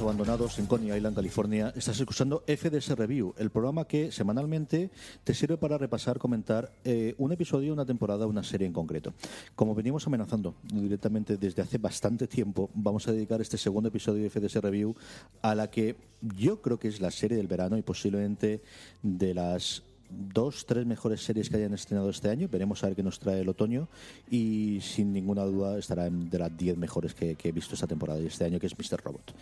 Abandonados 0.00 0.58
en 0.58 0.66
Coney 0.66 0.96
Island, 0.96 1.14
California, 1.14 1.72
estás 1.76 1.98
escuchando 2.00 2.42
FDS 2.46 2.96
Review, 2.96 3.34
el 3.38 3.50
programa 3.50 3.86
que 3.86 4.10
semanalmente 4.10 4.90
te 5.22 5.34
sirve 5.34 5.56
para 5.56 5.78
repasar, 5.78 6.18
comentar 6.18 6.72
eh, 6.84 7.14
un 7.18 7.32
episodio, 7.32 7.72
una 7.72 7.84
temporada, 7.84 8.26
una 8.26 8.42
serie 8.42 8.66
en 8.66 8.72
concreto. 8.72 9.12
Como 9.54 9.74
venimos 9.74 10.06
amenazando 10.06 10.54
directamente 10.62 11.36
desde 11.36 11.62
hace 11.62 11.78
bastante 11.78 12.26
tiempo, 12.26 12.70
vamos 12.74 13.06
a 13.08 13.12
dedicar 13.12 13.40
este 13.40 13.58
segundo 13.58 13.88
episodio 13.88 14.22
de 14.22 14.30
FDS 14.30 14.56
Review 14.56 14.94
a 15.42 15.54
la 15.54 15.70
que 15.70 15.96
yo 16.22 16.60
creo 16.62 16.78
que 16.78 16.88
es 16.88 17.00
la 17.00 17.10
serie 17.10 17.36
del 17.36 17.46
verano 17.46 17.76
y 17.76 17.82
posiblemente 17.82 18.62
de 19.02 19.34
las 19.34 19.82
dos, 20.10 20.66
tres 20.66 20.86
mejores 20.86 21.22
series 21.22 21.48
que 21.48 21.56
hayan 21.56 21.74
estrenado 21.74 22.10
este 22.10 22.28
año. 22.28 22.48
Veremos 22.50 22.82
a 22.82 22.88
ver 22.88 22.96
qué 22.96 23.02
nos 23.02 23.18
trae 23.18 23.40
el 23.40 23.48
otoño 23.48 23.88
y 24.30 24.78
sin 24.80 25.12
ninguna 25.12 25.44
duda 25.44 25.78
estará 25.78 26.08
de 26.10 26.38
las 26.38 26.56
diez 26.56 26.76
mejores 26.76 27.14
que, 27.14 27.36
he 27.42 27.52
visto 27.52 27.74
esta 27.74 27.86
temporada 27.86 28.20
y 28.20 28.26
este 28.26 28.44
año, 28.44 28.58
que 28.58 28.66
es 28.66 28.78
Mr. 28.78 29.02
Robot. 29.02 29.34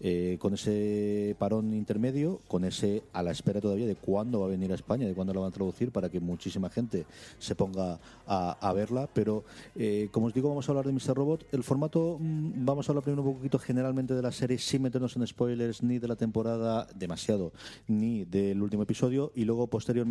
Eh, 0.00 0.36
con 0.40 0.54
ese 0.54 1.34
parón 1.38 1.72
intermedio, 1.74 2.40
con 2.48 2.64
ese 2.64 3.02
a 3.12 3.22
la 3.22 3.30
espera 3.30 3.60
todavía 3.60 3.86
de 3.86 3.96
cuándo 3.96 4.40
va 4.40 4.46
a 4.46 4.50
venir 4.50 4.70
a 4.72 4.74
España, 4.74 5.06
de 5.06 5.14
cuándo 5.14 5.34
lo 5.34 5.40
van 5.40 5.48
a 5.48 5.54
traducir 5.54 5.90
para 5.90 6.08
que 6.08 6.20
muchísima 6.20 6.70
gente 6.70 7.06
se 7.38 7.54
ponga 7.54 7.98
a, 8.26 8.52
a 8.60 8.72
verla. 8.72 9.08
Pero 9.12 9.44
eh, 9.76 10.08
como 10.10 10.26
os 10.26 10.34
digo, 10.34 10.48
vamos 10.48 10.68
a 10.68 10.72
hablar 10.72 10.86
de 10.86 10.92
Mr. 10.92 11.14
Robot. 11.14 11.46
El 11.52 11.62
formato, 11.62 12.18
mm, 12.20 12.64
vamos 12.64 12.88
a 12.88 12.92
hablar 12.92 13.04
primero 13.04 13.22
un 13.22 13.36
poquito 13.36 13.58
generalmente 13.58 14.14
de 14.14 14.22
la 14.22 14.32
serie 14.32 14.58
sin 14.58 14.82
meternos 14.82 15.16
en 15.16 15.26
spoilers 15.26 15.82
ni 15.82 15.98
de 15.98 16.08
la 16.08 16.16
temporada 16.16 16.86
demasiado, 16.94 17.52
ni 17.88 18.24
del 18.24 18.62
último 18.62 18.82
episodio 18.82 19.32
y 19.34 19.44
luego 19.44 19.66
posteriormente 19.66 20.09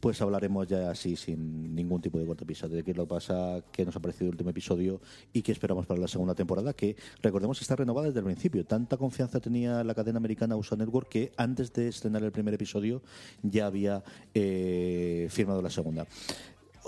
pues 0.00 0.20
hablaremos 0.20 0.68
ya 0.68 0.90
así 0.90 1.16
sin 1.16 1.74
ningún 1.74 2.00
tipo 2.00 2.18
de 2.18 2.26
corto 2.26 2.44
de 2.44 2.82
qué 2.84 2.94
lo 2.94 3.06
pasa, 3.06 3.62
qué 3.72 3.84
nos 3.84 3.96
ha 3.96 4.00
parecido 4.00 4.26
el 4.26 4.34
último 4.34 4.50
episodio 4.50 5.00
y 5.32 5.42
qué 5.42 5.52
esperamos 5.52 5.86
para 5.86 6.00
la 6.00 6.08
segunda 6.08 6.34
temporada 6.34 6.72
que 6.72 6.96
recordemos 7.22 7.58
que 7.58 7.64
está 7.64 7.76
renovada 7.76 8.06
desde 8.06 8.20
el 8.20 8.24
principio. 8.24 8.64
Tanta 8.64 8.96
confianza 8.96 9.40
tenía 9.40 9.82
la 9.82 9.94
cadena 9.94 10.18
americana 10.18 10.56
USA 10.56 10.76
Network 10.76 11.08
que 11.08 11.32
antes 11.36 11.72
de 11.72 11.88
estrenar 11.88 12.22
el 12.22 12.32
primer 12.32 12.54
episodio 12.54 13.02
ya 13.42 13.66
había 13.66 14.02
eh, 14.34 15.28
firmado 15.30 15.62
la 15.62 15.70
segunda. 15.70 16.06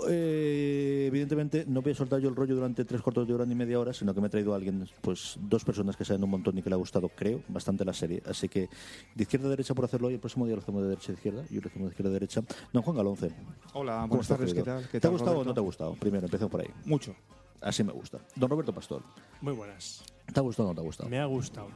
Eh, 0.07 1.05
evidentemente 1.07 1.65
no 1.67 1.81
voy 1.81 1.91
a 1.91 1.95
soltar 1.95 2.19
yo 2.19 2.29
el 2.29 2.35
rollo 2.35 2.55
durante 2.55 2.85
tres 2.85 3.01
cuartos 3.01 3.27
de 3.27 3.33
hora 3.33 3.45
ni 3.45 3.55
media 3.55 3.79
hora, 3.79 3.93
sino 3.93 4.13
que 4.13 4.21
me 4.21 4.27
he 4.27 4.29
traído 4.29 4.53
a 4.53 4.55
alguien, 4.55 4.87
pues 5.01 5.37
dos 5.41 5.63
personas 5.65 5.95
que 5.95 6.05
saben 6.05 6.23
un 6.23 6.29
montón 6.29 6.57
y 6.57 6.61
que 6.61 6.69
le 6.69 6.75
ha 6.75 6.77
gustado, 6.77 7.09
creo, 7.09 7.41
bastante 7.47 7.83
la 7.83 7.93
serie. 7.93 8.21
Así 8.25 8.47
que 8.47 8.69
de 9.15 9.23
izquierda 9.23 9.47
a 9.47 9.49
derecha 9.49 9.73
por 9.73 9.85
hacerlo 9.85 10.07
hoy, 10.07 10.13
el 10.15 10.19
próximo 10.19 10.45
día 10.45 10.55
lo 10.55 10.61
hacemos 10.61 10.83
de 10.83 10.89
derecha 10.89 11.11
a 11.11 11.15
izquierda 11.15 11.43
y 11.49 11.59
lo 11.59 11.67
hacemos 11.67 11.87
de 11.87 11.91
izquierda 11.93 12.09
a 12.09 12.13
derecha. 12.13 12.43
Don 12.71 12.83
Juan 12.83 12.95
Galonce. 12.97 13.31
Hola, 13.73 13.93
¿Cómo 14.01 14.07
buenas 14.07 14.25
estás, 14.25 14.37
tardes, 14.37 14.53
¿qué 14.53 14.63
tal? 14.63 14.87
¿Qué 14.89 14.99
¿Te 14.99 15.07
ha 15.07 15.09
gustado 15.09 15.39
o 15.39 15.43
no 15.43 15.53
te 15.53 15.59
ha 15.59 15.63
gustado? 15.63 15.93
Primero, 15.95 16.25
empecemos 16.25 16.51
por 16.51 16.61
ahí. 16.61 16.69
Mucho. 16.85 17.15
Así 17.61 17.83
me 17.83 17.91
gusta. 17.91 18.19
Don 18.35 18.49
Roberto 18.49 18.71
Pastor, 18.71 19.01
Muy 19.41 19.53
buenas. 19.53 20.03
¿te 20.31 20.39
ha 20.39 20.43
gustado 20.43 20.69
o 20.69 20.71
no 20.73 20.75
te 20.75 20.81
ha 20.81 20.85
gustado? 20.85 21.09
Me 21.09 21.19
ha 21.19 21.25
gustado. 21.25 21.69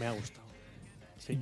Me 0.00 0.06
ha 0.06 0.12
gustado. 0.12 0.46
Sí. 1.18 1.38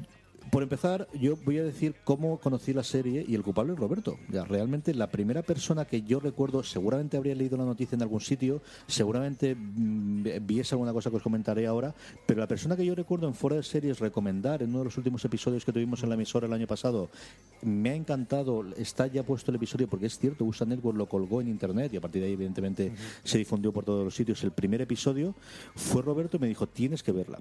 Por 0.51 0.63
empezar, 0.63 1.09
yo 1.13 1.37
voy 1.45 1.59
a 1.59 1.65
decir 1.65 1.97
cómo 2.05 2.39
conocí 2.39 2.73
la 2.73 2.85
serie 2.85 3.25
y 3.27 3.35
el 3.35 3.43
culpable 3.43 3.73
es 3.73 3.79
Roberto. 3.79 4.19
Ya, 4.29 4.45
realmente 4.45 4.95
la 4.95 5.11
primera 5.11 5.43
persona 5.43 5.85
que 5.85 6.03
yo 6.03 6.21
recuerdo, 6.21 6.63
seguramente 6.63 7.17
habría 7.17 7.35
leído 7.35 7.57
la 7.57 7.65
noticia 7.65 7.97
en 7.97 8.03
algún 8.03 8.21
sitio, 8.21 8.63
seguramente 8.87 9.57
mm, 9.57 10.47
viese 10.47 10.75
alguna 10.75 10.93
cosa 10.93 11.11
que 11.11 11.17
os 11.17 11.23
comentaré 11.23 11.67
ahora, 11.67 11.95
pero 12.27 12.41
la 12.41 12.47
persona 12.47 12.77
que 12.77 12.87
yo 12.87 12.95
recuerdo 12.95 13.27
en 13.27 13.35
fuera 13.35 13.57
de 13.57 13.65
series 13.65 13.99
recomendar 13.99 14.63
en 14.63 14.71
uno 14.71 14.81
de 14.81 14.85
los 14.87 14.97
últimos 14.97 15.25
episodios 15.25 15.65
que 15.65 15.73
tuvimos 15.73 16.03
en 16.03 16.11
la 16.11 16.15
emisora 16.15 16.47
el 16.47 16.53
año 16.53 16.67
pasado, 16.67 17.11
me 17.63 17.91
ha 17.91 17.95
encantado, 17.95 18.65
está 18.77 19.09
ya 19.09 19.25
puesto 19.25 19.51
el 19.51 19.57
episodio 19.57 19.89
porque 19.89 20.07
es 20.07 20.19
cierto, 20.19 20.45
USA 20.45 20.65
Network 20.65 20.97
lo 20.97 21.09
colgó 21.09 21.41
en 21.41 21.49
internet 21.49 21.93
y 21.93 21.97
a 21.97 22.01
partir 22.01 22.23
de 22.23 22.29
ahí 22.29 22.35
evidentemente 22.35 22.93
se 23.25 23.39
difundió 23.39 23.73
por 23.73 23.85
todos 23.85 24.05
los 24.05 24.15
sitios. 24.15 24.43
El 24.45 24.53
primer 24.53 24.81
episodio 24.81 25.35
fue 25.75 26.03
Roberto 26.03 26.37
y 26.37 26.41
me 26.41 26.47
dijo, 26.47 26.69
tienes 26.69 27.03
que 27.03 27.13
verla. 27.13 27.41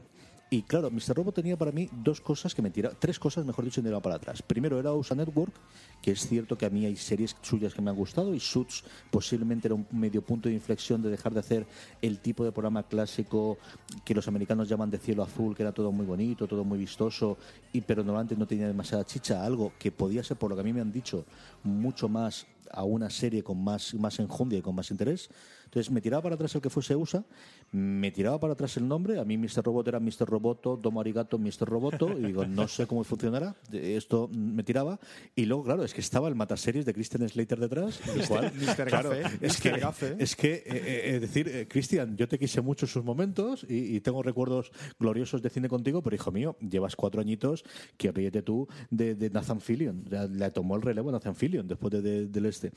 Y 0.50 0.62
claro, 0.62 0.92
Mr. 0.92 1.16
Robot 1.16 1.36
tenía 1.36 1.58
para 1.58 1.72
mí 1.72 1.90
dos 1.92 2.22
cosas 2.22 2.54
que 2.54 2.62
me 2.62 2.70
tiraban, 2.70 2.98
tres 3.00 3.18
cosas, 3.18 3.46
mejor 3.46 3.66
dicho, 3.66 3.82
me 3.82 3.88
tiraban 3.88 4.04
para 4.04 4.16
atrás. 4.16 4.44
Primero 4.44 4.80
era 4.80 4.94
USA 4.94 5.16
Network, 5.16 5.54
que 6.02 6.12
es 6.12 6.28
cierto 6.28 6.56
que 6.56 6.68
a 6.68 6.70
mí 6.70 6.86
hay 6.86 6.96
series 6.96 7.36
suyas 7.42 7.74
que 7.74 7.82
me 7.82 7.90
han 7.90 7.96
gustado 7.96 8.34
y 8.36 8.40
Suits 8.40 8.84
posiblemente 9.10 9.68
era 9.68 9.76
un 9.76 9.88
medio 9.92 10.22
punto 10.22 10.48
de 10.48 10.56
inflexión 10.56 11.02
de 11.02 11.10
dejar 11.10 11.34
de 11.34 11.40
hacer 11.40 11.66
el 12.00 12.20
tipo 12.20 12.44
de 12.44 12.52
programa 12.52 12.84
clásico 12.84 13.58
que 14.06 14.14
los 14.14 14.28
americanos 14.28 14.70
llaman 14.70 14.92
de 14.92 15.00
cielo 15.00 15.24
azul, 15.24 15.56
que 15.56 15.64
era 15.64 15.72
todo 15.72 15.92
muy 15.92 16.06
bonito, 16.06 16.48
todo 16.48 16.64
muy 16.64 16.78
vistoso, 16.78 17.38
y 17.74 17.82
pero 17.82 18.04
normalmente 18.04 18.36
no 18.36 18.46
tenía 18.46 18.68
demasiada 18.68 19.04
chicha, 19.04 19.44
algo 19.44 19.74
que 19.80 19.92
podía 19.92 20.24
ser, 20.24 20.38
por 20.38 20.52
lo 20.52 20.56
que 20.56 20.62
a 20.62 20.66
mí 20.66 20.74
me 20.74 20.82
han 20.82 20.92
dicho, 20.92 21.26
mucho 21.64 22.08
más 22.08 22.46
a 22.72 22.84
una 22.84 23.10
serie 23.10 23.44
con 23.44 23.64
más, 23.64 23.94
más 23.96 24.20
enjundia 24.20 24.60
y 24.60 24.62
con 24.62 24.76
más 24.76 24.92
interés. 24.92 25.30
Entonces 25.66 25.92
me 25.92 26.00
tiraba 26.00 26.22
para 26.24 26.36
atrás 26.36 26.54
el 26.56 26.62
que 26.62 26.70
fuese 26.70 26.96
USA, 26.96 27.26
me 27.72 28.12
tiraba 28.12 28.40
para 28.40 28.54
atrás 28.54 28.78
el 28.78 28.88
nombre, 28.88 29.20
a 29.20 29.26
mí 29.26 29.38
Mr. 29.38 29.64
Robot 29.64 29.88
era 29.88 30.00
Mr. 30.00 30.26
Roboto, 30.26 30.78
Domo 30.78 31.02
Arigato, 31.02 31.38
Mr. 31.38 31.66
Roboto, 31.68 32.18
y 32.18 32.24
digo, 32.28 32.46
no 32.46 32.68
sé 32.68 32.86
cómo 32.88 33.04
funcionará, 33.04 33.56
esto 33.74 34.30
me 34.32 34.64
tiraba, 34.64 35.00
y 35.36 35.46
luego, 35.46 35.64
claro, 35.64 35.84
es 35.84 35.94
que 35.94 36.02
estaba 36.02 36.30
el 36.30 36.36
mataseries 36.36 36.86
de 36.86 36.94
Christian 36.94 37.28
Slater 37.28 37.60
detrás, 37.60 38.00
el 38.16 38.28
cual, 38.28 38.54
Mr. 38.56 38.86
claro, 38.88 39.10
Gafe, 39.10 39.46
es 39.46 39.58
Mr. 39.58 39.62
que, 39.62 39.80
Gafe. 39.80 40.16
es 40.20 40.36
que, 40.36 40.54
eh, 40.54 40.64
eh, 40.68 41.02
es 41.16 41.22
decir, 41.22 41.48
eh, 41.50 41.68
Cristian, 41.68 42.16
yo 42.16 42.28
te 42.28 42.38
quise 42.40 42.62
mucho 42.62 42.86
en 42.86 42.90
sus 42.92 43.04
momentos 43.04 43.66
y, 43.68 43.96
y 43.96 44.00
tengo 44.02 44.22
recuerdos 44.24 44.72
gloriosos 45.00 45.42
de 45.42 45.50
cine 45.50 45.68
contigo, 45.68 46.02
pero 46.04 46.16
hijo 46.16 46.32
mío, 46.32 46.56
llevas 46.62 46.96
cuatro 46.96 47.20
añitos 47.20 47.64
que 47.98 48.12
ríete 48.12 48.44
tú 48.44 48.68
de, 48.92 49.16
de 49.16 49.30
Nathan 49.32 49.60
Fillion. 49.60 50.06
Le 50.32 50.52
tomó 50.52 50.76
el 50.76 50.84
relevo 50.84 51.10
a 51.10 51.14
Nathan 51.14 51.36
Fillion 51.36 51.68
después 51.68 51.92
de- 51.92 52.02
de- 52.02 52.28
del 52.28 52.46
este. 52.56 52.72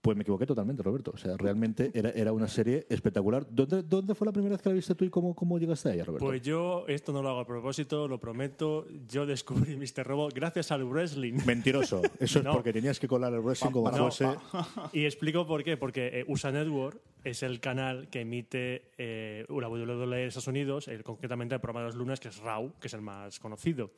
Pues 0.00 0.16
me 0.16 0.22
equivoqué 0.22 0.46
totalmente, 0.46 0.82
Roberto. 0.82 1.10
O 1.14 1.18
sea, 1.18 1.36
realmente 1.36 1.90
era, 1.92 2.08
era 2.10 2.32
una 2.32 2.48
serie 2.48 2.86
espectacular. 2.88 3.46
¿Dónde, 3.50 3.82
¿Dónde 3.82 4.14
fue 4.14 4.24
la 4.26 4.32
primera 4.32 4.54
vez 4.54 4.62
que 4.62 4.70
la 4.70 4.74
viste 4.74 4.94
tú 4.94 5.04
y 5.04 5.10
cómo, 5.10 5.34
cómo 5.34 5.58
llegaste 5.58 5.90
a 5.90 5.94
ella, 5.94 6.04
Roberto? 6.04 6.24
Pues 6.24 6.40
yo 6.40 6.86
esto 6.88 7.12
no 7.12 7.20
lo 7.20 7.28
hago 7.28 7.40
a 7.40 7.46
propósito, 7.46 8.08
lo 8.08 8.18
prometo. 8.18 8.86
Yo 9.06 9.26
descubrí 9.26 9.76
Mr. 9.96 10.06
Robot 10.06 10.32
gracias 10.32 10.72
al 10.72 10.84
wrestling. 10.84 11.34
Mentiroso. 11.44 12.00
Eso 12.18 12.38
es 12.38 12.46
porque 12.46 12.72
tenías 12.72 12.98
que 12.98 13.08
colar 13.08 13.34
el 13.34 13.40
wrestling 13.40 13.72
como 13.72 13.90
No, 13.90 14.10
fuese. 14.10 14.26
Y 14.94 15.04
explico 15.04 15.46
por 15.46 15.62
qué. 15.64 15.76
Porque 15.76 16.20
eh, 16.20 16.24
USA 16.28 16.50
Network 16.50 16.98
es 17.22 17.42
el 17.42 17.60
canal 17.60 18.08
que 18.08 18.22
emite 18.22 18.86
eh, 18.96 19.44
la 19.50 19.68
WWE 19.68 20.16
de 20.16 20.26
Estados 20.28 20.48
Unidos, 20.48 20.88
concretamente 21.04 21.54
el 21.54 21.60
programa 21.60 21.80
de 21.80 21.86
los 21.88 21.96
lunes, 21.96 22.20
que 22.20 22.28
es 22.28 22.38
Raw, 22.38 22.72
que 22.80 22.86
es 22.86 22.94
el 22.94 23.02
más 23.02 23.38
conocido. 23.38 23.90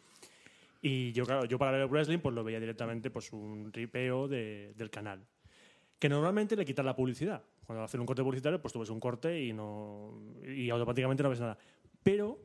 Y 0.84 1.12
yo, 1.12 1.24
claro, 1.24 1.44
yo 1.44 1.58
para 1.58 1.70
ver 1.72 1.82
el 1.82 1.88
wrestling 1.88 2.18
pues 2.18 2.34
lo 2.34 2.42
veía 2.42 2.58
directamente 2.60 3.08
pues 3.10 3.32
un 3.32 3.72
ripeo 3.72 4.26
de- 4.28 4.74
del 4.76 4.90
canal. 4.90 5.24
Que 5.98 6.08
normalmente 6.08 6.56
le 6.56 6.64
quitan 6.64 6.84
la 6.84 6.96
publicidad. 6.96 7.42
Cuando 7.64 7.84
hacen 7.84 8.00
un 8.00 8.06
corte 8.06 8.22
publicitario, 8.24 8.60
pues 8.60 8.72
tú 8.72 8.80
ves 8.80 8.90
un 8.90 8.98
corte 8.98 9.40
y, 9.40 9.52
no, 9.52 10.12
y 10.44 10.68
automáticamente 10.70 11.22
no 11.22 11.30
ves 11.30 11.38
nada. 11.40 11.56
Pero 12.02 12.40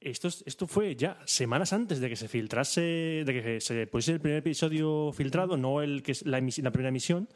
esto, 0.00 0.28
es- 0.28 0.44
esto 0.46 0.68
fue 0.68 0.94
ya 0.94 1.18
semanas 1.24 1.72
antes 1.72 1.98
de 1.98 2.08
que 2.08 2.14
se 2.14 2.28
filtrase, 2.28 3.24
de 3.26 3.42
que 3.42 3.60
se 3.60 3.88
pusiese 3.88 4.12
el 4.12 4.20
primer 4.20 4.38
episodio 4.38 5.10
filtrado, 5.12 5.56
no 5.56 5.82
el 5.82 6.04
que 6.04 6.12
es 6.12 6.24
la, 6.24 6.38
la 6.40 6.70
primera 6.70 6.88
emisión, 6.90 7.28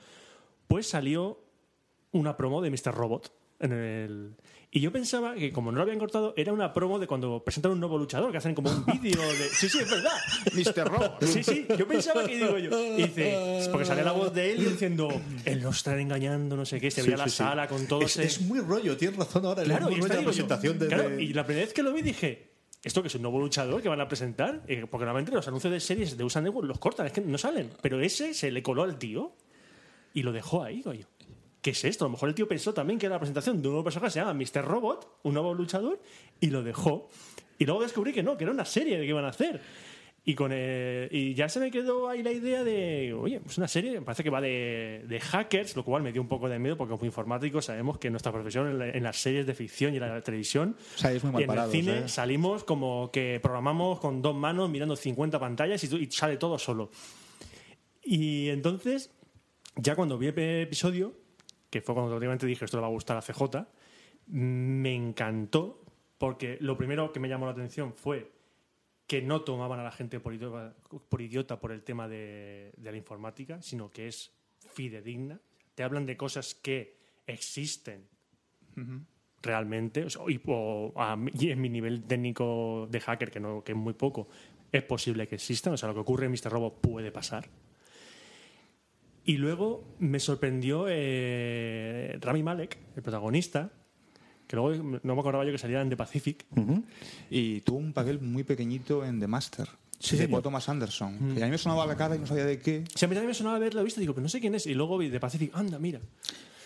pues 0.68 0.86
salió 0.86 1.40
una 2.12 2.36
promo 2.36 2.62
de 2.62 2.70
Mr. 2.70 2.94
Robot 2.94 3.32
En 3.60 3.72
el... 3.72 4.36
Y 4.70 4.80
yo 4.80 4.92
pensaba 4.92 5.34
que 5.34 5.50
como 5.50 5.72
no 5.72 5.76
lo 5.78 5.82
habían 5.84 5.98
cortado, 5.98 6.34
era 6.36 6.52
una 6.52 6.74
promo 6.74 6.98
de 6.98 7.06
cuando 7.06 7.42
presentan 7.42 7.72
un 7.72 7.80
nuevo 7.80 7.96
luchador, 7.96 8.30
que 8.30 8.36
hacen 8.36 8.54
como 8.54 8.70
un 8.70 8.84
vídeo 9.00 9.20
de... 9.22 9.48
Sí, 9.48 9.66
sí, 9.68 9.78
es 9.80 9.90
verdad. 9.90 10.12
Mr. 10.52 10.88
Robot. 10.90 11.24
Sí, 11.24 11.42
sí, 11.42 11.66
yo 11.78 11.88
pensaba 11.88 12.26
que 12.26 12.36
digo 12.36 12.58
yo. 12.58 12.78
Y 12.98 13.04
dice, 13.04 13.66
porque 13.72 13.86
sale 13.86 14.02
la 14.04 14.12
voz 14.12 14.32
de 14.34 14.52
él 14.52 14.68
diciendo, 14.68 15.08
él 15.46 15.62
nos 15.62 15.78
está 15.78 15.98
engañando, 15.98 16.54
no 16.54 16.66
sé 16.66 16.80
qué, 16.80 16.90
se 16.90 17.00
veía 17.02 17.16
Sí, 17.16 17.18
la 17.18 17.24
sí, 17.24 17.30
sí. 17.30 17.36
sala 17.38 17.66
con 17.66 17.86
todos. 17.86 18.04
Es, 18.04 18.16
en- 18.18 18.24
es 18.24 18.40
muy 18.42 18.60
rollo, 18.60 18.94
tienes 18.98 19.16
razón 19.16 19.46
ahora. 19.46 19.62
Claro, 19.64 19.88
es 19.88 19.92
y, 19.96 20.00
muy 20.00 20.04
está, 20.04 20.14
rollo 20.16 20.26
la 20.26 20.30
digo 20.32 20.32
yo, 20.32 20.46
presentación 20.48 20.78
de, 20.78 20.86
claro, 20.88 21.08
de- 21.16 21.22
y 21.22 21.32
la 21.32 21.46
primera 21.46 21.64
vez 21.64 21.72
que 21.72 21.82
lo 21.82 21.92
vi 21.94 22.02
dije, 22.02 22.50
¿esto 22.84 23.00
que 23.00 23.08
es 23.08 23.14
un 23.14 23.22
nuevo 23.22 23.40
luchador 23.40 23.80
que 23.80 23.88
van 23.88 24.02
a 24.02 24.06
presentar? 24.08 24.64
Eh, 24.68 24.84
porque 24.90 25.06
normalmente 25.06 25.32
los 25.32 25.48
anuncios 25.48 25.72
de 25.72 25.80
series 25.80 26.18
de 26.18 26.24
USA 26.24 26.42
Network 26.42 26.68
los 26.68 26.78
cortan, 26.78 27.06
es 27.06 27.12
que 27.12 27.22
no 27.22 27.38
salen. 27.38 27.70
Pero 27.80 28.00
ese 28.02 28.34
se 28.34 28.50
le 28.50 28.62
coló 28.62 28.82
al 28.82 28.98
tío 28.98 29.32
y 30.12 30.22
lo 30.24 30.32
dejó 30.32 30.62
ahí, 30.62 30.82
yo. 30.84 30.92
¿Qué 31.62 31.70
es 31.70 31.84
esto? 31.84 32.04
A 32.04 32.08
lo 32.08 32.12
mejor 32.12 32.28
el 32.28 32.34
tío 32.34 32.46
pensó 32.46 32.72
también 32.72 32.98
que 32.98 33.06
era 33.06 33.16
la 33.16 33.20
presentación 33.20 33.60
de 33.60 33.68
un 33.68 33.72
nuevo 33.74 33.84
personaje 33.84 34.06
que 34.08 34.12
se 34.12 34.20
llama 34.20 34.34
Mr. 34.34 34.64
Robot, 34.64 35.18
un 35.24 35.34
nuevo 35.34 35.54
luchador, 35.54 36.00
y 36.40 36.50
lo 36.50 36.62
dejó. 36.62 37.08
Y 37.58 37.64
luego 37.66 37.82
descubrí 37.82 38.12
que 38.12 38.22
no, 38.22 38.36
que 38.36 38.44
era 38.44 38.52
una 38.52 38.64
serie 38.64 38.96
que 38.98 39.06
iban 39.06 39.24
a 39.24 39.28
hacer. 39.28 39.60
Y, 40.24 40.34
con 40.34 40.50
eh, 40.54 41.08
y 41.10 41.32
ya 41.34 41.48
se 41.48 41.58
me 41.58 41.70
quedó 41.70 42.08
ahí 42.08 42.22
la 42.22 42.30
idea 42.30 42.62
de, 42.62 43.14
oye, 43.14 43.40
es 43.46 43.56
una 43.56 43.66
serie, 43.66 43.92
me 43.92 44.02
parece 44.02 44.22
que 44.22 44.28
va 44.28 44.42
de, 44.42 45.04
de 45.08 45.20
hackers, 45.20 45.74
lo 45.74 45.84
cual 45.84 46.02
me 46.02 46.12
dio 46.12 46.20
un 46.20 46.28
poco 46.28 46.50
de 46.50 46.58
miedo 46.58 46.76
porque 46.76 46.92
como 46.92 47.06
informáticos 47.06 47.64
sabemos 47.64 47.96
que 47.98 48.10
nuestra 48.10 48.30
profesión 48.30 48.68
en, 48.68 48.78
la- 48.78 48.88
en 48.90 49.02
las 49.02 49.16
series 49.16 49.46
de 49.46 49.54
ficción 49.54 49.94
y 49.94 49.96
en 49.96 50.02
la 50.02 50.20
televisión 50.20 50.76
O 50.96 50.98
sea, 50.98 51.12
es 51.12 51.24
muy 51.24 51.32
mal 51.32 51.40
y 51.40 51.44
en 51.44 51.48
parados, 51.48 51.74
el 51.74 51.80
cine 51.80 51.98
¿eh? 52.00 52.08
salimos 52.08 52.62
como 52.64 53.10
que 53.10 53.40
programamos 53.42 54.00
con 54.00 54.20
dos 54.20 54.34
manos 54.36 54.68
mirando 54.68 54.96
50 54.96 55.40
pantallas 55.40 55.82
y, 55.84 55.96
y 55.96 56.10
sale 56.10 56.36
todo 56.36 56.58
solo. 56.58 56.90
Y 58.02 58.48
entonces, 58.50 59.10
ya 59.76 59.94
cuando 59.96 60.18
vi 60.18 60.26
el 60.28 60.38
episodio, 60.38 61.14
que 61.70 61.80
fue 61.80 61.94
cuando 61.94 62.10
prácticamente 62.10 62.46
dije 62.46 62.64
esto 62.64 62.76
le 62.76 62.82
va 62.82 62.88
a 62.88 62.90
gustar 62.90 63.16
a 63.16 63.22
CJ, 63.22 63.66
me 64.28 64.94
encantó 64.94 65.82
porque 66.18 66.58
lo 66.60 66.76
primero 66.76 67.12
que 67.12 67.20
me 67.20 67.28
llamó 67.28 67.46
la 67.46 67.52
atención 67.52 67.94
fue 67.94 68.32
que 69.06 69.22
no 69.22 69.42
tomaban 69.42 69.80
a 69.80 69.84
la 69.84 69.90
gente 69.90 70.20
por 70.20 70.34
idiota 70.34 70.74
por, 71.08 71.22
idiota 71.22 71.58
por 71.58 71.72
el 71.72 71.82
tema 71.82 72.08
de, 72.08 72.72
de 72.76 72.90
la 72.90 72.98
informática, 72.98 73.62
sino 73.62 73.90
que 73.90 74.08
es 74.08 74.32
fidedigna. 74.70 75.40
Te 75.74 75.82
hablan 75.82 76.04
de 76.04 76.16
cosas 76.16 76.54
que 76.54 76.98
existen 77.26 78.08
realmente, 79.42 80.04
o 80.04 80.10
sea, 80.10 80.22
y, 80.28 80.40
o 80.46 80.92
a 80.96 81.16
y 81.38 81.50
en 81.50 81.60
mi 81.60 81.68
nivel 81.68 82.04
técnico 82.04 82.86
de 82.90 83.00
hacker, 83.00 83.30
que, 83.30 83.40
no, 83.40 83.62
que 83.62 83.72
es 83.72 83.78
muy 83.78 83.94
poco, 83.94 84.28
es 84.72 84.82
posible 84.82 85.26
que 85.26 85.36
existan, 85.36 85.72
o 85.72 85.76
sea, 85.76 85.88
lo 85.88 85.94
que 85.94 86.00
ocurre 86.00 86.26
en 86.26 86.32
Mr. 86.32 86.50
Robot 86.50 86.80
puede 86.80 87.10
pasar. 87.10 87.48
Y 89.28 89.36
luego 89.36 89.84
me 89.98 90.20
sorprendió 90.20 90.86
eh, 90.88 92.16
Rami 92.18 92.42
Malek, 92.42 92.78
el 92.96 93.02
protagonista, 93.02 93.70
que 94.46 94.56
luego 94.56 95.00
no 95.02 95.14
me 95.14 95.20
acordaba 95.20 95.44
yo 95.44 95.52
que 95.52 95.58
salía 95.58 95.82
en 95.82 95.90
The 95.90 95.98
Pacific. 95.98 96.46
Y 97.28 97.60
tuvo 97.60 97.76
un 97.76 97.92
papel 97.92 98.20
muy 98.22 98.42
pequeñito 98.42 99.04
en 99.04 99.20
The 99.20 99.26
Master. 99.26 99.68
Sí, 99.98 100.16
de. 100.16 100.28
Paul 100.28 100.42
Thomas 100.42 100.66
Anderson. 100.70 101.34
Que 101.34 101.42
a 101.42 101.44
mí 101.44 101.50
me 101.50 101.58
sonaba 101.58 101.84
la 101.84 101.94
cara 101.94 102.16
y 102.16 102.20
no 102.20 102.26
sabía 102.26 102.46
de 102.46 102.58
qué. 102.58 102.84
Sea, 102.94 103.06
a 103.06 103.10
mí 103.10 103.14
también 103.14 103.26
me 103.26 103.34
sonaba 103.34 103.56
haberlo 103.56 103.84
visto, 103.84 104.00
digo, 104.00 104.14
pero 104.14 104.22
no 104.22 104.30
sé 104.30 104.40
quién 104.40 104.54
es. 104.54 104.66
Y 104.66 104.72
luego 104.72 104.96
vi 104.96 105.10
The 105.10 105.20
Pacific, 105.20 105.50
anda, 105.52 105.78
mira. 105.78 106.00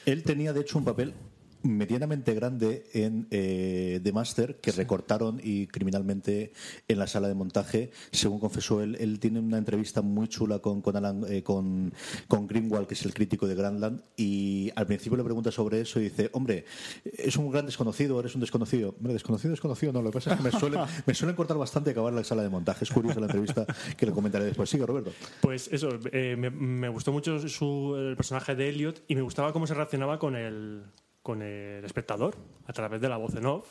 Él 0.07 0.23
tenía, 0.23 0.53
de 0.53 0.61
hecho, 0.61 0.79
un 0.79 0.85
papel 0.85 1.15
medianamente 1.63 2.35
grande 2.35 2.85
en 2.93 3.27
eh, 3.31 4.01
The 4.03 4.13
Master 4.13 4.61
que 4.61 4.73
recortaron 4.73 5.41
y 5.43 5.67
criminalmente 5.67 6.53
en 6.89 6.99
la 6.99 7.07
sala 7.07 7.29
de 7.29 7.35
montaje. 7.35 7.91
Según 8.11 8.41
confesó 8.41 8.83
él 8.83 8.97
él 9.01 9.21
tiene 9.21 9.41
una 9.41 9.59
entrevista 9.59 10.03
muy 10.03 10.29
chula 10.29 10.59
con 10.59 10.83
con, 10.83 10.97
Alan, 10.97 11.25
eh, 11.29 11.43
con, 11.43 11.93
con 12.29 12.47
Greenwald 12.47 12.87
que 12.87 12.95
es 12.95 13.05
el 13.05 13.15
crítico 13.15 13.47
de 13.47 13.55
Grandland 13.55 14.03
y 14.17 14.71
al 14.77 14.87
principio 14.87 15.17
le 15.17 15.25
pregunta 15.25 15.51
sobre 15.51 15.81
eso 15.81 16.01
y 16.01 16.05
dice 16.05 16.31
hombre 16.33 16.65
es 17.05 17.37
un 17.37 17.51
gran 17.51 17.67
desconocido 17.67 18.19
eres 18.21 18.35
un 18.35 18.41
desconocido 18.41 18.91
hombre 18.91 19.13
desconocido 19.13 19.51
desconocido 19.51 19.93
no 19.93 20.03
lo 20.03 20.11
que 20.11 20.19
pasa 20.19 20.33
es 20.33 20.37
que 20.39 20.43
me 20.43 20.51
suelen, 20.51 20.81
me 21.07 21.15
suelen 21.15 21.37
cortar 21.37 21.57
bastante 21.57 21.91
acabar 21.91 22.13
la 22.13 22.25
sala 22.25 22.43
de 22.43 22.49
montaje 22.49 22.85
es 22.85 22.91
curiosa 22.91 23.21
la 23.21 23.27
entrevista 23.27 23.67
que 23.97 24.07
le 24.07 24.13
comentaré 24.13 24.45
después. 24.45 24.69
Sigue 24.69 24.87
Roberto. 24.87 25.13
Pues 25.41 25.69
eso, 25.73 25.89
eh, 26.13 26.37
me, 26.37 26.51
me 26.51 26.89
gustó 26.89 27.13
mucho 27.13 27.39
su, 27.49 27.95
el 27.97 28.17
personaje 28.17 28.55
de 28.55 28.69
Elliot 28.69 29.05
y 29.09 29.15
me 29.15 29.23
gustaba 29.23 29.53
cómo 29.53 29.67
se 29.67 29.75
relacionaba 29.75 30.19
con 30.19 30.37
el, 30.37 30.85
con 31.23 31.43
el 31.43 31.85
espectador 31.85 32.37
a 32.67 32.73
través 32.73 33.01
de 33.01 33.09
la 33.09 33.17
voz 33.17 33.35
en 33.37 33.47
off. 33.47 33.67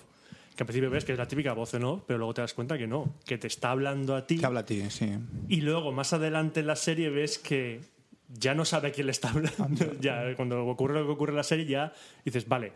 Que 0.56 0.63
al 0.63 0.68
principio 0.68 0.89
ves 0.89 1.06
que 1.06 1.13
es 1.13 1.18
la 1.18 1.27
típica 1.27 1.53
voz 1.53 1.74
en 1.74 1.83
off, 1.83 2.03
pero 2.06 2.19
luego 2.19 2.33
te 2.33 2.42
das 2.42 2.53
cuenta 2.53 2.77
que 2.77 2.88
no, 2.88 3.15
que 3.25 3.38
te 3.38 3.48
está 3.48 3.71
hablando 3.71 4.15
a 4.15 4.27
ti. 4.27 4.38
Que 4.38 4.45
habla 4.45 4.62
a 4.62 4.65
ti, 4.65 4.89
sí. 4.89 5.09
Y 5.48 5.62
luego, 5.62 5.92
más 5.92 6.13
adelante 6.13 6.59
en 6.59 6.68
la 6.68 6.75
serie, 6.75 7.09
ves 7.09 7.39
que 7.39 7.80
ya 8.27 8.53
no 8.53 8.65
sabe 8.65 8.89
a 8.89 8.92
quién 8.92 9.07
le 9.07 9.12
está 9.12 9.30
hablando. 9.30 9.94
ya, 10.00 10.36
cuando 10.36 10.65
ocurre 10.65 11.00
lo 11.00 11.06
que 11.06 11.12
ocurre 11.12 11.31
en 11.31 11.38
la 11.38 11.44
serie, 11.44 11.65
ya 11.65 11.94
dices, 12.25 12.48
vale. 12.48 12.74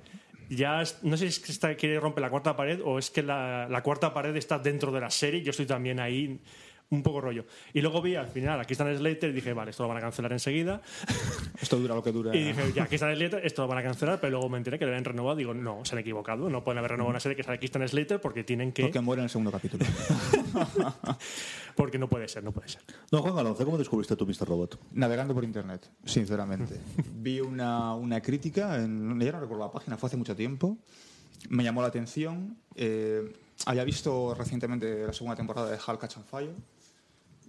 Ya 0.50 0.84
no 1.02 1.18
sé 1.18 1.24
si 1.24 1.26
es 1.26 1.40
que 1.40 1.52
está, 1.52 1.76
quiere 1.76 2.00
romper 2.00 2.22
la 2.22 2.30
cuarta 2.30 2.56
pared 2.56 2.80
o 2.84 3.00
es 3.00 3.10
que 3.10 3.24
la, 3.24 3.68
la 3.68 3.82
cuarta 3.82 4.14
pared 4.14 4.36
está 4.36 4.60
dentro 4.60 4.92
de 4.92 5.02
la 5.02 5.10
serie. 5.10 5.42
Yo 5.42 5.50
estoy 5.50 5.66
también 5.66 6.00
ahí, 6.00 6.40
un 6.90 7.04
poco 7.04 7.22
rollo. 7.22 7.46
Y 7.74 7.82
luego 7.82 8.02
vi 8.02 8.16
al 8.16 8.28
final, 8.28 8.60
aquí 8.60 8.74
están 8.74 8.96
Slater 8.96 9.30
y 9.30 9.34
dije, 9.34 9.54
vale, 9.54 9.72
esto 9.72 9.84
lo 9.84 9.90
van 9.90 9.98
a 9.98 10.02
cancelar 10.02 10.32
enseguida. 10.32 10.82
Esto 11.62 11.78
dura 11.78 11.96
lo 11.96 12.04
que 12.04 12.12
dura. 12.12 12.36
Y 12.36 12.44
dije, 12.44 12.74
ya, 12.74 12.84
aquí 12.84 12.96
están 12.96 13.16
Slater, 13.16 13.44
esto 13.46 13.64
lo 13.64 13.68
van 13.68 13.80
a 13.80 13.84
cancelar. 13.84 14.20
Pero 14.20 14.32
luego 14.32 14.50
me 14.50 14.58
enteré 14.58 14.78
que 14.78 14.86
lo 14.86 14.92
habían 14.92 15.06
renovado. 15.06 15.36
Digo, 15.36 15.54
no, 15.54 15.84
se 15.86 15.96
han 15.96 16.00
equivocado. 16.00 16.50
No 16.50 16.64
pueden 16.64 16.78
haber 16.80 16.92
renovado 16.92 17.10
una 17.12 17.20
serie 17.20 17.36
que 17.36 17.44
sale 17.44 17.56
aquí 17.56 17.66
están 17.66 17.88
Slater 17.88 18.22
porque 18.22 18.44
tienen 18.44 18.72
que. 18.72 18.84
Porque 18.84 19.00
muere 19.00 19.22
en 19.22 19.26
el 19.26 19.30
segundo 19.30 19.52
capítulo. 19.52 19.86
Porque 21.76 21.98
no 21.98 22.08
puede 22.08 22.28
ser, 22.28 22.44
no 22.44 22.54
puede 22.54 22.70
ser. 22.70 22.82
no 23.12 23.22
Juan 23.22 23.38
Alonso 23.38 23.66
¿cómo 23.66 23.78
descubriste 23.78 24.16
tú 24.16 24.26
Mr. 24.26 24.48
Robot? 24.48 24.80
Navegando 24.94 25.34
por 25.34 25.44
internet, 25.44 25.90
sinceramente. 26.06 26.80
Vi 27.16 27.42
una, 27.42 27.94
una 27.96 28.22
crítica, 28.22 28.82
en, 28.82 29.20
ya 29.20 29.34
no 29.34 29.42
recuerdo 29.42 29.66
la 29.66 29.72
página, 29.72 29.98
fue 29.98 30.08
hace 30.08 30.18
mucho 30.18 30.36
tiempo. 30.36 30.78
Me 31.50 31.64
llamó 31.64 31.82
la 31.82 31.88
atención. 31.88 32.58
eh, 32.76 33.34
había 33.66 33.84
visto 33.84 34.34
recientemente 34.36 35.06
la 35.06 35.14
segunda 35.14 35.36
temporada 35.36 35.70
de 35.70 35.78
Hulk 35.78 36.00
Catch 36.00 36.18
on 36.18 36.26
Fire. 36.26 36.56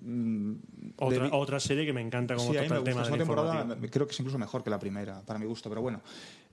Mm, 0.00 0.54
Otra, 0.98 1.24
debí- 1.24 1.30
otra 1.32 1.60
serie 1.60 1.84
que 1.86 1.92
me 1.92 2.00
encanta 2.00 2.34
como 2.34 2.48
Sí, 2.48 2.56
trata 2.56 2.76
el 2.78 2.84
tema 2.84 3.02
de 3.02 3.18
temporada 3.18 3.76
creo 3.90 4.06
que 4.06 4.12
es 4.12 4.20
incluso 4.20 4.38
mejor 4.38 4.62
que 4.62 4.70
la 4.70 4.78
primera, 4.78 5.22
para 5.22 5.38
mi 5.38 5.46
gusto, 5.46 5.68
pero 5.68 5.80
bueno. 5.82 6.00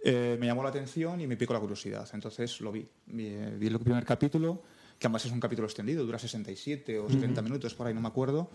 Eh, 0.04 0.38
me 0.40 0.46
llamó 0.48 0.64
la 0.64 0.70
atención 0.70 1.20
y 1.22 1.28
me 1.28 1.38
picó 1.38 1.54
la 1.54 1.60
curiosidad. 1.60 2.08
Entonces 2.14 2.60
lo 2.62 2.72
vi. 2.72 2.86
Vi, 3.08 3.28
eh, 3.28 3.56
vi 3.58 3.68
el 3.68 3.80
primer 3.80 4.06
capítulo, 4.06 4.62
que 5.00 5.08
además 5.08 5.26
es 5.26 5.32
un 5.32 5.40
capítulo 5.40 5.66
extendido, 5.68 6.06
dura 6.06 6.20
67 6.20 7.00
o 7.00 7.10
70 7.10 7.42
minutos, 7.42 7.74
por 7.74 7.88
ahí 7.88 7.94
no 7.94 8.02
me 8.02 8.08
acuerdo. 8.10 8.50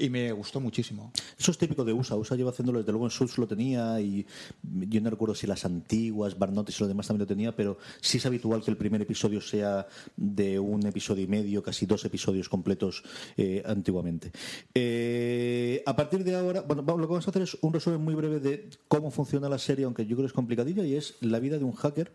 Y 0.00 0.10
me 0.10 0.30
gustó 0.30 0.60
muchísimo. 0.60 1.10
Eso 1.36 1.50
es 1.50 1.58
típico 1.58 1.84
de 1.84 1.92
USA. 1.92 2.14
USA 2.14 2.36
lleva 2.36 2.50
haciéndolo 2.50 2.78
desde 2.78 2.92
luego 2.92 3.06
en 3.06 3.10
Suits 3.10 3.36
lo 3.36 3.48
tenía 3.48 4.00
y 4.00 4.24
yo 4.62 5.00
no 5.00 5.10
recuerdo 5.10 5.34
si 5.34 5.48
las 5.48 5.64
antiguas, 5.64 6.38
Barnotis 6.38 6.78
y 6.78 6.84
lo 6.84 6.88
demás 6.88 7.08
también 7.08 7.22
lo 7.22 7.26
tenía, 7.26 7.56
pero 7.56 7.78
sí 8.00 8.18
es 8.18 8.26
habitual 8.26 8.62
que 8.62 8.70
el 8.70 8.76
primer 8.76 9.02
episodio 9.02 9.40
sea 9.40 9.88
de 10.16 10.56
un 10.60 10.86
episodio 10.86 11.24
y 11.24 11.26
medio, 11.26 11.64
casi 11.64 11.84
dos 11.84 12.04
episodios 12.04 12.48
completos 12.48 13.02
eh, 13.36 13.60
antiguamente. 13.66 14.30
Eh, 14.72 15.82
a 15.84 15.96
partir 15.96 16.22
de 16.22 16.36
ahora, 16.36 16.60
bueno, 16.60 16.82
vamos- 16.84 17.00
lo 17.00 17.06
que 17.08 17.12
vamos 17.14 17.26
a 17.26 17.30
hacer 17.30 17.42
es 17.42 17.58
un 17.60 17.72
resumen 17.72 18.00
muy 18.00 18.14
breve 18.14 18.38
de 18.38 18.70
cómo 18.86 19.10
funciona 19.10 19.48
la 19.48 19.58
serie, 19.58 19.84
aunque 19.84 20.04
yo 20.06 20.14
creo 20.14 20.26
que 20.26 20.26
es 20.28 20.32
complicadilla, 20.32 20.84
y 20.84 20.94
es 20.94 21.16
la 21.22 21.40
vida 21.40 21.58
de 21.58 21.64
un 21.64 21.72
hacker 21.72 22.12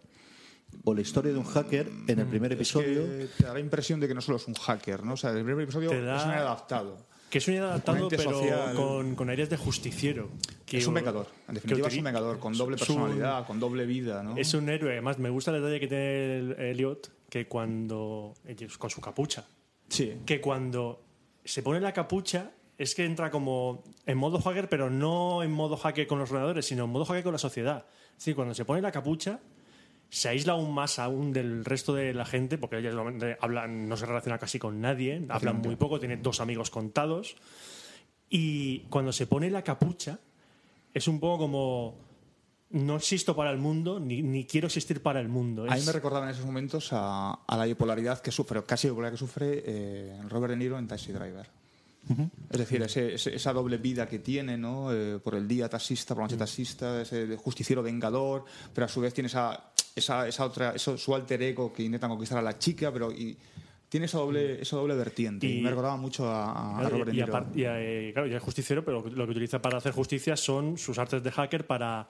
o 0.86 0.94
la 0.94 1.02
historia 1.02 1.34
de 1.34 1.38
un 1.38 1.44
hacker 1.46 1.90
en 2.08 2.20
el 2.20 2.28
primer 2.28 2.52
episodio. 2.54 3.04
Que 3.20 3.28
te 3.38 3.44
da 3.44 3.54
la 3.54 3.60
impresión 3.60 4.00
de 4.00 4.08
que 4.08 4.14
no 4.16 4.22
solo 4.22 4.38
es 4.38 4.48
un 4.48 4.54
hacker, 4.56 5.04
¿no? 5.04 5.14
O 5.14 5.18
sea, 5.18 5.32
el 5.32 5.44
primer 5.44 5.64
episodio 5.64 5.90
da- 6.02 6.18
es 6.18 6.24
un 6.24 6.32
adaptado. 6.32 7.06
Que 7.34 7.40
es 7.40 7.48
un 7.48 7.58
adaptado, 7.58 7.98
Componente 7.98 8.18
pero 8.18 8.38
social. 8.40 8.76
con, 8.76 9.16
con 9.16 9.30
aires 9.32 9.50
de 9.50 9.58
justiciero. 9.58 10.30
Que 10.68 10.78
es 10.78 10.86
un 10.86 10.94
vengador. 10.94 11.26
En 11.48 11.56
definitiva, 11.56 11.88
es 11.88 11.98
un 11.98 12.04
vengador 12.04 12.38
con 12.38 12.54
doble 12.56 12.76
es 12.76 12.88
un- 12.88 12.96
personalidad, 12.98 13.48
con 13.48 13.60
doble 13.60 13.88
vida, 13.88 14.22
¿no? 14.22 14.38
Es 14.38 14.54
un 14.54 14.70
héroe. 14.70 14.92
Además, 14.92 15.18
me 15.18 15.32
gusta 15.32 15.50
el 15.50 15.58
detalle 15.60 15.80
que 15.80 15.88
tiene 15.88 16.38
el- 16.38 16.52
Elliot, 16.60 17.12
que 17.32 17.48
cuando. 17.48 18.36
con 18.78 18.90
su 18.92 19.02
capucha. 19.02 19.48
Sí. 19.90 20.14
Que 20.28 20.40
cuando 20.40 21.02
se 21.44 21.64
pone 21.64 21.80
la 21.80 21.92
capucha. 21.92 22.52
Es 22.78 22.94
que 22.94 23.04
entra 23.04 23.32
como 23.32 23.84
en 24.06 24.18
modo 24.18 24.40
hacker, 24.40 24.70
pero 24.70 24.92
no 24.92 25.42
en 25.42 25.52
modo 25.52 25.76
hacker 25.78 26.06
con 26.06 26.20
los 26.20 26.30
ordenadores, 26.30 26.66
sino 26.68 26.84
en 26.86 26.92
modo 26.92 27.06
hacker 27.06 27.24
con 27.24 27.32
la 27.34 27.40
sociedad. 27.40 27.86
Decir, 28.16 28.36
cuando 28.36 28.54
se 28.54 28.64
pone 28.66 28.80
la 28.82 28.92
capucha, 28.92 29.40
se 30.14 30.30
aísla 30.30 30.54
aún 30.54 30.74
más 30.74 31.00
aún 31.00 31.34
del 31.34 31.66
resto 31.66 31.94
de 31.94 32.14
la 32.14 32.26
gente, 32.26 32.58
porque 32.58 32.78
ella 32.78 32.92
normalmente 32.92 33.38
hablan, 33.42 33.90
no 33.90 33.98
se 33.98 34.06
relaciona 34.06 34.38
casi 34.38 34.60
con 34.60 34.80
nadie, 34.80 35.26
hablan 35.30 35.58
muy 35.62 35.76
poco, 35.76 36.00
tiene 36.00 36.18
dos 36.18 36.40
amigos 36.40 36.70
contados. 36.70 37.36
Y 38.30 38.80
cuando 38.90 39.12
se 39.12 39.28
pone 39.28 39.50
la 39.50 39.64
capucha, 39.64 40.20
es 40.94 41.08
un 41.08 41.20
poco 41.20 41.40
como 41.40 41.96
no 42.72 42.96
existo 42.96 43.36
para 43.36 43.52
el 43.52 43.58
mundo, 43.60 44.00
ni, 44.00 44.22
ni 44.24 44.46
quiero 44.46 44.68
existir 44.68 45.02
para 45.02 45.20
el 45.20 45.30
mundo. 45.30 45.64
A 45.64 45.74
mí 45.74 45.80
Es- 45.80 45.86
me 45.86 45.92
recordaba 45.92 46.26
en 46.26 46.32
esos 46.32 46.46
momentos 46.46 46.90
a, 46.92 47.34
a 47.46 47.58
la 47.58 47.66
bipolaridad 47.66 48.20
que 48.22 48.32
sufre, 48.32 48.64
casi 48.64 48.88
bipolaridad 48.90 49.14
que 49.14 49.20
sufre 49.20 49.64
eh, 49.66 50.20
Robert 50.30 50.52
De 50.52 50.58
Niro 50.58 50.80
en 50.80 50.88
Taxi 50.88 51.12
Driver. 51.12 51.48
Es 52.50 52.58
decir, 52.60 52.82
ese- 52.82 53.14
ese- 53.14 53.34
esa 53.36 53.54
doble 53.54 53.78
vida 53.78 54.08
que 54.08 54.20
tiene, 54.20 54.58
¿no? 54.58 54.92
Eh, 54.92 55.20
por 55.20 55.36
el 55.36 55.48
día 55.48 55.70
taxista, 55.70 56.14
por 56.14 56.24
la 56.24 56.26
noche 56.26 56.36
taxista, 56.38 57.02
ese 57.02 57.38
justiciero 57.38 57.82
vengador, 57.82 58.44
pero 58.74 58.86
a 58.86 58.90
su 58.90 59.00
vez 59.00 59.14
tiene 59.14 59.28
esa, 59.28 59.72
esa, 59.96 60.28
esa 60.28 60.46
otra, 60.46 60.72
eso, 60.72 60.98
su 60.98 61.14
alter 61.16 61.42
ego 61.44 61.72
que 61.74 61.84
intenta 61.84 62.08
conquistar 62.08 62.38
a 62.38 62.42
la 62.42 62.58
chica, 62.58 62.92
pero 62.92 63.12
y 63.12 63.38
tiene 63.90 64.08
esa 64.08 64.18
doble, 64.18 64.62
esa 64.62 64.76
doble 64.78 64.96
vertiente. 64.96 65.46
Y, 65.46 65.60
Y- 65.60 65.62
me 65.62 65.70
recordaba 65.70 65.98
mucho 65.98 66.28
a, 66.30 66.78
a 66.78 66.80
Claro, 66.80 66.98
Robert 66.98 67.14
y, 67.14 67.18
y 67.60 67.64
eh, 67.66 68.10
claro, 68.14 68.28
y 68.28 68.34
es 68.34 68.42
justiciero, 68.42 68.84
pero 68.84 69.04
lo 69.08 69.26
que 69.26 69.32
utiliza 69.32 69.62
para 69.62 69.78
hacer 69.78 69.92
justicia 69.92 70.36
son 70.36 70.78
sus 70.78 70.98
artes 70.98 71.22
de 71.24 71.32
hacker 71.32 71.68
para 71.68 72.08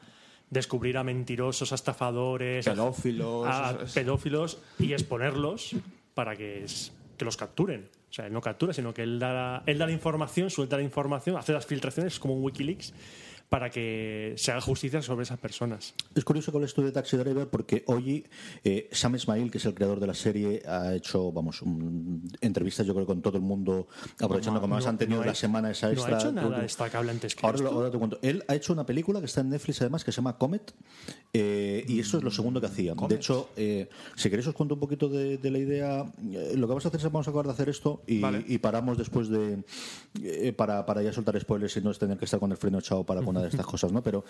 descubrir 0.49 0.97
a 0.97 1.03
mentirosos, 1.03 1.71
a 1.71 1.75
estafadores, 1.75 2.65
Pedófilos, 2.65 3.45
a 3.47 3.71
es- 3.81 3.89
es- 3.89 3.93
pedófilos 3.93 4.59
y 4.79 4.93
exponerlos 4.93 5.75
para 6.13 6.35
que, 6.35 6.63
es- 6.63 6.91
que 7.17 7.25
los 7.25 7.35
capturen. 7.37 7.89
O 8.09 8.13
sea, 8.13 8.27
él 8.27 8.33
no 8.33 8.41
captura, 8.41 8.73
sino 8.73 8.93
que 8.93 9.01
él 9.01 9.17
da, 9.19 9.63
él 9.65 9.77
da 9.79 9.87
la 9.87 9.91
información, 9.91 10.49
suelta 10.51 10.77
la 10.77 10.83
información, 10.83 11.35
hace 11.35 11.51
las 11.51 11.65
filtraciones 11.65 12.19
como 12.19 12.35
un 12.35 12.43
Wikileaks 12.43 12.93
para 13.53 13.69
que 13.69 14.33
se 14.35 14.49
haga 14.51 14.61
justicia 14.61 14.99
sobre 15.03 15.21
esas 15.21 15.37
personas. 15.37 15.93
Es 16.15 16.23
curioso 16.25 16.51
que 16.51 16.57
hables 16.57 16.73
tú 16.73 16.81
de 16.81 16.91
Taxi 16.91 17.17
Driver 17.17 17.47
porque 17.49 17.83
hoy 17.85 18.25
eh, 18.63 18.89
Sam 18.91 19.13
Esmail, 19.13 19.51
que 19.51 19.59
es 19.59 19.65
el 19.65 19.75
creador 19.75 19.99
de 19.99 20.07
la 20.07 20.15
serie, 20.15 20.63
ha 20.67 20.95
hecho, 20.95 21.31
vamos, 21.31 21.61
un- 21.61 22.27
entrevistas 22.41 22.87
yo 22.87 22.95
creo 22.95 23.05
con 23.05 23.21
todo 23.21 23.37
el 23.37 23.43
mundo, 23.43 23.87
aprovechando 24.19 24.59
como 24.59 24.73
más 24.73 24.85
No- 24.85 24.89
han 24.89 24.97
tenido 24.97 25.19
no 25.19 25.25
la 25.27 25.33
hecho- 25.33 25.41
semana 25.41 25.69
esa 25.69 25.85
No 25.85 25.93
extra. 25.93 26.15
ha 26.17 26.19
hecho 26.19 26.31
nada 26.31 26.61
destacable 26.61 27.11
antes 27.11 27.35
que 27.35 27.45
Ahora, 27.45 27.57
esto. 27.57 27.69
lo- 27.69 27.75
ahora 27.77 27.91
te 27.91 27.97
cuento. 27.99 28.17
Él 28.23 28.43
ha 28.47 28.55
hecho 28.55 28.73
una 28.73 28.87
película 28.87 29.19
que 29.19 29.27
está 29.27 29.41
en 29.41 29.49
Netflix 29.51 29.81
además 29.81 30.03
que 30.03 30.11
se 30.11 30.15
llama 30.15 30.35
Comet 30.39 30.73
eh, 31.31 31.85
y 31.87 31.99
eso 31.99 32.17
es 32.17 32.23
lo 32.23 32.31
segundo 32.31 32.59
que 32.59 32.65
hacía. 32.65 32.95
De 33.07 33.13
hecho, 33.15 33.49
eh, 33.55 33.87
si 34.15 34.31
queréis 34.31 34.47
os 34.47 34.55
cuento 34.55 34.73
un 34.73 34.79
poquito 34.79 35.09
de, 35.09 35.37
de 35.37 35.51
la 35.51 35.59
idea. 35.59 36.11
Eh, 36.31 36.53
lo 36.55 36.65
que 36.65 36.69
vamos 36.69 36.85
a 36.85 36.87
hacer 36.87 36.99
es 36.99 37.03
vamos 37.03 37.27
a 37.27 37.29
acabar 37.29 37.45
de 37.45 37.51
hacer 37.51 37.69
esto 37.69 38.01
y, 38.07 38.19
Vale. 38.19 38.43
y 38.47 38.57
paramos 38.57 38.97
después 38.97 39.29
de 39.29 39.63
eh, 40.23 40.53
para, 40.53 40.87
para 40.87 41.03
ya 41.03 41.13
soltar 41.13 41.39
spoilers 41.39 41.77
y 41.77 41.81
no 41.81 41.91
es 41.91 41.99
tener 41.99 42.17
que 42.17 42.25
estar 42.25 42.39
con 42.39 42.49
el 42.49 42.57
freno 42.57 42.79
echado 42.79 43.03
para 43.05 43.21
una 43.21 43.42
de 43.43 43.49
estas 43.49 43.65
cosas, 43.65 43.91
¿no? 43.91 44.01
Pero 44.03 44.23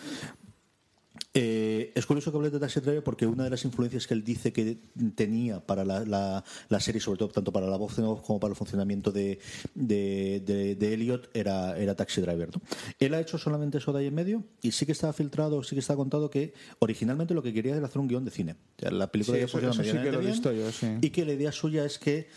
eh, 1.36 1.92
es 1.96 2.06
curioso 2.06 2.32
que 2.32 2.38
hables 2.38 2.52
de 2.52 2.60
Taxi 2.60 2.80
Driver 2.80 3.04
porque 3.04 3.26
una 3.26 3.44
de 3.44 3.50
las 3.52 3.66
influencias 3.66 4.06
que 4.06 4.14
él 4.14 4.24
dice 4.24 4.52
que 4.54 4.78
tenía 5.16 5.60
para 5.60 5.84
la, 5.84 6.02
la- 6.06 6.44
la 6.70 6.80
serie, 6.80 7.02
sobre 7.02 7.18
todo 7.20 7.30
tanto 7.30 7.52
para 7.52 7.66
la 7.68 7.78
voz 7.78 7.96
como 7.96 8.40
para 8.40 8.52
el 8.52 8.56
funcionamiento 8.56 9.12
de, 9.12 9.40
de, 9.74 10.42
de- 10.46 10.76
de 10.76 10.94
Elliot, 10.94 11.30
era, 11.36 11.78
era 11.78 11.96
Taxi 11.96 12.22
Driver. 12.22 12.50
¿no? 12.56 12.62
Él 13.00 13.14
ha 13.16 13.20
hecho 13.20 13.38
solamente 13.40 13.80
eso 13.80 13.92
de 13.94 14.00
ahí 14.02 14.08
en 14.08 14.16
medio 14.16 14.44
y 14.62 14.72
sí 14.72 14.86
que 14.86 14.92
está 14.92 15.12
filtrado, 15.14 15.64
sí 15.64 15.76
que 15.76 15.80
está 15.80 15.96
contado 15.96 16.30
que 16.30 16.54
originalmente 16.80 17.34
lo 17.34 17.42
que 17.42 17.54
quería 17.54 17.76
era 17.76 17.86
hacer 17.88 18.00
un 18.00 18.08
guion 18.08 18.26
de 18.26 18.32
cine. 18.32 18.56
O 18.78 18.82
sea, 18.82 18.92
la 18.92 19.12
película 19.12 19.36
Sí, 19.38 19.42
ya 19.42 19.46
eso- 19.46 19.60
eso 19.60 19.84
sí 19.84 19.92
que 19.92 20.12
lo 20.12 20.20
bien 20.20 20.32
visto 20.34 20.52
yo, 20.52 20.72
sí. 20.72 20.88
y 21.02 21.10
que 21.10 21.26
la 21.26 21.34
idea 21.34 21.52
suya 21.52 21.86
es 21.86 21.98
que 21.98 22.28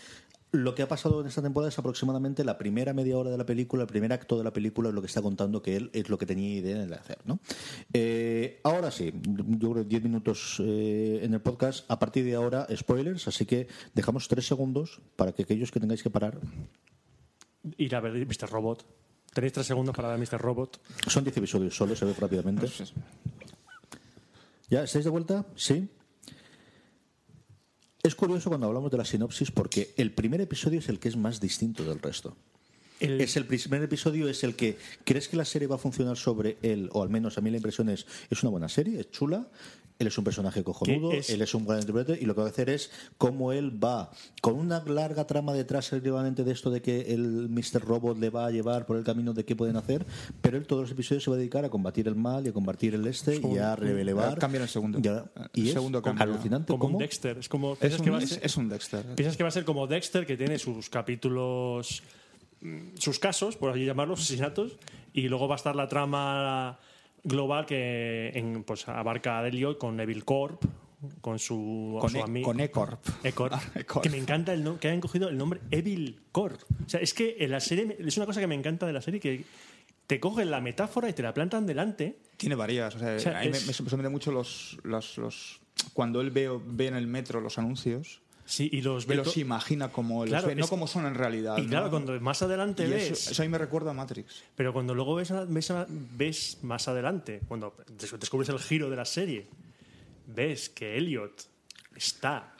lo 0.51 0.75
que 0.75 0.81
ha 0.81 0.87
pasado 0.87 1.21
en 1.21 1.27
esta 1.27 1.41
temporada 1.41 1.69
es 1.69 1.77
aproximadamente 1.77 2.43
la 2.43 2.57
primera 2.57 2.93
media 2.93 3.17
hora 3.17 3.29
de 3.29 3.37
la 3.37 3.45
película, 3.45 3.83
el 3.83 3.87
primer 3.87 4.13
acto 4.13 4.37
de 4.37 4.43
la 4.43 4.53
película 4.53 4.89
es 4.89 4.95
lo 4.95 5.01
que 5.01 5.07
está 5.07 5.21
contando 5.21 5.61
que 5.61 5.75
él 5.75 5.89
es 5.93 6.09
lo 6.09 6.17
que 6.17 6.25
tenía 6.25 6.55
idea 6.55 6.85
de 6.85 6.95
hacer. 6.95 7.17
¿no? 7.25 7.39
Eh, 7.93 8.59
ahora 8.63 8.91
sí, 8.91 9.13
yo 9.23 9.71
creo 9.71 9.83
10 9.83 10.03
minutos 10.03 10.61
eh, 10.63 11.19
en 11.23 11.33
el 11.33 11.41
podcast. 11.41 11.89
A 11.91 11.99
partir 11.99 12.23
de 12.23 12.35
ahora, 12.35 12.67
spoilers, 12.75 13.27
así 13.27 13.45
que 13.45 13.67
dejamos 13.93 14.27
3 14.27 14.45
segundos 14.45 15.01
para 15.15 15.33
que 15.33 15.43
aquellos 15.43 15.71
que 15.71 15.79
tengáis 15.79 16.01
que 16.01 16.09
parar. 16.09 16.39
Ir 17.77 17.95
a 17.95 17.99
ver 17.99 18.13
Mr. 18.13 18.49
Robot. 18.49 18.85
Tenéis 19.33 19.53
tres 19.53 19.67
segundos 19.67 19.95
para 19.95 20.07
ver 20.07 20.17
Mr. 20.17 20.39
Robot. 20.39 20.79
Son 21.07 21.23
10 21.23 21.37
episodios 21.37 21.75
solo, 21.75 21.95
se 21.95 22.05
ve 22.05 22.13
rápidamente. 22.17 22.67
¿Ya 24.69 24.83
estáis 24.83 25.05
de 25.05 25.11
vuelta? 25.11 25.45
Sí. 25.55 25.87
Es 28.07 28.15
curioso 28.15 28.47
cuando 28.49 28.67
hablamos 28.67 28.89
de 28.89 28.97
la 28.97 29.03
sinopsis 29.03 29.51
porque 29.51 29.93
el 29.97 30.11
primer 30.13 30.39
episodio 30.39 30.79
es 30.79 30.87
el 30.87 30.97
que 30.97 31.09
es 31.09 31.17
más 31.17 31.41
distinto 31.41 31.83
del 31.83 31.99
resto. 31.99 32.37
El- 33.01 33.19
Es 33.19 33.35
el 33.35 33.45
primer 33.45 33.83
episodio 33.83 34.29
es 34.29 34.45
el 34.45 34.55
que 34.55 34.77
crees 35.03 35.27
que 35.27 35.35
la 35.35 35.43
serie 35.43 35.67
va 35.67 35.75
a 35.75 35.77
funcionar 35.77 36.15
sobre 36.15 36.57
él, 36.61 36.89
o 36.93 37.03
al 37.03 37.09
menos 37.09 37.37
a 37.37 37.41
mí 37.41 37.51
la 37.51 37.57
impresión 37.57 37.89
es, 37.89 38.05
es 38.29 38.41
una 38.43 38.49
buena 38.51 38.69
serie, 38.69 39.01
es 39.01 39.11
chula, 39.11 39.45
él 39.99 40.07
es 40.07 40.17
un 40.17 40.23
personaje 40.23 40.63
cojonudo, 40.63 41.11
es- 41.11 41.29
él 41.31 41.41
es 41.41 41.53
un 41.55 41.65
gran 41.65 41.79
intérprete, 41.79 42.19
y 42.21 42.25
lo 42.25 42.35
que 42.35 42.41
va 42.41 42.47
a 42.47 42.49
hacer 42.51 42.69
es 42.69 42.91
cómo 43.17 43.51
él 43.51 43.83
va, 43.83 44.11
con 44.41 44.55
una 44.55 44.83
larga 44.85 45.25
trama 45.25 45.53
detrás 45.53 45.87
efectivamente 45.87 46.43
de 46.43 46.51
esto 46.51 46.69
de 46.69 46.81
que 46.81 47.13
el 47.13 47.49
Mr. 47.49 47.81
Robot 47.83 48.17
le 48.19 48.29
va 48.29 48.45
a 48.45 48.51
llevar 48.51 48.85
por 48.85 48.97
el 48.97 49.03
camino 49.03 49.33
de 49.33 49.43
qué 49.45 49.55
pueden 49.55 49.75
hacer, 49.75 50.05
pero 50.41 50.57
él 50.57 50.67
todos 50.67 50.83
los 50.83 50.91
episodios 50.91 51.23
se 51.23 51.29
va 51.31 51.35
a 51.35 51.39
dedicar 51.39 51.65
a 51.65 51.69
combatir 51.69 52.07
el 52.07 52.15
mal 52.15 52.45
y 52.45 52.49
a 52.49 52.53
combatir 52.53 52.93
el 52.93 53.07
este 53.07 53.37
y 53.43 53.57
a 53.57 53.75
relevar. 53.75 54.37
Cambia 54.37 54.61
el 54.61 54.69
segundo. 54.69 54.99
Y, 55.03 55.07
a- 55.07 55.25
y 55.53 55.61
El 55.61 55.67
es 55.67 55.73
segundo 55.73 56.01
cambia. 56.01 56.23
alucinante 56.25 56.67
como 56.67 56.79
cómo 56.79 56.97
un 56.97 57.01
Dexter. 57.01 57.37
Es 57.39 57.49
como 57.49 57.75
Es 57.81 57.97
un, 57.97 58.05
que 58.05 58.09
va 58.11 58.17
a 58.19 58.21
es- 58.23 58.29
ser, 58.29 58.45
es 58.45 58.57
un 58.57 58.69
Dexter. 58.69 59.03
piensas 59.15 59.35
que 59.37 59.43
va 59.43 59.49
a 59.49 59.51
ser 59.51 59.65
como 59.65 59.87
Dexter, 59.87 60.25
que 60.27 60.37
tiene 60.37 60.59
sus 60.59 60.89
capítulos, 60.89 62.03
mm, 62.61 62.97
sus 62.99 63.17
casos, 63.19 63.55
por 63.57 63.71
así 63.71 63.83
llamarlos, 63.85 64.19
asesinatos, 64.19 64.77
y 65.13 65.27
luego 65.27 65.47
va 65.47 65.55
a 65.55 65.57
estar 65.57 65.75
la 65.75 65.87
trama 65.87 66.77
global 67.23 67.65
que 67.65 68.31
en, 68.35 68.63
pues, 68.63 68.87
abarca 68.87 69.39
a 69.39 69.47
Elliot 69.47 69.77
con 69.77 69.99
Evil 69.99 70.23
Corp, 70.25 70.63
con 71.21 71.37
su, 71.39 71.97
Con, 72.01 72.09
su 72.09 72.17
e, 72.17 72.41
con 72.41 72.59
E-Corp. 72.59 72.99
E-Corp, 73.23 73.53
E-Corp. 73.75 74.03
que 74.03 74.09
me 74.09 74.17
encanta 74.17 74.53
el 74.53 74.63
no- 74.63 74.79
que 74.79 74.87
hayan 74.87 74.99
cogido 75.01 75.29
el 75.29 75.37
nombre 75.37 75.61
Evil 75.71 76.21
Corp. 76.31 76.61
O 76.85 76.89
sea, 76.89 76.99
es 76.99 77.13
que 77.13 77.35
en 77.39 77.51
la 77.51 77.59
serie 77.59 77.85
me- 77.85 77.95
es 77.99 78.17
una 78.17 78.25
cosa 78.25 78.39
que 78.39 78.47
me 78.47 78.55
encanta 78.55 78.85
de 78.87 78.93
la 78.93 79.01
serie 79.01 79.19
que 79.19 79.43
te 80.07 80.19
cogen 80.19 80.49
la 80.49 80.61
metáfora 80.61 81.09
y 81.09 81.13
te 81.13 81.21
la 81.21 81.33
plantan 81.33 81.65
delante. 81.67 82.17
Tiene 82.37 82.55
varias. 82.55 82.95
O 82.95 82.99
sea, 82.99 83.15
O 83.15 83.19
sea, 83.19 83.37
a 83.39 83.41
mí 83.43 83.49
me- 83.49 83.57
es- 83.57 83.67
me, 83.67 83.73
sorprende 83.73 84.09
mucho 84.09 84.31
los, 84.31 84.77
los, 84.83 85.17
los- 85.17 85.59
Cuando 85.93 86.21
él 86.21 86.31
ve, 86.31 86.49
ve 86.65 86.87
en 86.87 86.95
el 86.95 87.05
metro 87.07 87.41
los 87.41 87.57
anuncios, 87.59 88.21
Sí, 88.49 88.69
y 88.71 88.81
los 88.81 89.05
y 89.07 89.13
los 89.13 89.35
imagina 89.35 89.89
como 89.91 90.25
los 90.25 90.55
no 90.55 90.67
como 90.69 90.87
son 90.87 91.05
en 91.05 91.15
realidad. 91.15 91.57
Y 91.57 91.67
claro, 91.67 91.89
cuando 91.89 92.17
más 92.21 92.41
adelante 92.41 92.87
Y 92.87 92.89
ves. 92.89 93.11
eso, 93.11 93.31
eso 93.31 93.41
a 93.41 93.45
mí 93.45 93.49
me 93.51 93.57
recuerda 93.57 93.91
a 93.91 93.93
Matrix. 93.93 94.41
Pero 94.55 94.71
cuando 94.71 94.95
luego 94.95 95.15
ves, 95.15 95.33
ves, 95.49 95.73
ves 96.15 96.57
más 96.61 96.87
adelante, 96.87 97.41
cuando 97.49 97.75
des- 97.99 98.17
descubres 98.17 98.47
el 98.49 98.57
giro 98.59 98.89
de 98.89 98.95
la 98.95 99.03
serie, 99.05 99.47
ves 100.27 100.69
que 100.69 100.97
Elliot 100.97 101.45
está. 101.95 102.53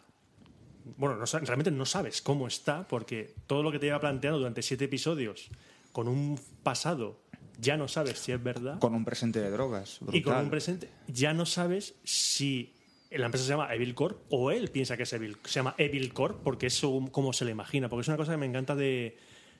Bueno, 0.97 1.15
no 1.15 1.25
realmente 1.25 1.71
no 1.71 1.85
sabes 1.85 2.21
cómo 2.21 2.47
está, 2.47 2.87
porque 2.87 3.33
todo 3.47 3.63
lo 3.63 3.71
que 3.71 3.79
te 3.79 3.85
lleva 3.85 3.99
planteando 3.99 4.39
durante 4.39 4.61
siete 4.61 4.85
episodios, 4.85 5.49
con 5.93 6.07
un 6.09 6.39
pasado, 6.63 7.19
ya 7.59 7.75
no 7.77 7.87
sabes 7.87 8.19
si 8.19 8.31
es 8.33 8.43
verdad. 8.43 8.77
Con 8.79 8.93
un 8.93 9.03
presente 9.05 9.39
de 9.41 9.49
drogas. 9.51 9.95
y 10.01 10.21
con 10.21 10.31
brutal. 10.33 10.43
un 10.43 10.49
presente, 10.49 10.89
ya 11.07 11.33
no 11.33 11.45
sabes 11.45 11.95
si 12.03 12.73
la 13.11 13.25
empresa 13.25 13.45
se 13.45 13.51
llama 13.51 13.73
Evil 13.73 13.95
Corp 13.95 14.21
o 14.29 14.51
él 14.51 14.69
piensa 14.69 14.97
que 14.97 15.03
es 15.03 15.13
Evil, 15.13 15.37
se 15.45 15.51
llama 15.53 15.75
Evil 15.77 16.13
Corp 16.13 16.41
porque 16.43 16.67
es 16.67 16.81
cómo 17.11 17.31
se 17.33 17.45
le 17.45 17.51
imagina. 17.51 17.87
Porque 17.89 18.01
es 18.01 18.07
una 18.07 18.17
cosa 18.17 18.31
que 18.31 18.37
me 18.37 18.45
encanta 18.45 18.75
de- 18.75 19.17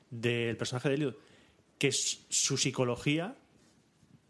del 0.10 0.56
personaje 0.58 0.90
de 0.90 0.96
Elliot, 0.96 1.18
que 1.78 1.88
es 1.90 2.26
su 2.30 2.58
psicología 2.58 3.36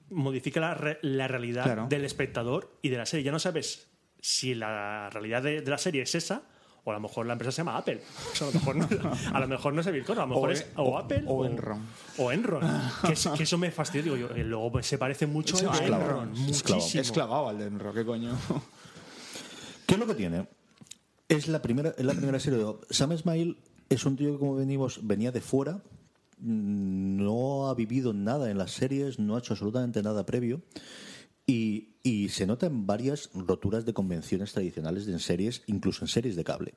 modifica 0.10 0.60
la, 0.60 0.98
la 1.02 1.28
realidad 1.28 1.64
Claro. 1.64 1.88
del 1.90 2.06
espectador 2.06 2.72
y 2.82 2.90
de 2.90 2.98
la 2.98 3.06
serie. 3.06 3.24
Ya 3.26 3.32
no 3.32 3.40
sabes 3.40 3.88
si 4.22 4.56
la 4.56 5.10
realidad 5.10 5.44
de, 5.44 5.62
de 5.62 5.70
la 5.72 5.78
serie 5.78 6.02
es 6.04 6.16
esa 6.16 6.44
o 6.86 6.92
a 6.92 6.94
lo 6.94 7.02
mejor 7.02 7.26
la 7.26 7.34
empresa 7.34 7.52
se 7.52 7.58
llama 7.58 7.78
Apple. 7.78 8.02
O 8.32 8.36
sea, 8.36 8.48
a, 8.48 8.52
lo 8.52 8.60
mejor 8.60 8.76
no, 8.78 8.88
a 9.34 9.40
lo 9.42 9.48
mejor 9.50 9.74
no 9.74 9.82
es 9.82 9.88
Evil 9.88 10.06
Corp, 10.06 10.20
a 10.20 10.22
lo 10.22 10.28
mejor 10.28 10.50
O 10.50 10.52
es 10.54 10.62
e- 10.62 10.68
o, 10.78 10.84
o- 10.84 10.98
Apple 10.98 11.24
o 11.28 11.46
Enron. 11.46 11.86
O 12.18 12.32
Enron. 12.32 12.62
que, 13.06 13.12
es- 13.14 13.28
que 13.36 13.44
eso 13.44 13.58
me 13.58 13.70
fastidia. 13.72 14.04
Digo 14.04 14.16
yo, 14.16 14.30
el 14.30 14.50
logo 14.50 14.82
se 14.82 14.98
parece 14.98 15.28
mucho 15.28 15.58
de 15.58 15.66
Esclavo. 15.66 16.04
Enron. 16.04 16.32
Muchísimo. 16.32 17.02
Es 17.02 17.12
clavado 17.12 17.50
al 17.50 17.58
Denro, 17.58 17.94
¿qué 17.94 18.06
coño? 18.06 18.38
¿Qué 19.88 19.94
es 19.94 20.00
lo 20.00 20.06
que 20.06 20.15
tiene? 20.15 20.48
Es 21.29 21.48
la 21.48 21.62
primera, 21.62 21.96
es 21.98 22.06
la 22.06 22.13
primera 22.13 22.39
serie 22.39 22.60
de 22.60 22.75
Sam 22.89 23.13
Esmail 23.13 23.58
es 23.89 24.06
un 24.06 24.17
tío 24.17 24.34
que 24.34 24.39
como 24.39 24.56
venimos 24.56 25.00
venía 25.08 25.32
de 25.32 25.39
fuera, 25.39 25.82
mm, 26.39 27.24
no 27.24 27.70
ha 27.70 27.74
vivido 27.74 28.13
nada 28.13 28.51
en 28.51 28.58
las 28.58 28.72
series, 28.72 29.17
no 29.17 29.36
ha 29.36 29.39
hecho 29.39 29.53
absolutamente 29.53 30.03
nada 30.03 30.25
previo 30.25 30.62
y, 31.46 31.96
y 32.03 32.27
se 32.27 32.46
nota 32.46 32.65
en 32.65 32.86
varias 32.86 33.29
roturas 33.34 33.86
de 33.86 33.94
convenciones 33.94 34.51
tradicionales 34.51 35.08
en 35.08 35.20
series, 35.20 35.63
incluso 35.67 36.03
en 36.03 36.10
series 36.10 36.36
de 36.36 36.44
cable. 36.44 36.74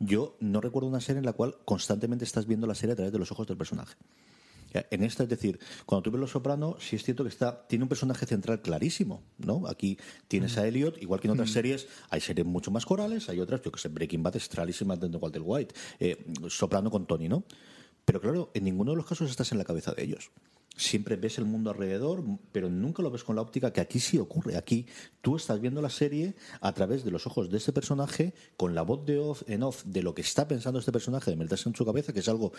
Yo 0.00 0.36
no 0.40 0.60
recuerdo 0.60 0.88
una 0.88 1.00
serie 1.00 1.20
en 1.20 1.26
la 1.26 1.34
cual 1.34 1.58
constantemente 1.64 2.24
estás 2.24 2.46
viendo 2.46 2.66
la 2.66 2.74
serie 2.74 2.94
a 2.94 2.96
través 2.96 3.12
de 3.12 3.20
los 3.20 3.30
ojos 3.30 3.46
del 3.46 3.56
personaje. 3.56 3.94
En 4.72 5.02
esta, 5.02 5.22
es 5.22 5.28
decir, 5.28 5.58
cuando 5.86 6.02
tú 6.02 6.10
ves 6.10 6.20
Los 6.20 6.30
Soprano, 6.30 6.76
sí 6.78 6.96
es 6.96 7.02
cierto 7.02 7.24
que 7.24 7.30
está 7.30 7.66
tiene 7.66 7.84
un 7.84 7.88
personaje 7.88 8.26
central 8.26 8.60
clarísimo, 8.60 9.22
¿no? 9.38 9.66
Aquí 9.66 9.98
tienes 10.28 10.58
a 10.58 10.66
Elliot, 10.66 11.00
igual 11.02 11.20
que 11.20 11.28
en 11.28 11.32
otras 11.32 11.50
series, 11.50 11.88
hay 12.10 12.20
series 12.20 12.46
mucho 12.46 12.70
más 12.70 12.84
corales, 12.84 13.28
hay 13.28 13.40
otras, 13.40 13.62
yo 13.62 13.72
que 13.72 13.78
sé, 13.78 13.88
Breaking 13.88 14.22
Bad 14.22 14.36
es 14.36 14.48
clarísima 14.48 14.96
de 14.96 15.16
Walter 15.16 15.42
White, 15.44 15.74
eh, 16.00 16.26
Soprano 16.48 16.90
con 16.90 17.06
Tony, 17.06 17.28
¿no? 17.28 17.44
Pero 18.04 18.20
claro, 18.20 18.50
en 18.54 18.64
ninguno 18.64 18.92
de 18.92 18.96
los 18.96 19.06
casos 19.06 19.30
estás 19.30 19.52
en 19.52 19.58
la 19.58 19.64
cabeza 19.64 19.92
de 19.92 20.02
ellos. 20.02 20.30
Siempre 20.78 21.16
ves 21.16 21.38
el 21.38 21.44
mundo 21.44 21.70
alrededor, 21.70 22.22
pero 22.52 22.70
nunca 22.70 23.02
lo 23.02 23.10
ves 23.10 23.24
con 23.24 23.34
la 23.34 23.42
óptica 23.42 23.72
que 23.72 23.80
aquí 23.80 23.98
sí 23.98 24.16
ocurre. 24.16 24.56
Aquí 24.56 24.86
tú 25.20 25.34
estás 25.34 25.60
viendo 25.60 25.82
la 25.82 25.90
serie 25.90 26.36
a 26.60 26.72
través 26.72 27.04
de 27.04 27.10
los 27.10 27.26
ojos 27.26 27.50
de 27.50 27.56
este 27.56 27.72
personaje, 27.72 28.32
con 28.56 28.76
la 28.76 28.82
voz 28.82 29.04
de 29.04 29.18
off, 29.18 29.42
en 29.48 29.64
off 29.64 29.82
de 29.84 30.02
lo 30.02 30.14
que 30.14 30.22
está 30.22 30.46
pensando 30.46 30.78
este 30.78 30.92
personaje, 30.92 31.32
de 31.32 31.36
meterse 31.36 31.68
en 31.68 31.74
su 31.74 31.84
cabeza, 31.84 32.12
que 32.12 32.20
es 32.20 32.28
algo 32.28 32.52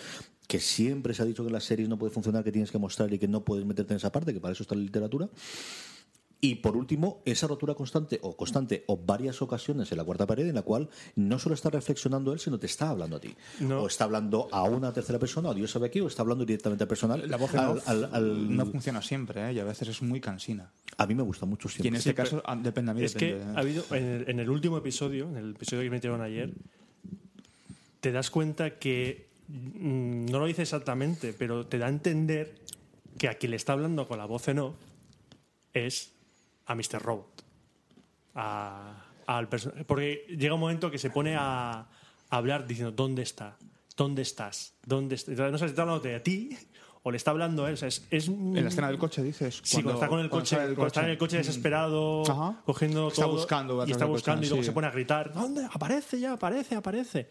que 0.47 0.59
siempre 0.59 1.13
se 1.13 1.21
ha 1.21 1.25
dicho 1.25 1.45
que 1.45 1.49
las 1.49 1.63
series 1.63 1.88
no 1.88 1.97
puede 1.97 2.11
funcionar, 2.11 2.43
que 2.43 2.51
tienes 2.51 2.71
que 2.71 2.77
mostrar 2.77 3.13
y 3.13 3.19
que 3.19 3.29
no 3.29 3.45
puedes 3.45 3.65
meterte 3.65 3.93
en 3.93 3.97
esa 3.97 4.11
parte, 4.11 4.33
que 4.33 4.41
para 4.41 4.51
eso 4.51 4.63
está 4.63 4.75
la 4.75 4.81
literatura. 4.81 5.29
Y 6.41 6.55
por 6.55 6.77
último, 6.77 7.22
esa 7.25 7.48
rotura 7.48 7.74
constante 7.75 8.17
o 8.22 8.38
constante 8.38 8.86
o 8.88 8.96
varias 8.96 9.41
ocasiones 9.41 9.91
en 9.91 9.98
la 9.98 10.05
cuarta 10.05 10.25
pared 10.25 10.48
en 10.48 10.55
la 10.55 10.62
cual 10.62 10.88
no 11.17 11.38
solo 11.38 11.53
está 11.53 11.69
reflexionando 11.69 12.31
él, 12.31 12.39
sino 12.39 12.58
te 12.58 12.65
está 12.65 12.89
hablando 12.89 13.17
a 13.17 13.19
ti. 13.19 13.36
No. 13.60 13.81
O 13.84 13.88
está 13.88 14.05
hablando 14.05 14.48
a 14.53 14.63
una 14.63 14.93
tercera 14.93 15.19
persona, 15.19 15.50
o 15.50 15.53
Dios 15.53 15.69
sabe 15.69 15.88
aquí, 15.88 16.00
o 16.00 16.08
está 16.08 16.22
hablando 16.22 16.46
directamente 16.46 16.86
al 16.86 16.88
personal. 16.88 17.29
La 17.29 17.36
voz 17.36 17.53
al- 17.55 17.81
al- 17.86 18.10
al- 18.13 18.55
no 18.55 18.65
funciona 18.67 19.01
siempre, 19.01 19.50
¿eh? 19.50 19.53
y 19.53 19.60
a 19.60 19.65
veces 19.65 19.89
es 19.89 20.01
muy 20.01 20.22
cansina. 20.22 20.72
A 20.98 21.05
mí 21.08 21.13
me 21.13 21.24
gusta 21.24 21.46
mucho 21.46 21.67
Y 21.67 21.72
en 21.72 21.74
siempre. 21.81 21.98
este 21.98 22.10
Sí, 22.12 22.15
caso 22.15 22.41
ah, 22.46 22.55
depende 22.55 22.91
a 22.91 22.93
mí. 22.93 23.03
Es 23.03 23.15
que 23.15 23.34
depende, 23.34 23.51
¿eh? 23.51 23.55
ha 23.58 23.60
habido, 23.60 23.84
en 23.91 24.03
el, 24.05 24.29
en 24.29 24.39
el 24.39 24.50
último 24.50 24.77
episodio, 24.77 25.27
en 25.27 25.36
el 25.36 25.50
episodio 25.51 25.84
que 25.84 25.89
metieron 25.89 26.22
ayer, 26.22 26.53
te 28.00 28.13
das 28.13 28.29
cuenta 28.29 28.79
que 28.79 29.27
mm, 29.50 30.27
no 30.27 30.39
lo 30.39 30.46
dice 30.46 30.62
exactamente, 30.62 31.34
pero 31.34 31.65
te 31.65 31.77
da 31.77 31.88
a 31.88 31.89
entender 31.89 32.55
que 33.17 33.27
a 33.27 33.34
quien 33.36 33.50
le 33.51 33.58
está 33.58 33.74
hablando 33.74 34.08
con 34.08 34.17
la 34.19 34.25
voz 34.25 34.48
en 34.48 34.60
off 34.60 34.75
es 35.74 36.13
a 36.69 36.75
Mr. 36.75 37.01
Robot. 37.01 37.43
A- 38.35 39.05
al 39.25 39.47
porque 39.85 40.25
llega 40.29 40.53
un 40.55 40.59
momento 40.59 40.89
que 40.89 40.97
se 40.97 41.09
pone 41.11 41.35
a, 41.35 41.71
a 41.81 41.88
hablar 42.29 42.65
diciendo, 42.65 42.91
¿dónde 42.91 43.21
está? 43.21 43.57
¿Dónde 43.95 44.21
estás? 44.23 44.73
¿Dónde 44.85 45.15
est-?" 45.15 45.27
No 45.29 45.57
sé 45.57 45.65
si 45.65 45.69
está 45.71 45.81
hablando 45.83 46.01
de 46.01 46.19
ti 46.19 46.57
o 47.03 47.11
le 47.11 47.17
está 47.17 47.31
hablando 47.31 47.65
a 47.65 47.67
él. 47.69 47.73
O 47.75 47.77
sea, 47.77 47.88
es, 47.89 48.07
es 48.09 48.27
En 48.27 48.55
la 48.63 48.69
escena 48.69 48.88
del 48.88 48.97
coche, 48.97 49.21
dices. 49.21 49.59
Sí, 49.63 49.77
cuando, 49.83 49.93
está 49.93 50.07
con 50.07 50.19
el 50.19 50.29
coche, 50.29 50.57
está 50.88 51.03
en 51.03 51.09
el 51.11 51.17
coche 51.17 51.38
desesperado, 51.38 52.23
Ajá. 52.29 52.61
cogiendo 52.65 53.09
Está 53.09 53.23
todo, 53.23 53.33
buscando 53.33 53.85
y 53.85 53.91
está 53.91 54.05
buscando 54.05 54.39
coche, 54.41 54.47
y 54.47 54.49
luego 54.49 54.63
sí. 54.63 54.67
se 54.67 54.73
pone 54.73 54.88
a 54.88 54.91
gritar, 54.91 55.31
¿dónde? 55.33 55.67
Aparece 55.71 56.19
ya, 56.19 56.33
aparece, 56.33 56.75
aparece. 56.75 57.29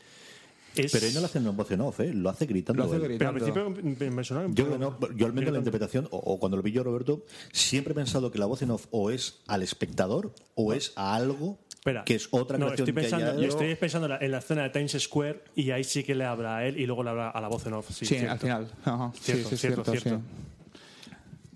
Es- 0.85 0.93
Pero 0.93 1.07
él 1.07 1.15
no 1.15 1.21
lo 1.21 1.27
hace 1.27 1.39
en 1.39 1.57
voz 1.57 1.71
en 1.71 1.81
off, 1.81 2.01
¿eh? 2.01 2.13
lo 2.13 2.31
hace 2.31 2.47
gritando. 2.47 2.83
Lo 2.85 2.89
hace 2.89 2.97
él. 2.97 3.17
pero 3.19 3.31
al 3.31 3.35
gritando. 3.41 3.75
principio 3.75 4.11
me, 4.13 4.25
sonaba 4.25 4.47
Yo, 4.53 4.67
poco- 4.67 4.79
no, 4.79 5.17
yo 5.17 5.27
al 5.27 5.33
menos 5.33 5.53
la 5.53 5.59
interpretación, 5.59 6.07
o, 6.11 6.17
o 6.19 6.39
cuando 6.39 6.57
lo 6.57 6.63
vi 6.63 6.73
yo, 6.73 6.83
Roberto, 6.85 7.25
siempre 7.53 7.93
he 7.93 7.95
pensado 7.95 8.31
que 8.31 8.39
la 8.39 8.47
voz 8.47 8.63
en 8.63 8.71
off 8.71 8.87
o 8.91 9.11
es 9.11 9.41
al 9.47 9.63
espectador 9.63 10.33
o 10.55 10.73
es 10.73 10.93
a 10.97 11.15
algo 11.15 11.59
Espera. 11.73 12.05
que 12.05 12.15
es 12.17 12.29
otra 12.33 12.59
no, 12.59 12.67
creación 12.67 12.89
estoy 12.89 13.03
pensando, 13.03 13.27
que 13.33 13.39
haya... 13.39 13.49
estoy 13.49 13.75
pensando 13.77 14.07
en 14.07 14.11
la, 14.11 14.19
en 14.19 14.35
escena 14.35 14.63
de 14.65 14.71
Times 14.71 14.97
Square 14.99 15.45
y 15.55 15.71
ahí 15.71 15.85
sí 15.85 16.03
que 16.05 16.15
le 16.15 16.25
habla 16.25 16.57
a 16.59 16.67
él 16.67 16.79
y 16.79 16.87
luego 16.87 17.03
le 17.05 17.11
habla 17.11 17.31
a 17.31 17.41
la 17.41 17.49
voz 17.49 17.65
en 17.67 17.75
off. 17.75 17.91
Sí, 17.93 18.05
Sí, 18.07 18.17
al 18.19 18.39
final. 18.39 18.69
Ajá. 18.85 19.13
Sí, 19.15 19.21
Cierto, 19.33 19.49
sí, 19.49 19.55
es 19.55 19.61
cierto, 19.61 19.85
cierto, 19.85 20.01
cierto. 20.03 20.21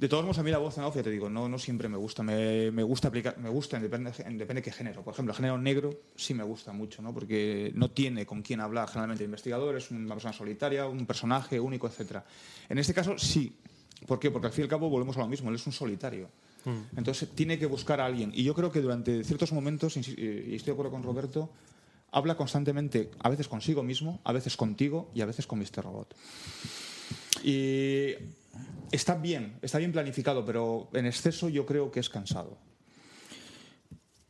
De 0.03 0.09
todos 0.09 0.25
modos, 0.25 0.39
a 0.39 0.43
mí 0.43 0.51
la 0.51 0.59
voz 0.59 0.77
en 0.79 0.83
off, 0.83 0.97
ya 0.97 1.03
te 1.05 1.13
digo, 1.13 1.31
no, 1.31 1.49
no 1.49 1.61
siempre 1.61 1.89
me 1.89 1.97
gusta. 1.97 2.25
Me, 2.25 2.73
me 2.73 2.83
gusta 2.83 3.07
aplicar, 3.07 3.39
me 3.39 3.49
gusta, 3.49 3.77
en 3.77 3.85
depende, 3.85 4.11
en 4.19 4.37
depende 4.37 4.61
de 4.61 4.63
qué 4.65 4.73
género. 4.73 5.05
Por 5.05 5.15
ejemplo, 5.15 5.31
el 5.31 5.37
género 5.37 5.59
negro 5.59 5.91
sí 6.17 6.35
me 6.35 6.43
gusta 6.43 6.73
mucho, 6.73 7.03
¿no? 7.03 7.15
Porque 7.15 7.71
no 7.77 7.89
tiene 7.93 8.27
con 8.27 8.43
quién 8.43 8.59
hablar. 8.59 8.89
Generalmente 8.89 9.23
el 9.23 9.29
investigador 9.29 9.77
es 9.77 9.93
una 9.93 10.13
persona 10.13 10.33
solitaria, 10.33 10.89
un 10.89 11.07
personaje 11.07 11.61
único, 11.61 11.87
etcétera. 11.87 12.25
En 12.69 12.79
este 12.79 12.93
caso, 12.93 13.17
sí. 13.17 13.57
¿Por 14.05 14.19
qué? 14.19 14.33
Porque 14.33 14.49
al 14.49 14.53
fin 14.53 14.63
y 14.63 14.65
al 14.65 14.71
cabo 14.71 14.91
volvemos 14.91 15.17
a 15.19 15.21
lo 15.21 15.29
mismo. 15.29 15.51
Él 15.51 15.55
es 15.55 15.67
un 15.69 15.73
solitario. 15.73 16.31
Mm. 16.65 16.99
Entonces 16.99 17.29
tiene 17.37 17.57
que 17.57 17.67
buscar 17.67 18.01
a 18.01 18.07
alguien. 18.07 18.33
Y 18.35 18.43
yo 18.43 18.57
creo 18.57 18.73
que 18.73 18.81
durante 18.81 19.23
ciertos 19.23 19.53
momentos, 19.53 19.97
eh, 19.97 20.01
y 20.49 20.57
estoy 20.57 20.73
de 20.73 20.73
acuerdo 20.73 20.91
con 20.91 21.05
Roberto, 21.05 21.49
habla 22.11 22.37
constantemente, 22.37 23.13
a 23.21 23.29
veces 23.29 23.47
consigo 23.47 23.85
mismo, 23.85 24.21
a 24.25 24.33
veces 24.33 24.57
contigo 24.57 25.13
y 25.15 25.21
a 25.21 25.27
veces 25.27 25.47
con 25.47 25.61
Mr. 25.61 25.85
Robot. 25.85 26.17
Y 27.43 28.15
está 28.91 29.17
bien, 29.17 29.59
está 29.63 29.79
bien 29.79 29.93
planificado, 29.93 30.45
pero 30.45 30.89
en 30.93 31.07
exceso 31.07 31.49
yo 31.49 31.67
creo 31.67 31.91
que 31.91 32.01
es 32.01 32.09
cansado. 32.09 32.59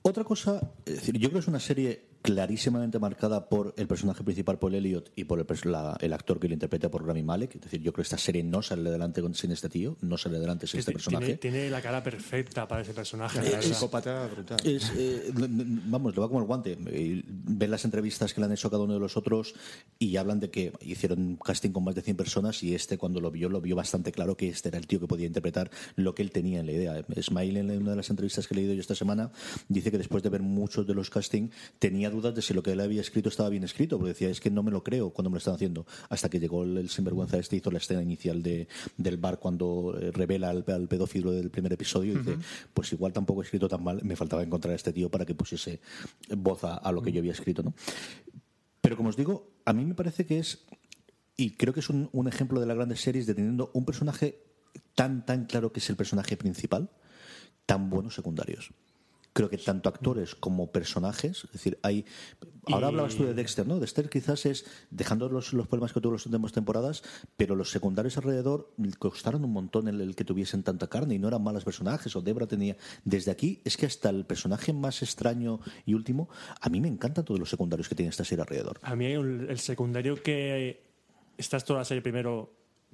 Otra 0.03 0.25
cosa, 0.25 0.73
es 0.85 0.97
decir, 0.97 1.19
yo 1.19 1.29
creo 1.29 1.41
que 1.41 1.45
es 1.45 1.49
una 1.49 1.61
serie 1.61 2.12
clarísimamente 2.23 2.99
marcada 2.99 3.49
por 3.49 3.75
el 3.77 3.87
personaje 3.87 4.23
principal, 4.25 4.59
Paul 4.59 4.75
Elliot, 4.77 5.13
y 5.17 5.25
por 5.25 5.39
el, 5.41 5.47
la- 5.71 5.97
el 6.01 6.13
actor 6.13 6.39
que 6.41 6.49
lo 6.49 6.55
interpreta 6.55 6.91
por 6.91 7.05
Rami 7.07 7.23
Malek. 7.23 7.57
Es 7.57 7.61
decir, 7.63 7.81
yo 7.83 7.93
creo 7.93 8.03
que 8.03 8.07
esta 8.07 8.19
serie 8.19 8.43
no 8.45 8.63
sale 8.63 8.89
adelante 8.89 9.21
sin 9.35 9.51
este 9.53 9.69
tío, 9.69 9.97
no 10.01 10.17
sale 10.17 10.37
adelante 10.37 10.67
sin 10.67 10.81
este 10.81 10.93
personaje. 10.93 11.37
Tiene, 11.37 11.69
la 11.71 11.81
cara 11.83 12.03
perfecta 12.03 12.67
para 12.69 12.83
ese 12.83 12.95
personaje. 12.95 13.41
la 13.51 13.59
Es 13.59 13.67
psicópata 13.67 14.27
brutal. 14.29 14.59
Es, 14.65 14.93
eh, 14.97 15.31
vamos, 15.35 16.15
le 16.15 16.21
va 16.21 16.29
como 16.29 16.41
el 16.41 16.47
guante. 16.47 16.79
Eh, 16.87 17.23
Ven 17.27 17.71
las 17.71 17.85
entrevistas 17.85 18.33
que 18.33 18.41
le 18.41 18.47
han 18.47 18.53
hecho 18.53 18.69
a 18.69 18.71
cada 18.71 18.85
uno 18.85 18.95
de 18.95 19.01
los 19.01 19.17
otros 19.17 19.55
y 19.99 20.17
hablan 20.17 20.39
de 20.41 20.51
que 20.51 20.73
hicieron 20.81 21.19
un 21.21 21.37
casting 21.37 21.71
con 21.71 21.85
más 21.85 21.95
de 21.95 22.03
100 22.03 22.17
personas 22.17 22.63
y 22.63 22.75
este 22.75 22.99
cuando 22.99 23.21
lo 23.21 23.31
vio, 23.31 23.49
lo 23.49 23.61
vio 23.61 23.75
bastante 23.77 24.13
claro 24.13 24.37
que 24.37 24.49
este 24.49 24.69
era 24.69 24.79
el 24.79 24.87
tío 24.87 25.01
que 25.01 25.07
podía 25.07 25.27
interpretar 25.27 25.71
lo 25.97 26.15
que 26.15 26.23
él 26.23 26.31
tenía 26.31 26.61
en 26.61 26.67
la 26.67 26.73
idea. 26.73 27.05
Smile, 27.21 27.61
en 27.61 27.71
una 27.83 27.91
de 27.91 27.97
las 27.97 28.11
entrevistas 28.11 28.47
que 28.47 28.55
he 28.55 28.57
leído 28.59 28.75
yo 28.75 28.81
esta 28.81 28.95
semana, 28.95 29.31
dice 29.69 29.91
que 29.91 29.99
después 29.99 30.23
de 30.23 30.29
ver 30.29 30.43
muchos 30.43 30.87
de 30.87 30.95
los 30.95 31.11
casting 31.11 31.49
tenía 31.79 32.12
dudas 32.13 32.35
de 32.35 32.43
si 32.43 32.55
lo 32.55 32.63
que 32.63 32.73
él 32.73 32.81
había 32.81 33.01
escrito 33.01 33.29
estaba 33.29 33.49
bien 33.49 33.65
escrito, 33.65 33.99
porque 33.99 34.13
decía, 34.13 34.29
es 34.29 34.41
que 34.41 34.51
no 34.51 34.63
me 34.63 34.71
lo 34.71 34.85
creo 34.85 35.11
cuando 35.11 35.31
me 35.31 35.35
lo 35.35 35.39
están 35.39 35.55
haciendo. 35.55 35.87
Hasta 36.09 36.29
que 36.29 36.39
llegó 36.39 36.63
el, 36.63 36.77
el 36.77 36.89
sinvergüenza 36.89 37.39
este, 37.39 37.57
hizo 37.57 37.71
la 37.71 37.79
escena 37.79 38.03
inicial 38.03 38.43
de, 38.43 38.69
del 38.97 39.17
bar 39.17 39.39
cuando 39.39 39.97
eh, 40.01 40.11
revela 40.13 40.51
al, 40.51 40.65
al 40.69 40.89
pedófilo 40.89 41.33
del 41.33 41.51
primer 41.51 41.73
episodio 41.73 42.13
y 42.13 42.19
dice, 42.19 42.37
pues 42.73 42.93
igual 42.93 43.13
tampoco 43.13 43.43
he 43.43 43.45
escrito 43.45 43.69
tan 43.69 43.83
mal, 43.83 44.01
me 44.05 44.17
faltaba 44.17 44.43
encontrar 44.43 44.73
a 44.73 44.77
este 44.77 44.93
tío 44.93 45.11
para 45.11 45.25
que 45.25 45.35
pusiese 45.35 45.81
voz 46.37 46.65
a, 46.65 46.77
a 46.77 46.93
lo 46.93 47.03
que 47.03 47.13
yo 47.13 47.21
había 47.21 47.33
escrito, 47.33 47.63
¿no? 47.63 47.75
Pero 48.81 48.97
como 48.97 49.09
os 49.09 49.17
digo, 49.17 49.51
a 49.65 49.73
mí 49.73 49.85
me 49.85 49.95
parece 49.95 50.27
que 50.27 50.39
es, 50.39 50.67
y 51.37 51.57
creo 51.57 51.73
que 51.73 51.81
es 51.81 51.89
un, 51.89 52.11
un 52.13 52.29
ejemplo 52.29 52.61
de 52.61 52.67
las 52.67 52.77
grandes 52.77 53.01
series 53.01 53.27
de 53.27 53.35
teniendo 53.35 53.71
un 53.75 53.85
personaje 53.85 54.43
tan, 54.95 55.25
tan 55.25 55.47
claro 55.47 55.73
que 55.73 55.81
es 55.81 55.89
el 55.89 55.97
personaje 55.97 56.37
principal, 56.37 56.91
tan 57.67 57.91
buenos 57.91 58.15
secundarios. 58.15 58.73
Creo 59.35 59.49
que 59.49 59.57
tanto 59.57 59.89
actores 59.89 60.35
como 60.35 60.71
personajes, 60.73 61.45
es 61.45 61.53
decir, 61.53 61.79
hay. 61.83 62.05
Ahora 62.67 62.87
Y- 62.87 62.89
hablabas 62.91 63.17
tú 63.17 63.25
de 63.25 63.33
Dexter, 63.35 63.67
¿no? 63.67 63.79
Dexter 63.81 64.11
quizás 64.11 64.45
es 64.47 64.67
dejando 64.91 65.29
los, 65.31 65.53
los 65.55 65.67
problemas 65.67 65.93
que 65.95 66.01
tuvo 66.03 66.13
las 66.13 66.27
últimas 66.27 66.53
temporadas, 66.53 67.03
pero 67.37 67.57
los 67.57 67.71
secundarios 67.71 68.17
alrededor 68.19 68.71
costaron 68.99 69.45
un 69.45 69.53
montón 69.53 69.89
el, 69.89 70.01
el 70.03 70.15
que 70.15 70.25
tuviesen 70.25 70.63
tanta 70.63 70.87
carne 70.89 71.15
y 71.15 71.19
no 71.19 71.29
eran 71.29 71.43
malos 71.43 71.65
personajes. 71.65 72.15
O 72.15 72.21
Debra 72.21 72.47
tenía. 72.47 72.77
Desde 73.05 73.31
aquí 73.31 73.61
es 73.65 73.77
que 73.79 73.87
hasta 73.87 74.11
el 74.11 74.27
personaje 74.27 74.73
más 74.75 75.03
extraño 75.03 75.61
y 75.87 75.95
último, 75.95 76.29
a 76.61 76.69
mí 76.69 76.81
me 76.81 76.89
encantan 76.89 77.25
todos 77.25 77.41
los 77.41 77.49
secundarios 77.49 77.89
que 77.89 77.95
tiene 77.95 78.11
esta 78.11 78.25
serie 78.25 78.43
alrededor. 78.43 78.79
A 78.83 78.95
mí 78.95 79.07
hay 79.07 79.17
un- 79.17 79.47
el 79.49 79.59
secundario 79.59 80.23
que 80.23 80.83
estás 81.39 81.65
toda 81.65 81.79
la 81.81 81.85
serie 81.87 82.03
primero 82.03 82.53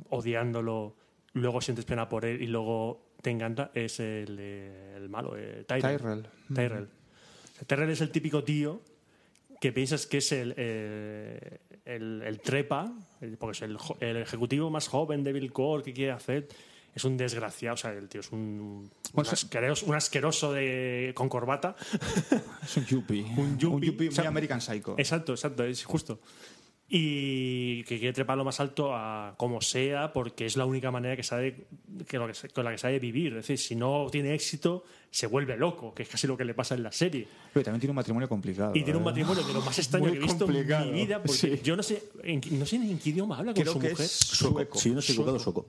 odiándolo, 0.08 0.94
luego 1.32 1.60
sientes 1.60 1.84
pena 1.84 2.08
por 2.08 2.24
él 2.24 2.40
y 2.42 2.46
luego 2.46 3.07
te 3.22 3.30
encanta, 3.30 3.70
es 3.74 4.00
el, 4.00 4.36
eh, 4.40 4.94
el 4.96 5.08
malo, 5.08 5.34
eh, 5.36 5.64
Tyrell. 5.66 5.98
Tyrell. 5.98 6.26
Tyrell. 6.54 6.88
Sea, 7.54 7.66
Tyrell 7.66 7.90
es 7.90 8.00
el 8.00 8.10
típico 8.10 8.44
tío 8.44 8.80
que 9.60 9.72
piensas 9.72 10.06
que 10.06 10.18
es 10.18 10.30
el, 10.32 10.54
eh, 10.56 11.58
el, 11.84 12.22
el 12.24 12.40
trepa, 12.40 12.92
el- 13.20 13.36
porque 13.36 13.56
es 13.56 13.62
el, 13.62 13.76
el 14.00 14.16
ejecutivo 14.18 14.70
más 14.70 14.86
joven 14.88 15.24
de 15.24 15.32
Bill 15.32 15.52
Core 15.52 15.82
que 15.82 15.92
quiere 15.92 16.12
hacer. 16.12 16.48
Es 16.94 17.04
un 17.04 17.16
desgraciado, 17.16 17.74
o 17.74 17.76
sea, 17.76 17.92
el 17.92 18.08
tío 18.08 18.20
es 18.22 18.32
un, 18.32 18.38
un, 18.40 18.90
Bueno, 19.12 19.30
asqueroso, 19.30 19.86
un 19.86 19.94
asqueroso 19.94 20.52
de, 20.52 21.12
con 21.14 21.28
corbata. 21.28 21.76
Es 22.62 22.76
un 22.76 22.86
yuppie. 22.86 23.22
Un 23.36 23.58
yuppie. 23.58 23.92
muy 23.92 24.08
O 24.08 24.12
sea, 24.12 24.26
American 24.28 24.60
Psycho. 24.60 24.94
Exacto, 24.98 25.32
exacto, 25.32 25.64
es 25.64 25.84
justo. 25.84 26.18
Y 26.90 27.82
que 27.84 27.98
quiere 27.98 28.14
trepar 28.14 28.38
lo 28.38 28.44
más 28.44 28.60
alto 28.60 28.94
a 28.94 29.34
como 29.36 29.60
sea, 29.60 30.10
porque 30.12 30.46
es 30.46 30.56
la 30.56 30.64
única 30.64 30.90
manera 30.90 31.14
que 31.16 31.22
sabe, 31.22 31.66
que 32.08 32.16
lo 32.18 32.26
que 32.26 32.32
se- 32.32 32.48
con 32.48 32.64
la 32.64 32.70
que 32.70 32.78
sabe 32.78 32.98
vivir. 32.98 33.28
Es 33.32 33.46
decir, 33.46 33.58
si 33.58 33.76
no 33.76 34.06
tiene 34.10 34.32
éxito, 34.34 34.84
se 35.10 35.26
vuelve 35.26 35.54
loco, 35.58 35.92
que 35.94 36.04
es 36.04 36.08
casi 36.08 36.26
lo 36.26 36.34
que 36.36 36.46
le 36.46 36.54
pasa 36.54 36.74
en 36.74 36.82
la 36.82 36.90
serie. 36.90 37.28
Pero 37.52 37.64
también 37.64 37.80
tiene 37.80 37.90
un 37.90 37.96
matrimonio 37.96 38.26
complicado. 38.26 38.72
Y 38.74 38.82
tiene 38.84 38.96
un 38.96 39.02
¿eh? 39.02 39.06
matrimonio 39.06 39.42
de 39.44 39.52
lo 39.52 39.60
más 39.60 39.78
extraño 39.78 40.04
Muy 40.06 40.12
que 40.14 40.18
he 40.18 40.22
visto 40.22 40.46
complicado. 40.46 40.84
en 40.86 40.92
mi 40.94 41.00
vida, 41.04 41.18
porque 41.22 41.38
Sí. 41.38 41.60
yo 41.62 41.76
no 41.76 41.82
sé, 41.82 42.02
en, 42.22 42.40
no 42.58 42.64
sé 42.64 42.78
ni 42.78 42.90
en 42.90 42.98
qué 42.98 43.10
idioma 43.10 43.36
habla 43.38 43.52
con 43.52 43.62
Creo 43.62 43.74
su 43.74 43.78
que 43.80 43.90
mujer. 43.90 44.06
es 44.06 44.10
sueco. 44.12 44.78
Si 44.78 44.90
no 44.90 45.00
estoy 45.00 45.12
equivocado, 45.14 45.38
sueco. 45.38 45.66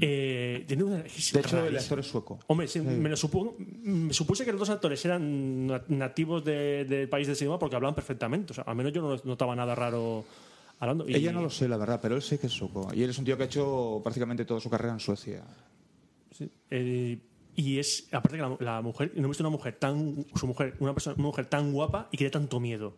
Eh, 0.00 0.64
tiene 0.68 0.84
una, 0.84 1.00
es 1.00 1.32
De 1.32 1.40
hecho, 1.40 1.64
el 1.66 1.76
actor 1.76 1.98
es 1.98 2.06
sueco. 2.06 2.38
Hombre, 2.46 2.68
sí, 2.68 2.80
me, 2.80 3.08
lo 3.08 3.16
supo- 3.16 3.56
me 3.58 4.12
supuse 4.12 4.44
que 4.44 4.52
los 4.52 4.60
dos 4.60 4.70
actores 4.70 5.04
eran 5.04 5.66
na- 5.66 5.82
nativos 5.88 6.44
de- 6.44 6.84
del 6.84 7.08
país 7.08 7.26
de 7.26 7.32
idioma 7.32 7.58
porque 7.58 7.74
hablaban 7.74 7.94
perfectamente. 7.94 8.52
O 8.52 8.54
sea, 8.54 8.64
al 8.64 8.76
menos 8.76 8.92
yo 8.92 9.02
no 9.02 9.20
notaba 9.24 9.56
nada 9.56 9.74
raro 9.74 10.24
hablando. 10.78 11.08
Y- 11.08 11.14
Ella 11.16 11.32
no 11.32 11.42
lo 11.42 11.50
sé, 11.50 11.66
la 11.68 11.76
verdad, 11.76 11.98
pero 12.00 12.14
él 12.14 12.22
sé 12.22 12.38
que 12.38 12.46
es 12.46 12.52
sueco. 12.52 12.88
Y 12.94 13.02
él 13.02 13.10
es 13.10 13.18
un 13.18 13.24
tío 13.24 13.36
que 13.36 13.42
ha 13.42 13.46
hecho 13.46 14.00
prácticamente 14.04 14.44
toda 14.44 14.60
su 14.60 14.70
carrera 14.70 14.92
en 14.94 15.00
Suecia. 15.00 15.42
sí. 16.30 16.48
Eh, 16.70 17.18
y 17.54 17.78
es, 17.78 18.08
aparte 18.12 18.38
que 18.38 18.42
la, 18.42 18.56
la 18.60 18.80
mujer, 18.82 19.12
no 19.16 19.24
he 19.24 19.28
visto 19.28 19.42
una 19.42 19.50
mujer 19.50 19.76
tan, 19.78 20.24
su 20.34 20.46
mujer, 20.46 20.74
una 20.80 20.94
persona, 20.94 21.16
una 21.18 21.26
mujer 21.26 21.44
tan 21.46 21.70
guapa 21.72 22.08
y 22.10 22.16
que 22.16 22.24
dé 22.24 22.30
tanto 22.30 22.60
miedo. 22.60 22.94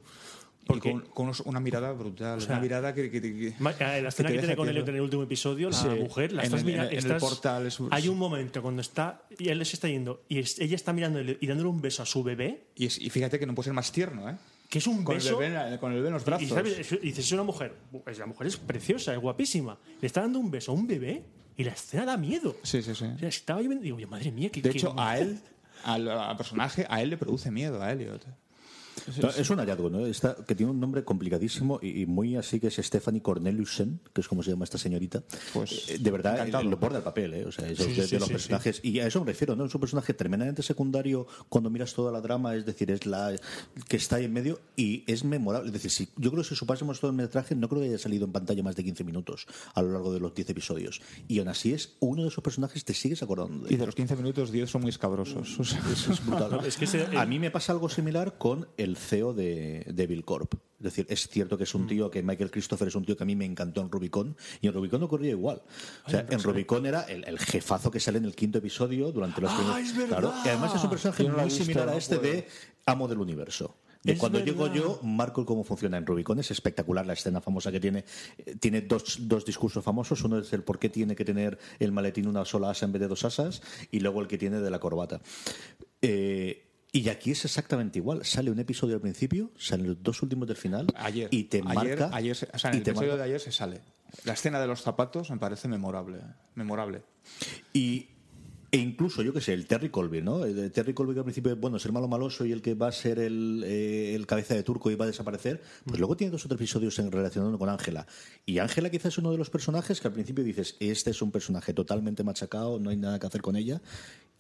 Porque 0.66 0.90
con, 0.92 1.03
con 1.03 1.33
una 1.44 1.61
mirada 1.61 1.92
brutal. 1.92 2.40
sea, 2.40 2.53
una 2.53 2.61
mirada 2.61 2.94
que. 2.94 3.11
que- 3.11 3.20
que- 3.20 3.48
eh, 3.48 3.55
la 3.61 4.09
escena 4.09 4.29
te 4.29 4.35
que, 4.35 4.38
tiene 4.40 4.57
con 4.57 4.68
Elliot 4.68 4.88
en 4.88 4.94
el 4.94 5.00
último 5.03 5.22
episodio, 5.22 5.68
la 5.70 5.77
Sí, 5.77 5.88
mujer, 5.88 6.33
la 6.33 6.42
en 6.42 6.46
estás 6.46 6.61
el- 6.61 6.66
mirando. 6.66 6.90
en 6.90 6.98
el- 6.98 7.05
en 7.05 7.11
el 7.12 7.16
portal 7.18 7.66
es- 7.66 7.79
hay 7.90 8.09
un 8.09 8.18
momento 8.18 8.62
cuando 8.62 8.81
está 8.81 9.22
y 9.38 9.48
él 9.48 9.64
se 9.66 9.77
está 9.77 9.88
yendo 9.88 10.22
y 10.29 10.38
es- 10.38 10.59
ella 10.61 10.77
está 10.77 10.92
mirando 10.92 11.20
y 11.20 11.46
dándole 11.46 11.68
un 11.68 11.81
beso 11.83 12.03
a 12.03 12.07
su 12.07 12.22
bebé, 12.22 12.68
Y, 12.77 12.87
es- 12.87 12.98
y 13.00 13.11
fíjate 13.11 13.38
que 13.38 13.46
no 13.46 13.55
puede 13.55 13.64
ser 13.66 13.72
más 13.74 13.92
tierno, 13.92 14.29
¿eh? 14.31 14.37
que 14.70 14.79
es 14.79 14.87
un 14.87 15.05
Con 15.05 15.16
el, 15.16 15.22
beso. 15.22 15.37
bebé, 15.38 15.55
en 15.55 15.70
la- 15.72 15.79
con 15.79 15.90
el 15.92 15.96
bebé 15.98 16.09
en 16.09 16.14
los 16.14 16.24
brazos. 16.24 16.48
Y, 16.50 16.94
y 16.96 16.98
dices, 17.11 17.27
es 17.27 17.33
una 17.33 17.42
mujer. 17.42 17.74
Pues 18.03 18.18
la 18.18 18.27
mujer 18.27 18.46
es 18.46 18.57
preciosa, 18.57 19.12
es 19.12 19.20
guapísima. 19.20 19.79
Le 20.00 20.07
está 20.07 20.22
dando 20.22 20.38
un 20.38 20.50
beso 20.50 20.72
a 20.72 20.74
un 20.74 20.87
bebé 20.87 21.22
y 21.57 21.62
la 21.64 21.72
escena 21.72 22.07
da 22.07 22.16
miedo. 22.16 22.57
Sí, 22.62 22.83
sí, 22.83 22.94
sí. 22.94 23.05
O 23.05 23.18
sea, 23.18 23.29
estaba 23.29 23.61
yo 23.62 23.68
digo, 23.70 23.96
"Oye, 23.96 24.07
madre 24.07 24.33
mía, 24.33 24.48
qué 24.50 24.62
De 24.62 24.70
qué- 24.70 24.79
hecho, 24.79 24.94
a 24.98 25.18
él, 25.18 25.38
al, 25.85 26.09
al 26.09 26.37
personaje, 26.37 26.87
a 26.88 27.03
él 27.03 27.11
le 27.11 27.16
produce 27.18 27.50
miedo, 27.50 27.83
a 27.83 27.92
Elliot. 27.92 28.24
Es 29.38 29.50
un 29.50 29.59
hallazgo, 29.59 29.90
¿no? 29.90 30.04
Que 30.46 30.54
tiene 30.54 30.72
un 30.72 30.80
nombre 30.80 31.04
complicadísimo 31.04 31.78
y, 31.83 32.02
y 32.02 32.07
muy 32.07 32.37
así 32.37 32.61
que 32.61 32.68
es 32.68 32.76
Stephanie 32.76 33.20
Corneliusen, 33.22 34.00
que 34.12 34.20
es 34.20 34.28
como 34.28 34.42
se 34.42 34.50
llama 34.50 34.64
esta 34.64 34.78
señorita. 34.78 35.22
Pues, 35.52 35.88
Eh, 35.90 35.98
de 35.98 36.11
verdad, 36.11 36.35
encantado. 36.37 36.64
lo 36.64 36.76
borda 36.76 36.98
el 36.98 37.04
papel, 37.04 37.35
¿eh? 37.35 37.44
O 37.44 37.52
sea, 37.52 37.68
es 37.68 37.78
Sí, 37.78 37.92
de, 37.92 38.07
sí, 38.07 38.11
de 38.14 38.18
los 38.20 38.28
sí, 38.28 38.33
personajes. 38.35 38.80
Y 38.83 39.00
a 39.00 39.07
eso 39.07 39.20
me 39.20 39.26
refiero, 39.26 39.57
¿no? 39.57 39.64
Es 39.64 39.74
un 39.74 39.80
personaje 39.80 40.14
tremendamente 40.14 40.62
secundario 40.62 41.26
cuando 41.48 41.70
miras 41.70 41.94
toda 41.94 42.12
la 42.12 42.20
drama, 42.20 42.54
es 42.54 42.64
decir, 42.66 42.90
es 42.90 43.07
la 43.07 43.35
que 43.88 43.96
está 43.96 44.16
ahí 44.16 44.24
en 44.24 44.33
medio 44.33 44.61
y 44.76 45.04
es 45.07 45.24
memorable. 45.24 45.68
Es 45.68 45.72
decir, 45.72 45.90
si, 45.90 46.09
yo 46.16 46.30
creo 46.30 46.42
que 46.42 46.48
si 46.50 46.54
supásemos 46.57 47.00
todo 47.00 47.11
el 47.11 47.16
metraje, 47.16 47.54
no 47.54 47.68
creo 47.68 47.83
que 47.83 47.88
haya 47.88 47.98
salido 47.98 48.24
en 48.24 48.33
pantalla 48.33 48.62
más 48.62 48.76
de 48.76 48.85
15 48.85 49.04
minutos 49.04 49.46
a 49.74 49.83
lo 49.83 49.92
largo 49.92 50.12
de 50.12 50.20
los 50.20 50.35
10 50.35 50.50
episodios. 50.50 51.00
Y 51.28 51.38
aún 51.38 51.48
así 51.48 51.72
es 51.72 51.94
uno 52.00 52.22
de 52.22 52.28
esos 52.28 52.42
personajes, 52.44 52.85
te 52.85 52.94
sigues 52.94 53.22
acordando 53.22 53.66
de 53.66 53.74
Y 53.74 53.76
de 53.76 53.87
los 53.87 53.94
15 53.94 54.16
minutos, 54.16 54.50
10 54.52 54.70
son 54.70 54.83
muy 54.83 54.90
escabrosos. 54.90 55.59
O 55.59 55.64
sea, 55.64 55.80
Es 55.90 56.24
brutal. 56.24 56.61
Es 56.66 56.76
que 56.76 56.85
ese- 56.85 57.07
a 57.16 57.26
mí 57.26 57.38
me 57.38 57.50
pasa 57.50 57.72
algo 57.72 57.88
similar 57.88 58.38
con 58.38 58.68
el 58.76 58.84
CEO 58.97 59.33
de, 59.35 59.85
de 59.92 60.07
Bill 60.07 60.25
Corp. 60.25 60.55
Es 60.79 60.85
decir, 60.85 61.07
es 61.09 61.29
cierto 61.29 61.57
que 61.57 61.64
es 61.64 61.75
Mm. 61.75 61.79
un 61.81 61.87
tío 61.87 62.11
que 62.11 62.23
Michael 62.23 62.51
Christopher 62.51 62.88
es 62.88 62.94
un 62.94 63.05
tío 63.07 63.16
que 63.16 63.23
a 63.23 63.27
mí 63.27 63.35
me 63.35 63.47
encantó 63.47 63.81
en 63.81 63.90
Rubicon 63.90 64.37
y 64.61 64.66
en 64.66 64.75
Rubicon 64.75 65.03
ocurría 65.03 65.31
igual. 65.31 65.62
O 66.07 66.11
sea, 66.11 66.27
en 66.29 66.42
Rubicon 66.42 66.85
era 66.85 67.03
el, 67.03 67.25
el 67.25 67.38
jefazo 67.38 67.90
que 67.90 68.01
sale 68.01 68.18
en 68.18 68.27
el 68.27 68.35
quinto 68.35 68.59
episodio 68.59 69.11
durante 69.11 69.40
los 69.40 69.53
primeros. 69.53 69.79
es 69.81 69.97
verdad! 69.97 70.18
Claro, 70.18 70.35
y 70.44 70.49
además 70.49 70.75
es 70.75 70.85
un 70.85 70.90
personaje 70.90 71.23
muy 71.29 71.44
visto, 71.44 71.64
similar 71.64 71.88
a 71.88 71.97
este 71.97 72.18
de 72.18 72.47
amo 72.87 73.09
del 73.09 73.18
universo. 73.18 73.77
De 74.03 74.12
Es 74.12 74.18
cuando 74.18 74.38
llego 74.38 74.64
verdad. 74.64 74.77
yo, 74.77 75.01
marco 75.03 75.47
cómo 75.47 75.64
funciona 75.64 75.97
en 75.97 76.05
Rubicon. 76.05 76.38
Es 76.38 76.51
espectacular 76.51 77.07
la 77.07 77.14
escena 77.14 77.40
famosa 77.40 77.73
que 77.73 77.81
tiene. 77.81 78.05
Eh, 78.37 78.55
Tiene 78.61 78.83
dos, 78.83 79.16
dos 79.20 79.47
discursos 79.47 79.83
famosos. 79.83 80.23
Uno 80.25 80.38
es 80.40 80.53
el 80.53 80.62
por 80.62 80.79
qué 80.79 80.90
tiene 80.90 81.16
que 81.16 81.25
tener 81.25 81.59
el 81.79 81.90
maletín 81.90 82.27
una 82.29 82.44
sola 82.44 82.68
asa 82.68 82.85
en 82.85 82.92
vez 82.92 83.01
de 83.01 83.09
dos 83.09 83.25
asas. 83.25 83.62
Y 83.90 84.01
luego 84.01 84.20
el 84.20 84.29
que 84.29 84.37
tiene 84.37 84.61
de 84.61 84.68
la 84.70 84.79
corbata. 84.79 85.23
Eh, 86.03 86.63
y 86.94 87.09
aquí 87.09 87.33
es 87.33 87.44
exactamente 87.44 87.98
igual. 87.98 88.24
Sale 88.24 88.50
un 88.50 88.59
episodio 88.61 88.94
al 88.94 89.00
principio, 89.00 89.50
salen 89.59 89.88
los 89.88 90.02
dos 90.02 90.22
últimos 90.22 90.48
del 90.48 90.57
final. 90.57 90.87
Ayer. 90.96 91.28
Y 91.30 91.44
te 91.44 91.59
ayer, 91.59 91.98
marca. 91.98 92.11
ayer 92.12 92.33
o 92.33 92.59
sea, 92.59 92.70
en 92.70 92.76
y 92.76 92.80
el 92.80 92.88
episodio 92.88 93.11
marca- 93.11 93.24
de 93.24 93.28
ayer 93.30 93.40
se 93.40 93.52
sale. 93.52 93.80
La 94.24 94.33
escena 94.35 94.61
de 94.61 94.66
los 94.68 94.80
zapatos 94.83 95.30
me 95.30 95.38
parece 95.38 95.66
memorable. 95.68 96.20
Memorable. 96.54 97.02
Y, 97.72 98.07
e 98.70 98.76
incluso, 98.78 99.22
yo 99.22 99.33
que 99.33 99.40
sé, 99.40 99.52
el 99.54 99.66
Terry 99.66 99.88
Colby, 99.88 100.22
¿no? 100.22 100.44
El 100.44 100.70
Terry 100.72 100.94
Colby 100.94 101.14
que 101.14 101.18
al 101.20 101.24
principio, 101.24 101.57
bueno, 101.57 101.76
es 101.78 101.87
el 101.87 101.92
malo 101.92 102.07
maloso 102.09 102.44
y 102.44 102.52
el 102.52 102.62
que 102.62 102.74
va 102.74 102.88
a 102.88 102.92
ser 102.92 103.18
el, 103.18 103.62
eh, 103.66 104.14
el 104.14 104.26
cabeza 104.26 104.54
de 104.54 104.62
turco 104.62 104.90
y 104.90 104.94
va 104.94 105.04
a 105.04 105.09
desaparecer, 105.09 105.62
pues 105.85 105.98
luego 105.98 106.16
tiene 106.16 106.30
dos 106.30 106.44
o 106.44 106.48
tres 106.48 106.61
episodios 106.61 106.98
en 107.00 107.11
relacionado 107.11 107.59
con 107.59 107.68
Ángela. 107.68 108.07
Y 108.46 108.59
Ángela 108.59 108.88
quizás 108.90 109.12
es 109.14 109.18
uno 109.18 109.33
de 109.33 109.38
los 109.38 109.50
personajes 109.50 110.00
que 110.00 110.09
al 110.09 110.14
principio 110.14 110.44
dices, 110.44 110.76
este 110.80 111.11
es 111.11 111.22
un 111.22 111.30
personaje 111.33 111.72
totalmente 111.72 112.22
machacado, 112.24 112.78
no 112.78 112.90
hay 112.90 112.96
nada 112.96 113.18
que 113.18 113.26
hacer 113.26 113.42
con 113.42 113.57
ella. 113.57 113.80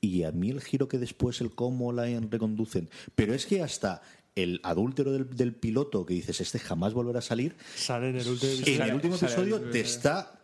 Y 0.00 0.24
a 0.24 0.32
mí 0.32 0.50
el 0.50 0.60
giro 0.60 0.88
que 0.88 0.98
después, 0.98 1.40
el 1.40 1.54
cómo 1.54 1.92
la 1.92 2.04
reconducen. 2.30 2.88
Pero 3.14 3.32
es 3.34 3.46
que 3.46 3.62
hasta 3.62 4.02
el 4.34 4.60
adúltero 4.64 5.12
del, 5.12 5.30
del 5.34 5.54
piloto 5.54 6.04
que 6.04 6.14
dices, 6.14 6.40
este 6.40 6.58
jamás 6.58 6.92
volverá 6.92 7.20
a 7.20 7.22
salir, 7.22 7.56
Sale 7.76 8.10
en 8.10 8.16
el 8.16 8.28
último 8.28 8.52
en 8.52 8.58
episodio. 8.62 8.84
el 8.84 8.94
último 8.94 9.14
episodio 9.16 9.60
te 9.60 9.80
está 9.80 10.40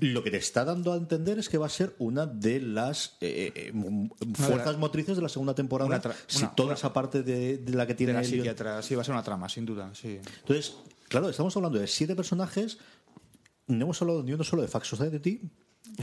lo 0.00 0.22
que 0.22 0.30
te 0.30 0.36
está 0.36 0.64
dando 0.64 0.92
a 0.92 0.96
entender 0.96 1.38
es 1.40 1.48
que 1.48 1.58
va 1.58 1.66
a 1.66 1.70
ser 1.70 1.96
una 1.98 2.24
de 2.24 2.60
las 2.60 3.16
eh, 3.20 3.52
eh, 3.56 3.68
m- 3.74 4.08
fuerzas 4.34 4.78
motrices 4.78 5.16
de 5.16 5.22
la 5.22 5.28
segunda 5.28 5.52
temporada. 5.54 6.00
si 6.28 6.44
una- 6.44 6.54
toda 6.54 6.66
una- 6.68 6.74
esa 6.76 6.92
parte 6.92 7.24
de, 7.24 7.58
de 7.58 7.72
la 7.74 7.86
que 7.88 7.94
De 7.94 7.96
tiene 7.96 8.12
la 8.12 8.20
Elliot- 8.22 8.30
psiquiatra. 8.36 8.82
Sí, 8.82 8.94
va 8.94 9.02
a 9.02 9.04
ser 9.04 9.14
una 9.14 9.24
trama, 9.24 9.48
sin 9.48 9.66
duda. 9.66 9.90
Sí. 9.94 10.20
Entonces, 10.40 10.74
claro, 11.08 11.28
estamos 11.28 11.56
hablando 11.56 11.78
de 11.80 11.88
siete 11.88 12.14
personajes. 12.14 12.78
No 13.66 13.84
hemos 13.86 14.00
hablado 14.00 14.22
ni 14.22 14.32
uno 14.32 14.44
solo 14.44 14.62
de 14.62 14.68
Fact 14.68 14.86
Society, 14.86 15.40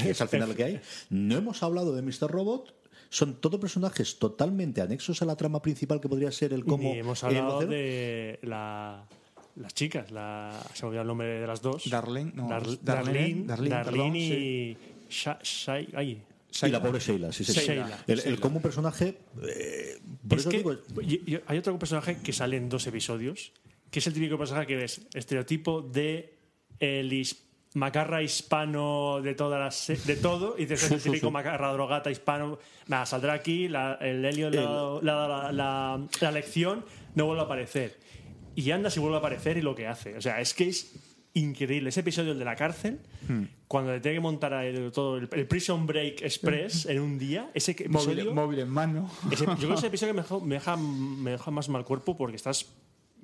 que 0.01 0.09
es 0.11 0.21
al 0.21 0.29
final 0.29 0.49
lo 0.49 0.55
que 0.55 0.63
hay. 0.63 0.81
No 1.09 1.37
hemos 1.37 1.63
hablado 1.63 1.95
de 1.95 2.01
Mr. 2.01 2.29
Robot. 2.29 2.75
Son 3.09 3.39
todos 3.39 3.59
personajes 3.59 4.19
totalmente 4.19 4.81
anexos 4.81 5.21
a 5.21 5.25
la 5.25 5.37
trama 5.37 5.61
principal 5.61 6.01
que 6.01 6.09
podría 6.09 6.31
ser 6.31 6.51
el 6.51 6.65
cómo. 6.65 6.91
Ni 6.93 6.99
hemos 6.99 7.23
hablado 7.23 7.61
de 7.61 8.37
la, 8.41 9.07
las 9.55 9.73
chicas, 9.73 10.11
la, 10.11 10.61
se 10.73 10.83
me 10.83 10.89
olvidó 10.89 11.01
el 11.03 11.07
nombre 11.07 11.27
de 11.39 11.47
las 11.47 11.61
dos. 11.61 11.89
Darlene, 11.89 12.33
no, 12.35 12.49
Dar- 12.49 12.63
Darlene, 12.81 12.83
Darlene, 12.83 13.45
Darlene, 13.45 13.69
Darlene 13.69 13.83
perdón, 13.85 14.15
y 14.17 14.77
Shai- 15.09 15.87
ay. 15.95 16.21
Y 16.63 16.67
la 16.69 16.81
pobre 16.81 16.99
Sheila, 16.99 17.31
sí, 17.31 17.43
sí. 17.45 17.53
sí. 17.53 17.59
Sheila. 17.61 18.03
El, 18.07 18.19
el 18.19 18.39
cómo 18.39 18.57
un 18.57 18.61
personaje. 18.63 19.19
eh, 19.47 19.99
por 20.27 20.37
Es 20.39 20.43
eso 20.45 20.49
que 20.49 20.57
digo, 20.57 20.73
y- 21.01 21.33
y 21.33 21.39
hay 21.45 21.57
otro 21.59 21.77
personaje 21.79 22.17
que 22.17 22.33
sale 22.33 22.57
en 22.57 22.67
dos 22.67 22.87
episodios, 22.87 23.53
que 23.91 23.99
es 23.99 24.07
el 24.07 24.13
típico 24.13 24.37
personaje 24.37 24.67
que 24.67 24.75
ves, 24.75 25.01
estereotipo 25.13 25.81
de 25.81 26.35
el 26.79 27.07
macarra 27.77 28.21
hispano 28.23 29.21
de 29.21 29.33
todas 29.35 29.59
las 29.87 30.05
de 30.05 30.15
todo, 30.15 30.55
y 30.57 30.65
dices, 30.65 30.83
es 30.83 30.91
el 30.91 31.01
típico 31.01 31.31
macarra 31.39 31.71
drogata 31.73 32.09
hispano, 32.11 32.59
nada, 32.87 33.05
saldrá 33.05 33.33
aquí, 33.33 33.67
la- 33.67 33.95
el 34.01 34.23
Helio 34.25 34.49
la, 35.01 35.51
la- 35.51 36.01
la 36.21 36.31
lección, 36.31 36.83
no 37.15 37.25
vuelve 37.25 37.41
a 37.41 37.45
aparecer. 37.45 37.97
Y 38.55 38.71
anda 38.71 38.89
si 38.89 38.99
vuelve 38.99 39.15
a 39.17 39.19
aparecer 39.19 39.57
y 39.57 39.61
lo 39.61 39.75
que 39.75 39.85
hace. 39.87 40.17
O 40.17 40.21
sea, 40.21 40.41
es 40.41 40.53
que 40.55 40.67
es 40.69 40.91
increíble. 41.33 41.89
Ese 41.89 41.99
episodio, 41.99 42.31
el 42.31 42.39
de 42.39 42.45
la 42.45 42.55
cárcel, 42.55 42.99
Hmm. 43.27 43.43
cuando 43.67 43.91
le 43.91 43.99
tiene 43.99 44.17
que 44.17 44.21
montar 44.21 44.53
a 44.53 44.65
él 44.65 44.91
todo 44.91 45.17
el, 45.17 45.27
el 45.31 45.45
Prison 45.47 45.85
Break 45.85 46.21
Express 46.21 46.85
en 46.89 46.99
un 47.01 47.19
día, 47.19 47.51
ese 47.53 47.75
que- 47.75 47.87
Móvil, 47.89 48.11
episodio... 48.19 48.33
móvil 48.33 48.59
en 48.59 48.69
mano. 48.69 49.11
Ese- 49.31 49.45
yo 49.45 49.55
creo 49.55 49.69
que 49.69 49.73
ese 49.75 49.87
episodio 49.93 50.13
me 50.15 50.21
deja, 50.23 50.39
me 50.39 50.55
deja, 50.55 50.77
me 50.77 51.31
deja 51.31 51.51
más 51.51 51.69
mal 51.69 51.83
cuerpo 51.85 52.17
porque 52.17 52.35
estás. 52.37 52.65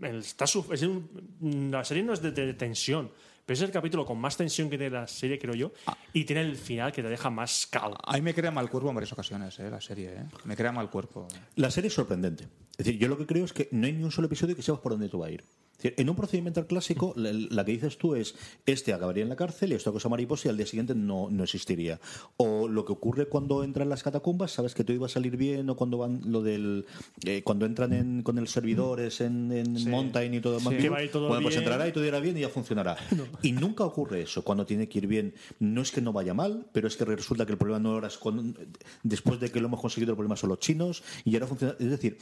el- 0.02 0.20
estás 0.20 0.54
suf- 0.56 0.72
es 0.74 0.84
un- 0.84 1.70
la 1.72 1.84
serie 1.84 2.04
no 2.04 2.14
es 2.14 2.22
de, 2.22 2.32
de 2.32 2.54
tensión, 2.54 3.10
pero 3.46 3.56
es 3.56 3.62
el 3.62 3.72
capítulo 3.72 4.06
con 4.06 4.18
más 4.20 4.38
tensión 4.38 4.70
que 4.70 4.78
tiene 4.78 4.94
la 4.96 5.08
serie, 5.08 5.38
creo 5.40 5.54
yo, 5.54 5.72
y 6.14 6.24
tiene 6.26 6.42
el 6.42 6.56
final 6.56 6.92
que 6.92 7.02
te 7.02 7.10
deja 7.10 7.30
más 7.30 7.68
cao. 7.68 7.94
A 8.04 8.14
mí 8.14 8.22
me 8.22 8.34
crea 8.34 8.52
mal 8.52 8.70
cuerpo 8.70 8.90
en 8.90 8.96
varias 8.96 9.12
ocasiones, 9.14 9.58
eh, 9.60 9.70
la 9.70 9.82
serie. 9.82 10.10
eh. 10.14 10.24
Me 10.46 10.56
crea 10.56 10.72
mal 10.72 10.90
cuerpo. 10.90 11.28
La 11.56 11.70
serie 11.72 11.88
es 11.90 11.94
sorprendente. 11.94 12.48
Es 12.78 12.86
decir, 12.86 13.00
yo 13.00 13.08
lo 13.08 13.18
que 13.18 13.26
creo 13.28 13.46
es 13.46 13.54
que 13.54 13.70
no 13.72 13.86
hay 13.86 13.94
ni 13.94 14.04
un 14.04 14.12
solo 14.12 14.26
episodio 14.28 14.56
que 14.56 14.62
sepas 14.64 14.82
por 14.82 14.94
dónde 14.94 15.10
tú 15.10 15.20
va 15.20 15.28
a 15.28 15.32
ir. 15.32 15.44
Es 15.74 15.78
decir, 15.90 15.94
en 15.98 16.10
un 16.10 16.16
procedimiento 16.16 16.66
clásico, 16.66 17.14
la, 17.18 17.32
la 17.34 17.66
que 17.66 17.72
dices 17.74 17.98
tú 17.98 18.16
es, 18.16 18.36
este 18.66 18.94
acabaría 18.94 19.24
en 19.24 19.30
la 19.30 19.36
cárcel 19.36 19.72
y 19.72 19.76
esto 19.76 19.92
cosa 19.92 20.08
mariposa 20.08 20.48
y 20.48 20.50
al 20.50 20.58
día 20.58 20.66
siguiente 20.66 20.96
no, 20.96 21.30
no 21.30 21.44
existiría. 21.44 22.00
O 22.38 22.68
lo 22.68 22.86
que 22.86 22.94
ocurre 22.94 23.28
cuando 23.28 23.64
entran 23.64 23.86
en 23.86 23.90
las 23.90 24.02
catacumbas, 24.02 24.52
sabes 24.52 24.76
que 24.76 24.84
todo 24.84 24.96
iba 24.96 25.08
a 25.08 25.10
salir 25.10 25.36
bien, 25.36 25.70
o 25.70 25.76
cuando 25.76 25.98
van 25.98 26.22
lo 26.26 26.42
del 26.42 26.86
eh, 27.26 27.42
cuando 27.44 27.66
entran 27.66 27.92
en, 27.92 28.22
con 28.24 28.38
el 28.38 28.48
servidores 28.48 29.20
en, 29.20 29.52
en 29.52 29.90
Mountain 29.90 30.34
y 30.36 30.40
todo 30.40 30.60
va 30.64 30.98
a 30.98 31.04
ir 31.04 31.12
todo 31.12 31.28
bueno, 31.28 31.42
pues 31.44 31.56
bien. 31.56 31.64
entrará 31.64 31.88
y 31.88 31.92
todo 31.92 32.06
irá 32.06 32.20
bien 32.20 32.38
y 32.38 32.42
ya 32.42 32.50
funcionará. 32.50 32.96
Y 33.42 33.52
nunca 33.52 33.84
ocurre 33.84 34.22
eso. 34.22 34.44
Cuando 34.44 34.66
tiene 34.66 34.88
que 34.88 35.00
ir 35.00 35.08
bien, 35.08 35.34
no 35.60 35.82
es 35.82 35.92
que 35.92 36.02
no 36.02 36.14
vaya 36.14 36.34
mal, 36.34 36.66
pero 36.72 36.88
es 36.88 36.96
que 36.96 37.04
resulta 37.06 37.46
que 37.46 37.52
el 37.54 37.58
problema 37.58 37.80
no 37.80 37.98
era 37.98 38.10
con- 38.20 38.56
después 39.04 39.40
de 39.40 39.52
que 39.52 39.60
lo 39.60 39.68
hemos 39.68 39.82
conseguido, 39.82 40.12
el 40.12 40.18
problema 40.18 40.38
son 40.38 40.50
los 40.50 40.60
chinos 40.60 41.04
y 41.26 41.34
ahora 41.36 41.48
funciona. 41.48 41.76
Es 41.80 41.90
decir, 41.90 42.18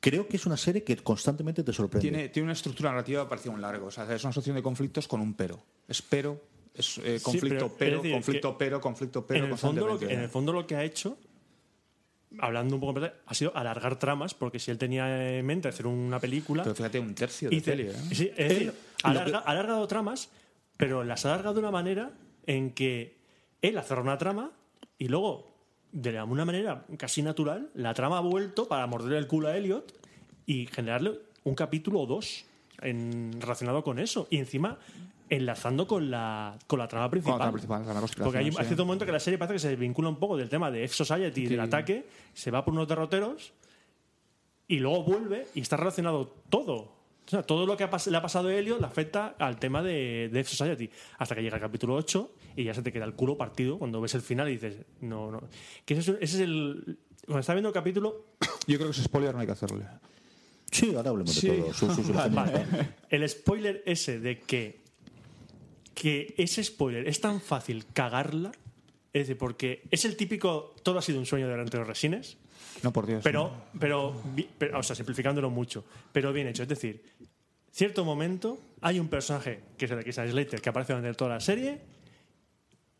creo 0.00 0.26
que 0.26 0.36
es 0.36 0.46
una 0.46 0.56
serie 0.56 0.82
que 0.82 0.96
constantemente 0.96 1.62
te 1.62 1.72
sorprende. 1.72 2.08
Tiene, 2.08 2.28
tiene 2.30 2.44
una 2.44 2.52
estructura 2.54 2.90
narrativa 2.90 3.28
parecida 3.28 3.52
a 3.52 3.54
un 3.54 3.60
largo. 3.60 3.86
O 3.86 3.90
sea, 3.90 4.04
es 4.04 4.22
una 4.24 4.30
asociación 4.30 4.56
de 4.56 4.62
conflictos 4.62 5.06
con 5.06 5.20
un 5.20 5.34
pero. 5.34 5.62
Es 5.86 6.02
pero, 6.02 6.40
es 6.74 6.98
eh, 6.98 7.20
conflicto, 7.22 7.68
pero, 7.68 7.76
pero, 7.78 7.96
es 7.96 8.02
decir, 8.02 8.12
conflicto, 8.14 8.52
que 8.52 8.58
pero, 8.64 8.80
conflicto, 8.80 9.26
pero. 9.26 9.44
en, 9.44 9.52
el 9.52 9.58
fondo 9.58 9.80
lo 9.82 9.86
que, 9.86 9.90
constantemente. 9.90 10.14
en 10.14 10.20
el 10.24 10.28
fondo 10.30 10.52
lo 10.52 10.66
que 10.66 10.76
ha 10.76 10.84
hecho, 10.84 11.18
hablando 12.38 12.76
un 12.76 12.80
poco, 12.80 13.00
ha 13.26 13.34
sido 13.34 13.56
alargar 13.56 13.98
tramas, 13.98 14.34
porque 14.34 14.58
si 14.58 14.70
él 14.70 14.78
tenía 14.78 15.36
en 15.38 15.44
mente 15.44 15.68
hacer 15.68 15.86
una 15.86 16.20
película. 16.20 16.62
Pero 16.62 16.74
fíjate, 16.74 17.00
un 17.00 17.14
tercio 17.14 17.50
de 17.50 17.56
Hice- 17.56 17.70
peli, 17.72 17.88
¿eh? 17.88 17.94
sí, 18.12 18.30
es 18.36 18.48
decir, 18.48 18.68
Él- 18.68 18.74
alarga- 19.02 19.24
lo 19.26 19.30
que- 19.42 19.48
ha 19.48 19.50
alargado 19.50 19.86
tramas, 19.88 20.30
pero 20.76 21.04
las 21.04 21.26
ha 21.26 21.32
alargado 21.32 21.54
de 21.54 21.60
una 21.60 21.70
manera 21.70 22.12
en 22.46 22.70
que 22.72 23.18
él 23.62 23.76
ha 23.76 23.82
cerrado 23.82 24.04
una 24.06 24.16
trama 24.18 24.52
y 24.96 25.08
luego, 25.08 25.49
de 25.92 26.22
una 26.22 26.44
manera 26.44 26.84
casi 26.98 27.22
natural, 27.22 27.70
la 27.74 27.94
trama 27.94 28.18
ha 28.18 28.20
vuelto 28.20 28.68
para 28.68 28.86
morderle 28.86 29.18
el 29.18 29.26
culo 29.26 29.48
a 29.48 29.56
Elliot 29.56 29.92
y 30.46 30.66
generarle 30.66 31.18
un 31.44 31.54
capítulo 31.54 32.00
o 32.00 32.06
dos 32.06 32.44
en- 32.80 33.40
relacionado 33.40 33.82
con 33.82 33.98
eso. 33.98 34.26
Y 34.30 34.38
encima 34.38 34.78
enlazando 35.28 35.86
con 35.86 36.10
la, 36.10 36.58
con 36.66 36.78
la 36.80 36.88
trama 36.88 37.04
Con 37.06 37.10
principal. 37.12 37.38
la 37.38 37.44
trama 37.44 37.52
principal, 37.52 37.84
con 37.84 37.94
la 37.94 38.00
conspiración, 38.00 38.24
Porque 38.32 38.38
hay, 38.60 38.66
cierto 38.66 38.84
momento 38.84 39.06
que 39.06 39.12
la 39.12 39.20
serie 39.20 39.38
parece 39.38 39.54
que 39.54 39.58
se 39.60 39.68
desvincula 39.68 40.08
un 40.08 40.16
poco 40.16 40.36
del 40.36 40.48
tema 40.48 40.70
de 40.70 40.84
F-Society 40.84 41.42
y 41.42 41.46
del 41.46 41.60
ataque, 41.60 42.06
se 42.34 42.50
va 42.50 42.64
por 42.64 42.74
unos 42.74 42.88
derroteros 42.88 43.52
y 44.68 44.78
luego 44.78 45.02
vuelve 45.04 45.46
y 45.54 45.60
está 45.60 45.76
relacionado 45.76 46.32
todo. 46.48 46.99
O 47.30 47.32
sea, 47.32 47.42
todo 47.44 47.64
lo 47.64 47.76
que 47.76 47.84
ha 47.84 47.90
le 48.06 48.16
ha 48.16 48.22
pasado 48.22 48.48
a 48.48 48.54
Helio 48.54 48.78
le 48.80 48.86
afecta 48.86 49.36
al 49.38 49.58
tema 49.60 49.82
de, 49.82 50.28
de 50.32 50.40
F-Society. 50.40 50.90
Hasta 51.18 51.36
que 51.36 51.42
llega 51.42 51.56
el 51.56 51.62
capítulo 51.62 51.94
8 51.94 52.32
y 52.56 52.64
ya 52.64 52.74
se 52.74 52.82
te 52.82 52.92
queda 52.92 53.04
el 53.04 53.14
culo 53.14 53.36
partido 53.36 53.78
cuando 53.78 54.00
ves 54.00 54.14
el 54.16 54.22
final 54.22 54.48
y 54.48 54.52
dices, 54.54 54.78
no, 55.00 55.30
no. 55.30 55.40
Que 55.84 55.94
ese 55.94 56.10
es, 56.12 56.16
ese 56.20 56.36
es 56.36 56.40
el. 56.40 56.98
Cuando 57.24 57.40
estás 57.40 57.54
viendo 57.54 57.68
el 57.68 57.74
capítulo, 57.74 58.26
Yo 58.66 58.78
creo 58.78 58.90
que 58.90 58.96
ese 58.98 59.04
spoiler 59.04 59.32
no 59.34 59.40
hay 59.40 59.46
que 59.46 59.52
hacerle. 59.52 59.84
Sí, 60.72 60.92
ahora 60.96 61.10
hablemos 61.10 61.32
Sí. 61.32 61.48
de 61.48 61.58
todo. 61.58 61.72
Su- 61.74 61.94
su- 61.94 62.02
su- 62.06 62.12
Vale. 62.12 62.66
El 63.08 63.28
spoiler 63.28 63.82
ese 63.86 64.18
de 64.18 64.40
que, 64.40 64.80
que 65.94 66.34
ese 66.38 66.64
spoiler 66.64 67.06
es 67.08 67.20
tan 67.20 67.40
fácil 67.40 67.86
cagarla, 67.92 68.50
es 69.12 69.22
decir, 69.26 69.38
porque 69.38 69.82
es 69.90 70.04
el 70.04 70.16
típico 70.16 70.74
todo 70.82 70.98
ha 70.98 71.02
sido 71.02 71.18
un 71.18 71.26
sueño 71.26 71.48
delante 71.48 71.72
de 71.72 71.78
los 71.80 71.88
resines, 71.88 72.38
No, 72.82 72.92
por 72.92 73.06
Dios. 73.06 73.22
pero, 73.22 73.52
pero, 73.78 74.78
o 74.78 74.82
sea, 74.82 74.96
simplificándolo 74.96 75.50
mucho, 75.50 75.84
pero 76.12 76.32
bien 76.32 76.48
hecho. 76.48 76.62
Es 76.62 76.68
decir, 76.68 77.04
cierto 77.70 78.04
momento 78.04 78.58
hay 78.80 78.98
un 78.98 79.08
personaje 79.08 79.60
que 79.76 79.84
es 79.84 79.90
el 79.90 79.98
de 79.98 80.02
Christian 80.04 80.30
Slater 80.30 80.60
que 80.60 80.68
aparece 80.68 80.92
durante 80.92 81.16
toda 81.16 81.34
la 81.34 81.40
serie 81.40 81.80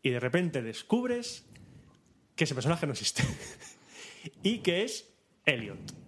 y 0.01 0.09
de 0.09 0.19
repente 0.19 0.61
descubres 0.61 1.45
que 2.35 2.45
ese 2.45 2.55
personaje 2.55 2.85
no 2.85 2.93
existe 2.93 3.23
y 4.43 4.59
que 4.59 4.83
es 4.83 5.07
Elliot. 5.45 6.00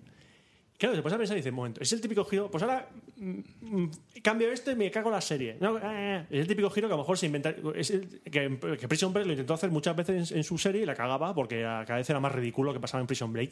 Claro, 0.83 0.97
después 0.97 1.13
a 1.13 1.17
pensar 1.17 1.37
y 1.37 1.39
dices, 1.39 1.53
momento, 1.53 1.79
es 1.79 1.93
el 1.93 2.01
típico 2.01 2.25
giro, 2.25 2.51
pues 2.51 2.61
ahora 2.61 2.89
mm, 3.15 3.39
mm, 3.61 3.91
cambio 4.21 4.51
esto 4.51 4.69
y 4.69 4.75
me 4.75 4.91
cago 4.91 5.07
en 5.07 5.15
la 5.15 5.21
serie. 5.21 5.55
No, 5.61 5.77
eh, 5.81 6.25
es 6.29 6.41
el 6.41 6.47
típico 6.47 6.69
giro 6.69 6.89
que 6.89 6.93
a 6.93 6.97
lo 6.97 7.03
mejor 7.03 7.17
se 7.17 7.25
inventa. 7.25 7.55
Es 7.73 7.91
el, 7.91 8.19
que, 8.29 8.59
que 8.77 8.87
Prison 8.89 9.13
Break 9.13 9.25
lo 9.25 9.31
intentó 9.31 9.53
hacer 9.53 9.71
muchas 9.71 9.95
veces 9.95 10.31
en, 10.31 10.39
en 10.39 10.43
su 10.43 10.57
serie 10.57 10.81
y 10.81 10.85
la 10.85 10.93
cagaba 10.93 11.33
porque 11.33 11.61
cada 11.61 11.95
vez 11.95 12.09
era 12.09 12.19
más 12.19 12.33
ridículo 12.33 12.71
lo 12.71 12.73
que 12.73 12.81
pasaba 12.81 12.99
en 12.99 13.07
Prison 13.07 13.31
Break. 13.31 13.51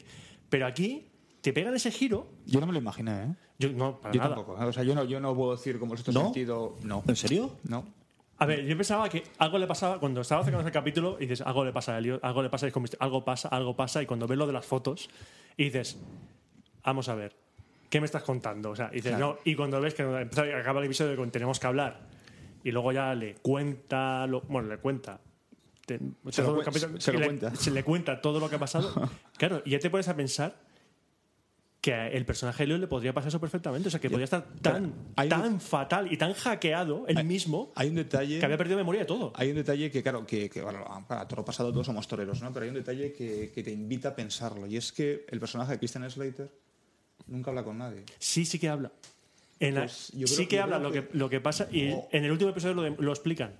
Pero 0.50 0.66
aquí 0.66 1.06
te 1.40 1.54
pegan 1.54 1.74
ese 1.74 1.90
giro. 1.90 2.26
Yo 2.44 2.60
no 2.60 2.66
me 2.66 2.74
lo 2.74 2.80
imaginé, 2.80 3.22
¿eh? 3.22 3.34
Yo, 3.58 3.70
no, 3.70 3.98
para 3.98 4.12
Yo 4.12 4.20
nada. 4.20 4.34
tampoco. 4.34 4.62
¿eh? 4.62 4.66
O 4.66 4.72
sea, 4.74 4.82
yo 4.82 4.94
no, 4.94 5.04
yo 5.04 5.18
no 5.18 5.34
puedo 5.34 5.52
decir 5.52 5.78
como 5.78 5.94
es 5.94 6.00
este 6.00 6.12
¿No? 6.12 6.24
sentido. 6.24 6.76
No. 6.82 7.02
¿En 7.08 7.16
serio? 7.16 7.56
No. 7.66 7.86
A 8.36 8.44
ver, 8.44 8.66
yo 8.66 8.76
pensaba 8.76 9.08
que 9.08 9.22
algo 9.38 9.56
le 9.56 9.66
pasaba 9.66 9.98
cuando 9.98 10.20
estaba 10.20 10.42
acercándose 10.42 10.68
el 10.68 10.74
capítulo 10.74 11.16
y 11.18 11.22
dices, 11.22 11.40
algo 11.40 11.64
le 11.64 11.72
pasa 11.72 11.94
a 11.94 11.98
Elliot, 11.98 12.22
algo 12.22 12.42
le 12.42 12.50
pasa 12.50 12.66
a 12.66 12.70
algo 13.00 13.24
pasa, 13.24 13.48
algo 13.48 13.74
pasa, 13.74 14.02
y 14.02 14.06
cuando 14.06 14.26
ves 14.26 14.36
lo 14.36 14.46
de 14.46 14.52
las 14.52 14.66
fotos 14.66 15.08
y 15.56 15.64
dices, 15.64 15.96
vamos 16.84 17.08
a 17.08 17.14
ver, 17.14 17.34
¿qué 17.90 18.00
me 18.00 18.06
estás 18.06 18.22
contando? 18.22 18.70
O 18.70 18.76
sea, 18.76 18.88
y, 18.92 18.96
dices, 18.96 19.18
no, 19.18 19.38
y 19.44 19.54
cuando 19.54 19.80
ves 19.80 19.94
que 19.94 20.02
acaba 20.02 20.80
el 20.80 20.86
episodio 20.86 21.16
con 21.16 21.30
tenemos 21.30 21.58
que 21.60 21.66
hablar 21.66 22.00
y 22.64 22.70
luego 22.70 22.92
ya 22.92 23.14
le 23.14 23.34
cuenta, 23.36 24.26
lo, 24.26 24.40
bueno, 24.42 24.68
le 24.68 24.78
cuenta. 24.78 25.20
te- 25.86 25.98
Se 26.30 26.42
lo 26.42 26.62
capítulo- 26.62 27.00
se 27.00 27.12
y 27.12 27.16
le- 27.16 27.24
cuenta. 27.26 27.54
se 27.56 27.70
le 27.70 27.82
cuenta 27.84 28.20
todo 28.20 28.38
lo 28.40 28.48
que 28.48 28.56
ha 28.56 28.60
pasado. 28.60 29.10
claro, 29.36 29.62
y 29.64 29.70
ya 29.70 29.78
te 29.78 29.90
pones 29.90 30.08
a 30.08 30.16
pensar 30.16 30.54
que 31.80 31.92
el 32.12 32.24
personaje 32.24 32.62
de 32.62 32.68
Leo 32.68 32.78
le 32.78 32.86
podría 32.86 33.12
pasar 33.12 33.26
eso 33.30 33.40
perfectamente. 33.40 33.88
O 33.88 33.90
sea, 33.90 33.98
que 33.98 34.08
podría 34.08 34.26
estar 34.26 34.44
tan, 34.62 34.94
hay 35.16 35.28
tan 35.28 35.60
fatal 35.60 36.12
y 36.12 36.16
tan 36.16 36.32
hackeado 36.32 37.04
él 37.08 37.24
mismo 37.24 37.72
Hay 37.74 37.88
un 37.88 37.96
detalle. 37.96 38.38
que 38.38 38.44
había 38.44 38.56
perdido 38.56 38.76
memoria 38.78 39.00
de 39.00 39.06
todo. 39.06 39.32
Hay 39.34 39.50
un 39.50 39.56
detalle 39.56 39.90
que, 39.90 40.00
claro, 40.00 40.24
que, 40.24 40.48
que, 40.48 40.62
bueno, 40.62 40.84
para 41.08 41.26
toro 41.26 41.44
pasado 41.44 41.72
todos 41.72 41.86
somos 41.86 42.06
toreros, 42.06 42.40
¿no? 42.40 42.52
Pero 42.52 42.62
hay 42.62 42.68
un 42.68 42.76
detalle 42.76 43.12
que, 43.12 43.50
que 43.52 43.64
te 43.64 43.72
invita 43.72 44.10
a 44.10 44.14
pensarlo. 44.14 44.68
Y 44.68 44.76
es 44.76 44.92
que 44.92 45.26
el 45.28 45.40
personaje 45.40 45.72
de 45.72 45.78
Christian 45.78 46.08
Slater 46.08 46.52
nunca 47.26 47.50
habla 47.50 47.64
con 47.64 47.78
nadie. 47.78 48.02
Sí, 48.18 48.44
sí 48.44 48.58
que 48.58 48.68
habla. 48.68 48.90
En 49.60 49.74
la- 49.74 49.82
Pues 49.82 50.10
yo 50.14 50.26
sí 50.26 50.46
que 50.46 50.56
yo 50.56 50.62
habla 50.64 50.78
creo 50.78 50.88
lo 50.88 50.92
que, 50.94 51.08
que- 51.08 51.18
lo 51.18 51.30
que 51.30 51.40
pasa 51.40 51.68
y 51.70 51.82
en 52.10 52.24
el 52.24 52.30
último 52.32 52.50
episodio 52.50 52.74
lo, 52.74 52.82
de- 52.82 52.96
lo 52.98 53.10
explican. 53.12 53.52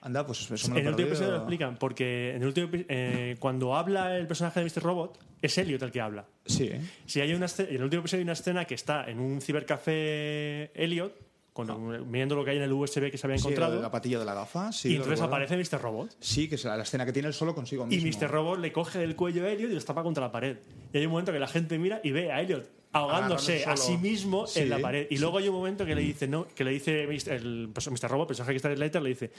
Anda, 0.00 0.26
pues 0.26 0.42
eso 0.50 0.52
me 0.52 0.56
En 0.58 0.72
lo 0.72 0.78
el 0.80 0.86
he 0.86 0.90
último 0.90 1.08
episodio 1.08 1.30
lo 1.30 1.36
explican 1.38 1.76
porque 1.78 2.30
en 2.36 2.42
el 2.42 2.48
último 2.48 2.68
eh, 2.72 3.36
cuando 3.38 3.74
habla 3.74 4.16
el 4.18 4.26
personaje 4.26 4.60
de 4.60 4.66
Mr. 4.66 4.82
Robot 4.82 5.18
es 5.40 5.56
Elliot 5.58 5.82
el 5.82 5.90
que 5.90 6.00
habla. 6.00 6.26
Sí, 6.44 6.64
¿eh? 6.72 6.80
Si 7.06 7.20
hay 7.22 7.32
una 7.32 7.46
escena- 7.46 7.70
en 7.70 7.76
el 7.76 7.82
último 7.84 8.00
episodio 8.00 8.20
hay 8.20 8.24
una 8.24 8.32
escena 8.34 8.64
que 8.66 8.74
está 8.74 9.04
en 9.10 9.18
un 9.18 9.40
cibercafé 9.40 10.70
Elliot 10.74 11.12
con, 11.54 12.10
mirando 12.10 12.34
lo 12.34 12.44
que 12.44 12.50
hay 12.50 12.56
en 12.58 12.64
el 12.64 12.72
USB 12.72 13.10
que 13.10 13.16
se 13.16 13.26
había 13.26 13.38
Sí, 13.38 13.44
encontrado 13.44 13.80
la 13.80 13.90
patilla 13.90 14.18
de 14.18 14.24
la 14.26 14.34
gafa. 14.34 14.72
Sí, 14.72 14.90
y 14.90 14.96
entonces 14.96 15.22
aparece 15.22 15.56
Mr. 15.56 15.80
Robot 15.80 16.16
Sí, 16.20 16.48
que 16.48 16.56
es 16.56 16.64
la, 16.64 16.76
la 16.76 16.82
escena 16.82 17.06
que 17.06 17.12
tiene 17.12 17.28
él 17.28 17.34
solo 17.34 17.54
consigo 17.54 17.86
y. 17.88 17.98
Mr. 18.00 18.30
Robot 18.30 18.58
le 18.58 18.72
coge 18.72 18.98
del 18.98 19.16
cuello 19.16 19.46
a 19.46 19.50
Elliot 19.50 19.70
y 19.70 19.74
lo 19.74 19.80
tapa 19.80 20.02
contra 20.02 20.24
la 20.24 20.32
pared. 20.32 20.58
Y 20.92 20.98
hay 20.98 21.06
un 21.06 21.12
momento 21.12 21.32
que 21.32 21.38
la 21.38 21.48
gente 21.48 21.78
mira 21.78 22.00
y 22.04 22.10
ve 22.10 22.30
a 22.30 22.40
Elliot 22.42 22.68
ahogándose 22.92 23.64
a 23.64 23.76
sí 23.76 23.96
mismo 23.96 24.46
Sí, 24.46 24.60
en 24.60 24.70
la 24.70 24.78
pared. 24.78 25.06
Y 25.10 25.18
luego 25.18 25.38
hay 25.38 25.48
un 25.48 25.54
momento 25.54 25.86
que 25.86 25.94
le 25.94 26.02
dice, 26.02 26.28
no, 26.28 26.46
que 26.48 26.64
le 26.64 26.70
dice 26.72 27.06
Mr. 27.06 27.32
el 27.34 27.70
pues, 27.72 27.90
Mr. 27.90 28.10
Robot, 28.10 28.24
el 28.24 28.28
personaje 28.28 28.52
que 28.52 28.56
está 28.56 28.70
en 28.70 28.76
Slater, 28.76 29.02
le 29.02 29.08
dice, 29.10 29.30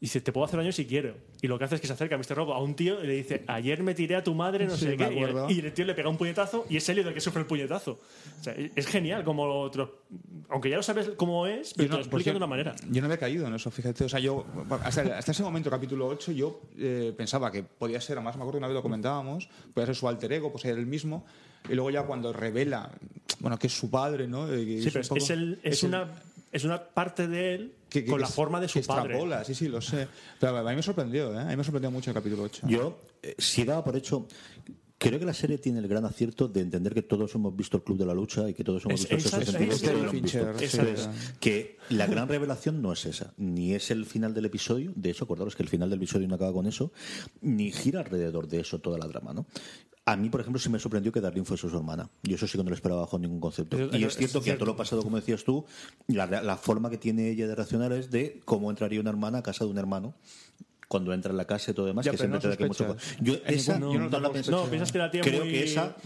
dice, 0.00 0.20
te 0.20 0.30
puedo 0.32 0.44
hacer 0.44 0.58
daño 0.58 0.72
si 0.72 0.86
quiero. 0.86 1.14
Y 1.40 1.46
lo 1.48 1.58
que 1.58 1.64
hace 1.64 1.76
es 1.76 1.80
que 1.80 1.86
se 1.86 1.92
acerca 1.94 2.14
a 2.14 2.18
Mr. 2.18 2.34
Robot 2.36 2.54
a 2.56 2.58
un 2.58 2.74
tío 2.76 3.02
y 3.02 3.06
le 3.06 3.14
dice, 3.14 3.44
ayer 3.46 3.82
me 3.82 3.94
tiré 3.94 4.16
a 4.16 4.22
tu 4.22 4.34
madre, 4.34 4.66
no 4.66 4.76
Sí, 4.76 4.84
sé 4.86 4.96
qué. 4.96 5.12
Y 5.14 5.22
el, 5.22 5.34
y 5.50 5.60
el 5.66 5.72
tío 5.72 5.84
le 5.84 5.94
pega 5.94 6.08
un 6.08 6.16
puñetazo 6.18 6.66
y 6.68 6.76
es 6.76 6.88
Elliot 6.88 7.06
el 7.08 7.14
que 7.14 7.20
sufre 7.20 7.40
el 7.40 7.46
puñetazo. 7.46 7.92
O 8.40 8.44
sea, 8.44 8.54
es 8.54 8.86
genial 8.86 9.24
como 9.24 9.44
otro. 9.44 10.02
Aunque 10.50 10.68
ya 10.70 10.76
lo 10.76 10.82
sabes 10.82 11.10
cómo 11.16 11.46
es, 11.46 11.72
pero 11.74 11.84
Yo 11.86 11.90
te 11.90 11.96
lo 11.96 12.02
explican 12.02 12.26
yo- 12.26 12.32
de 12.32 12.36
una 12.38 12.46
manera. 12.46 12.76
Yo 12.90 13.00
no 13.00 13.06
había 13.06 13.18
caído 13.18 13.46
en 13.46 13.54
eso, 13.54 13.70
fíjate. 13.70 14.04
O 14.04 14.08
sea, 14.08 14.20
yo, 14.20 14.44
hasta, 14.82 15.18
hasta 15.18 15.32
ese 15.32 15.42
momento, 15.42 15.70
capítulo 15.70 16.06
8, 16.08 16.32
yo 16.32 16.60
eh, 16.78 17.12
pensaba 17.16 17.50
que 17.50 17.62
podía 17.62 18.00
ser, 18.00 18.18
además 18.18 18.36
me 18.36 18.42
acuerdo 18.42 18.52
que 18.52 18.58
una 18.58 18.68
vez 18.68 18.74
lo 18.74 18.82
comentábamos, 18.82 19.48
podía 19.74 19.86
ser 19.86 19.96
su 19.96 20.08
alter 20.08 20.32
ego, 20.32 20.50
pues 20.52 20.62
ser 20.62 20.76
el 20.78 20.86
mismo. 20.86 21.24
Y 21.68 21.74
luego 21.74 21.90
ya 21.90 22.02
cuando 22.04 22.32
revela, 22.32 22.90
bueno, 23.40 23.58
que 23.58 23.66
es 23.66 23.72
su 23.76 23.90
padre, 23.90 24.28
¿no? 24.28 24.48
Eh, 24.52 24.64
Sí, 24.64 24.86
es 24.88 24.92
pero 24.92 24.98
un 24.98 25.00
es, 25.00 25.08
poco- 25.08 25.18
es 25.24 25.30
el- 25.30 25.58
es 25.64 25.82
el- 25.82 25.88
una, 25.88 26.08
es 26.56 26.64
una 26.64 26.82
parte 26.82 27.28
de 27.28 27.54
él 27.54 27.74
que- 27.88 28.04
que- 28.04 28.10
con 28.10 28.20
la 28.20 28.26
forma 28.26 28.60
de 28.60 28.68
su 28.68 28.80
que 28.80 28.86
padre. 28.86 29.14
sí, 29.44 29.54
sí, 29.54 29.68
lo 29.68 29.80
sé. 29.80 30.08
Pero 30.40 30.56
a 30.58 30.62
mí 30.70 30.76
me 30.76 30.82
sorprendió, 30.82 31.32
¿eh? 31.34 31.38
A 31.40 31.44
mí 31.44 31.56
me 31.56 31.64
sorprendió 31.64 31.90
mucho 31.90 32.10
el 32.10 32.14
capítulo 32.14 32.42
8. 32.44 32.66
Yo, 32.68 32.98
eh, 33.22 33.34
si 33.38 33.64
daba 33.64 33.84
por 33.84 33.96
hecho. 33.96 34.26
Creo 34.98 35.18
que 35.18 35.26
la 35.26 35.34
serie 35.34 35.58
tiene 35.58 35.78
el 35.80 35.88
gran 35.88 36.06
acierto 36.06 36.48
de 36.48 36.60
entender 36.62 36.94
que 36.94 37.02
todos 37.02 37.34
hemos 37.34 37.54
visto 37.54 37.76
el 37.76 37.82
Club 37.82 37.98
de 37.98 38.06
la 38.06 38.14
Lucha 38.14 38.48
y 38.48 38.54
que 38.54 38.64
todos 38.64 38.84
hemos 38.86 39.00
visto 39.00 39.14
esa- 39.28 39.36
esos 40.64 41.08
que 41.38 41.76
la 41.90 42.06
gran 42.06 42.28
revelación 42.28 42.80
no 42.80 42.92
es 42.92 43.04
esa, 43.04 43.34
ni 43.36 43.74
es 43.74 43.90
el 43.90 44.06
final 44.06 44.32
del 44.32 44.46
episodio, 44.46 44.92
de 44.96 45.10
hecho, 45.10 45.24
acordaros 45.24 45.54
que 45.54 45.62
el 45.62 45.68
final 45.68 45.90
del 45.90 45.98
episodio 45.98 46.26
no 46.28 46.34
acaba 46.36 46.52
con 46.52 46.66
eso, 46.66 46.92
ni 47.42 47.70
gira 47.72 48.00
alrededor 48.00 48.48
de 48.48 48.60
eso 48.60 48.78
toda 48.78 48.96
la 48.98 49.06
trama, 49.06 49.34
¿no? 49.34 49.46
A 50.08 50.16
mí, 50.16 50.30
por 50.30 50.40
ejemplo, 50.40 50.60
sí 50.60 50.68
me 50.70 50.78
sorprendió 50.78 51.10
que 51.10 51.20
Darlene 51.20 51.44
fuese 51.44 51.68
su 51.68 51.76
hermana. 51.76 52.08
Y 52.22 52.32
eso 52.32 52.46
sí 52.46 52.56
que 52.56 52.62
no 52.62 52.70
lo 52.70 52.76
esperaba 52.76 53.00
bajo 53.00 53.18
ningún 53.18 53.40
concepto. 53.40 53.76
Y 53.98 54.04
es 54.04 54.16
cierto 54.16 54.38
es 54.38 54.44
que 54.44 54.50
a 54.52 54.58
todo 54.58 54.66
lo 54.66 54.76
pasado, 54.76 55.02
como 55.02 55.16
decías 55.16 55.42
tú, 55.42 55.64
la, 56.06 56.26
la 56.26 56.56
forma 56.56 56.90
que 56.90 56.96
tiene 56.96 57.28
ella 57.28 57.48
de 57.48 57.56
reaccionar 57.56 57.92
es 57.92 58.08
de 58.12 58.40
cómo 58.44 58.70
entraría 58.70 59.00
una 59.00 59.10
hermana 59.10 59.38
a 59.38 59.42
casa 59.42 59.64
de 59.64 59.70
un 59.72 59.78
hermano 59.78 60.14
cuando 60.88 61.12
entra 61.12 61.30
en 61.32 61.36
la 61.36 61.44
casa 61.46 61.70
y 61.70 61.74
todo 61.74 61.86
demás, 61.86 62.04
Ya, 62.04 62.12
que 62.12 62.18
siempre 62.18 62.36
no 62.38 62.42
te 62.42 62.48
da 62.48 62.56
que 62.56 62.66
mucho... 62.66 62.96
Yo, 63.20 63.34
esa 63.46 63.78
ningún- 63.78 63.94
yo 63.94 64.00
no 64.00 64.08
no 64.10 64.20
la 64.20 64.30
pensé. 64.30 64.50
No, 64.50 64.64
piensas 64.66 64.92
que 64.92 64.98
la 64.98 65.10
tía 65.10 65.20
Creo 65.22 65.40
muy... 65.44 65.50
que 65.52 65.64
esa 65.64 65.96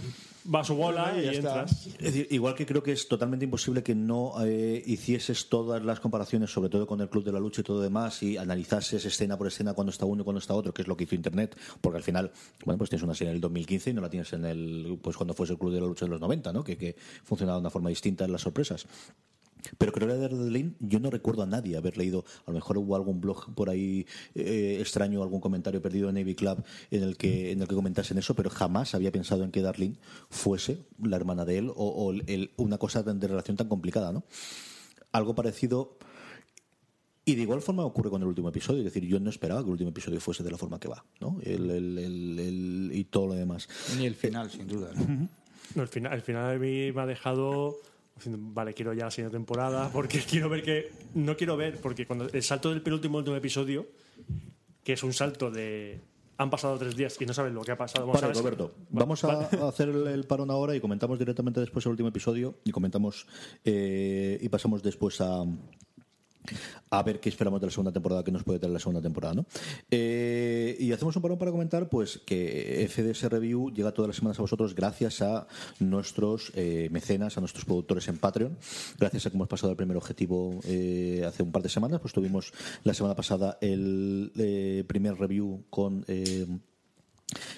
va 0.53 0.61
a 0.61 0.65
su 0.65 0.75
bola 0.75 1.13
Y 1.19 1.27
y, 1.27 1.35
entras. 1.37 1.87
es 1.87 1.99
decir, 1.99 2.27
igual 2.31 2.55
que 2.55 2.65
creo 2.65 2.83
que 2.83 2.93
es 2.93 3.07
totalmente 3.07 3.45
imposible 3.45 3.83
que 3.83 3.95
no 3.95 4.33
eh, 4.43 4.83
hicieses 4.87 5.51
todas 5.51 5.85
las 5.85 6.01
comparaciones, 6.01 6.51
sobre 6.51 6.71
todo 6.71 6.87
con 6.87 7.01
el 7.03 7.11
Club 7.11 7.25
de 7.25 7.33
la 7.33 7.39
Lucha 7.41 7.61
y 7.61 7.65
todo 7.65 7.83
demás, 7.83 8.23
y 8.23 8.39
analizases 8.39 9.05
escena 9.05 9.37
por 9.37 9.49
escena 9.49 9.75
cuando 9.75 9.91
está 9.91 10.07
uno 10.07 10.23
y 10.23 10.25
cuando 10.25 10.39
está 10.39 10.55
otro, 10.55 10.73
que 10.73 10.81
es 10.81 10.89
lo 10.89 10.97
que 10.97 11.05
hizo 11.05 11.15
Internet, 11.15 11.55
porque 11.83 11.99
al 11.99 12.03
final, 12.03 12.33
bueno, 12.65 12.79
pues 12.79 12.89
tienes 12.89 13.03
una 13.05 13.15
serie 13.15 13.33
en 13.33 13.35
el 13.37 13.41
2015 13.43 13.91
y 13.91 13.93
no 13.93 14.01
la 14.01 14.09
tienes 14.09 14.33
en 14.33 14.47
el, 14.47 14.99
pues 15.03 15.15
cuando 15.17 15.35
fuese 15.35 15.53
el 15.53 15.59
Club 15.59 15.75
de 15.75 15.81
la 15.83 15.87
Lucha 15.87 16.07
de 16.07 16.11
los 16.11 16.21
90, 16.23 16.55
¿no? 16.55 16.65
Que, 16.65 16.79
que 16.79 16.97
funcionaba 17.23 17.59
de 17.59 17.61
una 17.61 17.71
forma 17.71 17.91
distinta 17.91 18.25
en 18.25 18.33
las 18.33 18.41
sorpresas. 18.41 18.87
Pero 19.79 19.93
creo 19.93 20.09
que 20.09 20.15
de 20.35 20.51
Lane 20.51 20.73
yo 20.81 21.01
no 21.01 21.11
recuerdo 21.11 21.43
a 21.43 21.47
nadie 21.47 21.77
haber 21.77 21.97
leído, 21.97 22.25
a 22.47 22.51
lo 22.51 22.55
mejor 22.55 22.79
hubo 22.79 22.97
algún 22.97 23.21
blog 23.21 23.55
por 23.55 23.71
ahí 23.71 24.07
eh, 24.35 24.79
extraño, 24.81 25.23
algún 25.23 25.41
comentario 25.41 25.81
perdido 25.83 26.09
en 26.09 26.15
Navy 26.17 26.35
Club 26.35 26.63
en 26.91 27.03
el 27.03 27.17
que 27.17 27.53
en 27.53 27.61
el 27.63 27.69
que 27.69 27.75
comentasen 27.75 28.19
eso, 28.19 28.35
pero 28.35 28.51
jamás 28.51 28.95
había 28.95 29.13
pensado 29.13 29.45
en 29.45 29.51
que 29.51 29.63
Darlene 29.63 29.97
fuese 30.29 30.79
la 31.03 31.17
hermana 31.17 31.45
de 31.45 31.59
él 31.59 31.69
o, 31.71 31.75
o 31.75 32.13
el- 32.13 32.51
una 32.57 32.79
cosa 32.79 33.03
de 33.03 33.29
relación 33.29 33.57
tan 33.57 33.69
complicada, 33.69 34.13
¿no? 34.13 34.25
Algo 35.13 35.35
parecido 35.35 35.99
y 37.25 37.35
de 37.35 37.43
igual 37.43 37.61
forma 37.61 37.85
ocurre 37.85 38.11
con 38.11 38.23
el 38.23 38.29
último 38.29 38.49
episodio, 38.49 38.79
es 38.81 38.85
decir, 38.87 39.05
yo 39.05 39.21
no 39.21 39.31
esperaba 39.31 39.61
que 39.61 39.67
el 39.67 39.73
último 39.73 39.91
episodio 39.91 40.21
fuese 40.21 40.43
de 40.43 40.51
la 40.51 40.59
forma 40.59 40.81
que 40.81 40.89
va, 40.89 41.05
¿no? 41.21 41.39
El- 41.43 41.71
el- 41.71 41.99
el- 41.99 42.39
el- 42.39 42.91
y 42.93 43.05
todo 43.05 43.29
lo 43.29 43.35
demás. 43.35 43.69
Ni 43.99 44.07
el 44.07 44.15
final, 44.15 44.51
sin 44.51 44.67
duda. 44.67 44.91
¿no? 44.95 45.29
No, 45.77 45.83
el 45.83 45.89
final, 45.89 46.13
el 46.15 46.23
final 46.23 46.51
de 46.53 46.59
mí 46.59 46.93
me 46.93 47.03
ha 47.03 47.07
dejado 47.07 47.77
vale, 48.27 48.75
quiero 48.75 48.93
ya 48.93 49.05
la 49.07 49.11
siguiente 49.11 49.37
temporada 49.37 49.89
porque 49.93 50.21
quiero 50.21 50.49
ver 50.49 50.63
que 50.63 50.91
no 51.15 51.37
quiero 51.37 51.57
ver 51.57 51.79
porque 51.81 52.07
cuando 52.07 52.27
el 52.29 52.43
salto 52.43 52.71
del 52.71 52.83
penúltimo 52.83 53.19
último 53.19 53.37
episodio 53.37 53.87
que 54.85 54.95
es 54.95 55.03
un 55.03 55.13
salto 55.13 55.51
de 55.51 56.01
han 56.37 56.49
pasado 56.49 56.79
tres 56.79 56.97
días 56.97 57.17
y 57.21 57.27
no 57.27 57.35
sabes 57.35 57.53
lo 57.53 57.61
que 57.63 57.73
ha 57.73 57.77
pasado. 57.77 58.11
¿sabes? 58.17 58.39
Roberto, 58.39 58.73
Va- 58.97 59.01
vamos 59.01 59.23
a, 59.25 59.41
hacer 59.69 59.91
el, 59.91 60.07
el 60.07 60.25
parón 60.25 60.51
ahora 60.51 60.75
y 60.75 60.81
comentamos 60.81 61.19
directamente 61.19 61.61
después 61.61 61.85
el 61.85 61.91
último 61.91 62.09
episodio 62.09 62.55
y 62.65 62.71
comentamos 62.71 63.27
eh, 63.63 64.39
y 64.41 64.49
pasamos 64.49 64.83
después 64.83 65.21
a 65.21 65.45
a 66.91 67.03
ver 67.03 67.21
qué 67.21 67.29
esperamos 67.29 67.61
de 67.61 67.67
la 67.67 67.71
segunda 67.71 67.93
temporada, 67.93 68.25
qué 68.25 68.33
nos 68.33 68.45
puede 68.45 68.59
traer 68.59 68.73
la 68.73 68.79
segunda 68.79 69.01
temporada, 69.01 69.35
¿no? 69.35 69.47
Eh, 69.91 70.77
y 70.79 70.93
hacemos 70.93 71.15
un 71.17 71.23
parón 71.23 71.39
para 71.39 71.51
comentar, 71.51 71.89
pues, 71.89 72.21
que 72.25 72.87
FDS 72.89 73.29
Review 73.29 73.71
llega 73.71 73.93
todas 73.93 74.09
las 74.09 74.17
semanas 74.17 74.39
a 74.39 74.43
vosotros 74.43 74.75
gracias 74.75 75.23
a 75.23 75.47
nuestros 75.79 76.53
eh, 76.55 76.89
mecenas, 76.91 77.37
a 77.37 77.41
nuestros 77.41 77.65
productores 77.65 78.09
en 78.09 78.19
Patreon. 78.19 78.57
Gracias 78.99 79.27
a 79.27 79.31
que 79.31 79.37
hemos 79.37 79.49
pasado 79.49 79.71
el 79.71 79.77
primer 79.77 79.97
objetivo 79.97 80.61
eh, 80.65 81.25
hace 81.27 81.43
un 81.43 81.53
par 81.53 81.63
de 81.63 81.69
semanas, 81.69 82.01
pues 82.01 82.13
tuvimos 82.13 82.53
la 82.85 82.95
semana 82.95 83.15
pasada 83.15 83.59
el 83.61 84.33
eh, 84.37 84.85
primer 84.87 85.19
review 85.19 85.65
con 85.71 86.05
eh, 86.09 86.47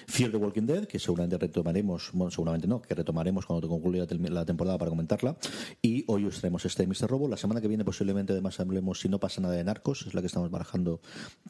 Fear 0.07 0.31
the 0.31 0.37
Walking 0.37 0.65
Dead, 0.65 0.85
que 0.85 0.99
seguramente 0.99 1.37
retomaremos, 1.37 2.11
bueno, 2.13 2.31
seguramente 2.31 2.67
no, 2.67 2.81
que 2.81 2.93
retomaremos 2.93 3.45
cuando 3.45 3.67
concluya 3.67 4.05
la 4.09 4.45
temporada 4.45 4.77
para 4.77 4.89
comentarla. 4.89 5.37
Y 5.81 6.03
hoy 6.07 6.25
os 6.25 6.39
traemos 6.39 6.65
este 6.65 6.85
Mr. 6.85 7.07
Robo. 7.07 7.27
La 7.27 7.37
semana 7.37 7.61
que 7.61 7.67
viene 7.67 7.83
posiblemente 7.85 8.33
además 8.33 8.59
hablemos 8.59 8.99
si 8.99 9.09
no 9.09 9.19
pasa 9.19 9.41
nada 9.41 9.55
de 9.55 9.63
Narcos, 9.63 10.05
es 10.07 10.13
la 10.13 10.21
que 10.21 10.27
estamos 10.27 10.49
barajando 10.49 11.01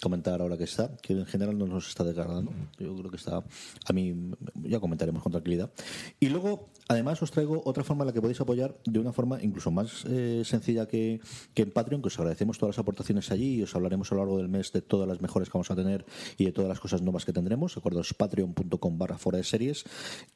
comentar 0.01 0.41
ahora 0.41 0.57
que 0.57 0.63
está, 0.63 0.95
que 0.97 1.13
en 1.13 1.25
general 1.25 1.57
no 1.57 1.67
nos 1.67 1.87
está 1.87 2.03
desagradando. 2.03 2.51
Yo 2.79 2.95
creo 2.95 3.09
que 3.09 3.17
está, 3.17 3.43
a 3.85 3.93
mí 3.93 4.31
ya 4.63 4.79
comentaremos 4.79 5.21
con 5.21 5.31
tranquilidad. 5.31 5.71
Y 6.19 6.29
luego, 6.29 6.69
además, 6.87 7.21
os 7.21 7.31
traigo 7.31 7.61
otra 7.65 7.83
forma 7.83 8.03
en 8.03 8.07
la 8.07 8.13
que 8.13 8.21
podéis 8.21 8.39
apoyar 8.41 8.77
de 8.85 8.99
una 8.99 9.13
forma 9.13 9.41
incluso 9.41 9.71
más 9.71 10.05
eh, 10.07 10.43
sencilla 10.45 10.87
que, 10.87 11.21
en 11.55 11.71
Patreon, 11.71 12.01
que 12.01 12.07
os 12.07 12.19
agradecemos 12.19 12.57
todas 12.57 12.75
las 12.75 12.79
aportaciones 12.79 13.31
allí 13.31 13.55
y 13.55 13.63
os 13.63 13.75
hablaremos 13.75 14.11
a 14.11 14.15
lo 14.15 14.21
largo 14.21 14.37
del 14.37 14.49
mes 14.49 14.71
de 14.71 14.81
todas 14.81 15.07
las 15.07 15.21
mejores 15.21 15.49
que 15.49 15.53
vamos 15.53 15.71
a 15.71 15.75
tener 15.75 16.05
y 16.37 16.45
de 16.45 16.51
todas 16.51 16.69
las 16.69 16.79
cosas 16.79 17.01
nuevas 17.01 17.25
que 17.25 17.33
tendremos. 17.33 17.77
Patreon.com 18.13 18.97
barra 18.97 19.17
fuera 19.17 19.37
de 19.37 19.43
series, 19.43 19.85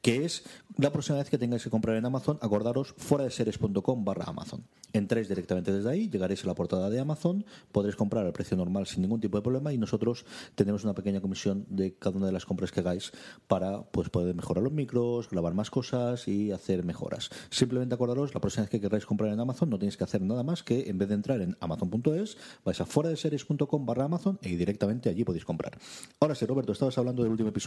que 0.02 0.26
es 0.26 0.44
la 0.78 0.92
próxima 0.92 1.18
vez 1.18 1.30
que 1.30 1.38
tengáis 1.38 1.63
que 1.63 1.70
comprar 1.70 1.98
en 1.98 2.06
Amazon, 2.06 2.38
acordaros 2.42 2.94
fuera 2.98 3.24
de 3.24 3.32
series.com 3.32 4.06
barra 4.06 4.26
Amazon. 4.28 4.63
Entráis 4.94 5.28
directamente 5.28 5.72
desde 5.72 5.90
ahí, 5.90 6.10
llegaréis 6.10 6.44
a 6.44 6.48
la 6.48 6.56
portada 6.56 6.90
de 6.90 7.00
Amazon, 7.00 7.46
podréis 7.72 7.96
comprar 7.96 8.26
al 8.26 8.34
precio 8.34 8.58
normal 8.58 8.88
sin 8.88 9.02
ningún 9.02 9.20
tipo 9.20 9.38
de 9.38 9.44
problema 9.44 9.74
y 9.74 9.78
nosotros 9.78 10.26
tenemos 10.56 10.84
una 10.84 10.94
pequeña 10.94 11.22
comisión 11.22 11.66
de 11.70 11.94
cada 11.96 12.18
una 12.18 12.26
de 12.26 12.32
las 12.32 12.46
compras 12.46 12.72
que 12.72 12.80
hagáis 12.80 13.12
para 13.48 13.84
pues 13.84 14.10
poder 14.10 14.34
mejorar 14.34 14.63
los 14.63 14.74
micros, 14.74 15.30
grabar 15.30 15.54
más 15.54 15.70
cosas 15.70 16.28
y 16.28 16.52
hacer 16.52 16.84
mejoras. 16.84 17.30
Simplemente 17.50 17.96
acordaros, 17.96 18.34
la 18.34 18.42
próxima 18.42 18.63
vez 18.63 18.70
que 18.70 18.82
queráis 18.82 19.06
comprar 19.06 19.32
en 19.32 19.40
Amazon 19.40 19.70
no 19.70 19.78
tenéis 19.78 19.98
que 19.98 20.04
hacer 20.04 20.22
nada 20.22 20.44
más 20.44 20.63
que 20.63 20.90
en 20.90 20.98
vez 20.98 21.10
de 21.10 21.16
entrar 21.16 21.42
en 21.42 21.58
amazon.es, 21.60 22.38
vais 22.63 22.82
a 22.82 22.86
fuera 22.86 23.10
de 23.10 23.18
series.com 23.18 23.86
barra 23.86 24.06
Amazon 24.06 24.40
y 24.42 24.56
directamente 24.56 25.10
allí 25.10 25.24
podéis 25.24 25.46
comprar. 25.46 25.78
Ahora 26.20 26.36
sí, 26.36 26.46
Roberto, 26.46 26.72
estabas 26.72 26.98
hablando 26.98 27.24
del 27.24 27.32
último 27.32 27.50
episodio. 27.50 27.66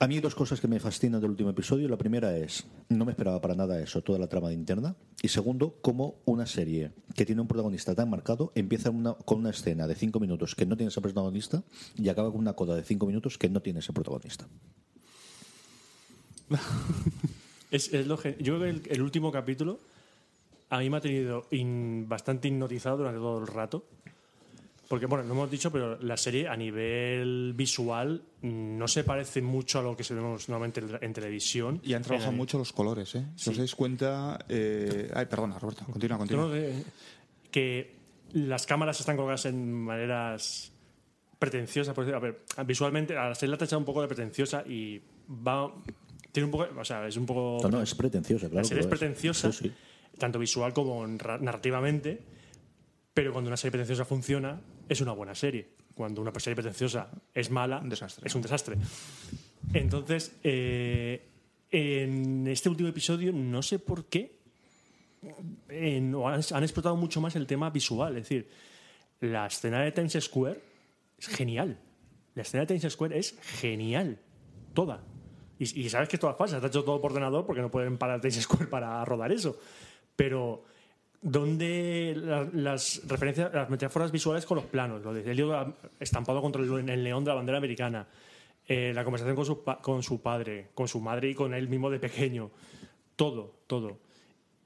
A 0.00 0.08
mí 0.08 0.16
hay 0.16 0.20
dos 0.20 0.34
cosas 0.34 0.60
que 0.60 0.68
me 0.68 0.80
fascinan 0.80 1.20
del 1.20 1.30
último 1.30 1.50
episodio. 1.50 1.88
La 1.88 1.96
primera 1.96 2.36
es, 2.36 2.66
no 2.88 3.04
me 3.04 3.12
esperaba 3.12 3.40
para 3.40 3.54
nada 3.54 3.80
eso, 3.80 4.02
toda 4.02 4.18
la 4.18 4.28
trama 4.28 4.48
de 4.48 4.54
interna. 4.54 4.96
Y 5.22 5.28
segundo, 5.28 5.78
cómo 5.80 6.16
una 6.24 6.46
serie 6.46 6.92
que 7.14 7.24
tiene 7.24 7.40
un 7.40 7.48
protagonista 7.48 7.94
tan 7.94 8.10
marcado 8.10 8.52
empieza 8.54 8.90
con 9.24 9.38
una 9.38 9.50
escena 9.50 9.86
de 9.86 9.94
cinco 9.94 10.20
minutos 10.20 10.54
que 10.54 10.66
no 10.66 10.76
tiene 10.76 10.88
ese 10.88 11.00
protagonista 11.00 11.62
y 11.96 12.08
acaba 12.08 12.30
con 12.30 12.40
una 12.40 12.54
coda 12.54 12.74
de 12.74 12.82
cinco 12.82 13.06
minutos 13.06 13.38
que 13.38 13.48
no 13.48 13.62
tiene 13.62 13.78
ese 13.78 13.92
protagonista. 13.92 14.46
Es, 17.70 17.92
es 17.92 18.06
yo 18.06 18.18
creo 18.18 18.60
que 18.60 18.92
el, 18.92 19.02
último 19.02 19.32
capítulo 19.32 19.80
a 20.70 20.78
mí 20.78 20.90
me 20.90 20.98
ha 20.98 21.00
tenido 21.00 21.44
bastante 22.06 22.46
hipnotizado 22.46 22.98
durante 22.98 23.18
todo 23.18 23.40
el 23.40 23.48
rato. 23.48 23.84
Porque, 24.94 25.06
bueno, 25.06 25.24
no 25.24 25.32
hemos 25.34 25.50
dicho, 25.50 25.72
pero 25.72 25.98
la 26.00 26.16
serie 26.16 26.46
a 26.46 26.56
nivel 26.56 27.52
visual 27.56 28.22
no 28.42 28.86
se 28.86 29.02
parece 29.02 29.42
mucho 29.42 29.80
a 29.80 29.82
lo 29.82 29.96
que 29.96 30.04
se 30.04 30.14
vemos 30.14 30.48
normalmente 30.48 30.80
en, 31.00 31.12
televisión. 31.12 31.80
Y 31.82 31.94
han 31.94 32.02
trabajado 32.02 32.30
En- 32.30 32.36
mucho 32.36 32.58
los 32.58 32.72
colores, 32.72 33.12
¿eh? 33.16 33.26
Si 33.34 33.50
os 33.50 33.56
dais 33.58 33.74
cuenta... 33.74 34.38
eh, 34.48 35.10
Ay, 35.12 35.26
perdona, 35.26 35.58
Roberto. 35.58 35.84
Continúa, 35.84 36.16
continúa. 36.18 36.46
No, 36.46 36.54
eh, 36.54 36.84
que 37.50 37.96
las 38.34 38.66
cámaras 38.66 39.00
están 39.00 39.16
colocadas 39.16 39.46
en 39.46 39.72
maneras 39.72 40.70
pretenciosas. 41.40 41.92
por 41.92 42.04
decir- 42.04 42.14
a 42.14 42.20
ver, 42.20 42.44
visualmente 42.64 43.16
a 43.16 43.30
la 43.30 43.34
serie 43.34 43.50
la 43.50 43.56
ha 43.56 43.58
tachado 43.58 43.80
un 43.80 43.84
poco 43.84 44.00
de 44.00 44.06
pretenciosa 44.06 44.62
y 44.64 45.02
va. 45.28 45.74
Tiene 46.30 46.44
un 46.44 46.52
poco. 46.52 46.68
O 46.78 46.84
sea, 46.84 47.04
es 47.08 47.16
un 47.16 47.26
poco. 47.26 47.58
No, 47.64 47.68
no, 47.68 47.82
es 47.82 47.94
pretenciosa, 47.96 48.46
claro. 48.48 48.62
la 48.62 48.68
serie 48.68 48.82
es 48.82 48.86
pretenciosa, 48.86 49.50
Sí, 49.50 49.64
sí. 49.64 49.72
tanto 50.18 50.38
visual 50.38 50.72
como 50.72 51.04
narra- 51.04 51.40
narrativamente, 51.40 52.22
pero 53.12 53.32
cuando 53.32 53.48
una 53.48 53.56
serie 53.56 53.72
pretenciosa 53.72 54.04
funciona, 54.04 54.60
es 54.88 55.00
una 55.00 55.12
buena 55.12 55.34
serie. 55.34 55.68
Cuando 55.94 56.20
una 56.20 56.32
serie 56.38 56.56
pretenciosa 56.56 57.10
es 57.32 57.50
mala, 57.50 57.78
Un 57.78 57.88
desastre. 57.88 58.26
es 58.26 58.34
un 58.34 58.42
desastre. 58.42 58.76
Entonces, 59.72 60.36
eh, 60.42 61.28
en 61.70 62.46
este 62.46 62.68
último 62.68 62.88
episodio, 62.88 63.32
no 63.32 63.62
sé 63.62 63.78
por 63.78 64.06
qué, 64.06 64.38
no, 66.02 66.28
han, 66.28 66.40
han 66.52 66.62
explotado 66.62 66.96
mucho 66.96 67.20
más 67.20 67.36
el 67.36 67.46
tema 67.46 67.70
visual. 67.70 68.16
Es 68.16 68.24
decir, 68.24 68.48
la 69.20 69.46
escena 69.46 69.80
de 69.82 69.92
Times 69.92 70.18
Square 70.20 70.60
es 71.18 71.28
genial. 71.28 71.78
La 72.34 72.42
escena 72.42 72.64
de 72.64 72.76
Times 72.76 72.92
Square 72.92 73.18
es 73.18 73.38
genial. 73.40 74.18
Toda. 74.74 75.02
Y, 75.58 75.80
y 75.80 75.88
sabes 75.88 76.08
que 76.08 76.18
todas 76.18 76.36
falsas. 76.36 76.56
Está 76.56 76.68
hecho 76.68 76.84
todo 76.84 77.00
por 77.00 77.12
ordenador 77.12 77.46
porque 77.46 77.62
no 77.62 77.70
pueden 77.70 77.96
parar 77.96 78.20
Times 78.20 78.42
Square 78.42 78.66
para 78.66 79.04
rodar 79.04 79.32
eso. 79.32 79.58
Pero 80.16 80.64
donde 81.24 82.14
la- 82.16 82.48
las 82.52 83.00
referencias, 83.08 83.52
las 83.52 83.70
metáforas 83.70 84.12
visuales 84.12 84.44
con 84.44 84.56
los 84.56 84.66
planos, 84.66 85.02
lo 85.02 85.12
de 85.14 85.28
Helio 85.28 85.74
estampado 85.98 86.40
contra 86.42 86.62
el, 86.62 86.88
el 86.88 87.02
león 87.02 87.24
de 87.24 87.30
la 87.30 87.34
bandera 87.34 87.58
americana, 87.58 88.06
eh, 88.68 88.92
la 88.94 89.04
conversación 89.04 89.34
con 89.34 89.46
su, 89.46 89.64
con 89.82 90.02
su 90.02 90.20
padre, 90.20 90.68
con 90.74 90.86
su 90.86 91.00
madre 91.00 91.30
y 91.30 91.34
con 91.34 91.54
él 91.54 91.66
mismo 91.68 91.88
de 91.90 91.98
pequeño, 91.98 92.50
todo, 93.16 93.56
todo. 93.66 93.98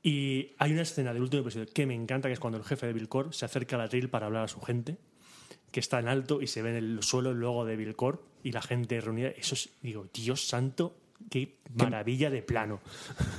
Y 0.03 0.51
hay 0.59 0.73
una 0.73 0.83
escena 0.83 1.13
del 1.13 1.23
último 1.23 1.43
episodio 1.43 1.67
que 1.73 1.87
me 1.87 1.95
encanta, 1.95 2.29
que 2.29 2.35
es 2.35 2.41
cuando 2.41 2.59
el 2.59 2.65
jefe 2.65 2.87
de 2.87 2.93
Vilcor 2.93 3.33
se 3.33 3.45
acerca 3.45 3.77
al 3.77 3.83
atril 3.83 4.09
para 4.11 4.27
hablar 4.27 4.45
a 4.45 4.49
su 4.49 4.61
gente, 4.61 4.97
que 5.71 5.81
está 5.81 6.01
en 6.01 6.09
alto 6.09 6.43
y 6.43 6.49
se 6.49 6.63
ve 6.63 6.71
en 6.71 6.77
el 6.77 7.03
suelo 7.03 7.31
el 7.31 7.39
logo 7.39 7.65
de 7.65 7.77
Vilcor 7.77 8.23
y 8.43 8.51
la 8.53 8.63
gente 8.63 9.01
reunida. 9.01 9.29
Eso 9.29 9.55
es, 9.55 9.71
digo, 9.83 10.07
Dios 10.13 10.47
santo, 10.47 10.97
qué 11.31 11.59
maravilla 11.75 12.31
de 12.31 12.43
plano. 12.43 12.81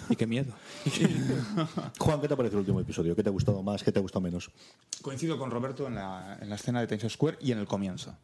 Y 0.09 0.15
qué 0.15 0.27
miedo. 0.27 0.53
Juan, 1.99 2.21
¿qué 2.21 2.27
te 2.27 2.35
parece 2.35 2.55
el 2.55 2.59
último 2.59 2.79
episodio? 2.79 3.15
¿Qué 3.15 3.23
te 3.23 3.29
ha 3.29 3.31
gustado 3.31 3.61
más? 3.63 3.83
¿Qué 3.83 3.91
te 3.91 3.99
ha 3.99 4.01
gustado 4.01 4.21
menos? 4.21 4.49
Coincido 5.01 5.37
con 5.37 5.51
Roberto 5.51 5.87
en 5.87 5.95
la, 5.95 6.37
en 6.41 6.49
la 6.49 6.55
escena 6.55 6.81
de 6.81 6.87
Times 6.87 7.11
Square 7.13 7.37
y 7.41 7.51
en 7.51 7.59
el 7.59 7.67
comienzo. 7.67 8.15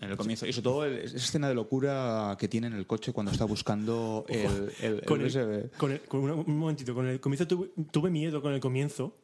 En 0.00 0.10
el 0.10 0.16
comienzo. 0.16 0.46
Y 0.46 0.52
sobre 0.52 0.62
todo 0.64 0.84
el- 0.84 0.98
esa 0.98 1.16
escena 1.16 1.48
de 1.48 1.54
locura 1.54 2.36
que 2.38 2.48
tiene 2.48 2.66
en 2.66 2.72
el 2.72 2.86
coche 2.86 3.12
cuando 3.12 3.30
está 3.32 3.44
buscando 3.44 4.24
el, 4.28 5.02
con 5.06 5.20
el, 5.20 5.26
USB. 5.26 5.70
con 5.76 5.92
el- 5.92 6.00
con 6.02 6.20
una- 6.20 6.34
un 6.34 6.58
momentito, 6.58 6.94
con 6.94 7.06
el 7.06 7.20
comienzo 7.20 7.46
tuve, 7.46 7.70
tuve 7.90 8.10
miedo 8.10 8.42
con 8.42 8.52
el 8.52 8.60
comienzo, 8.60 9.16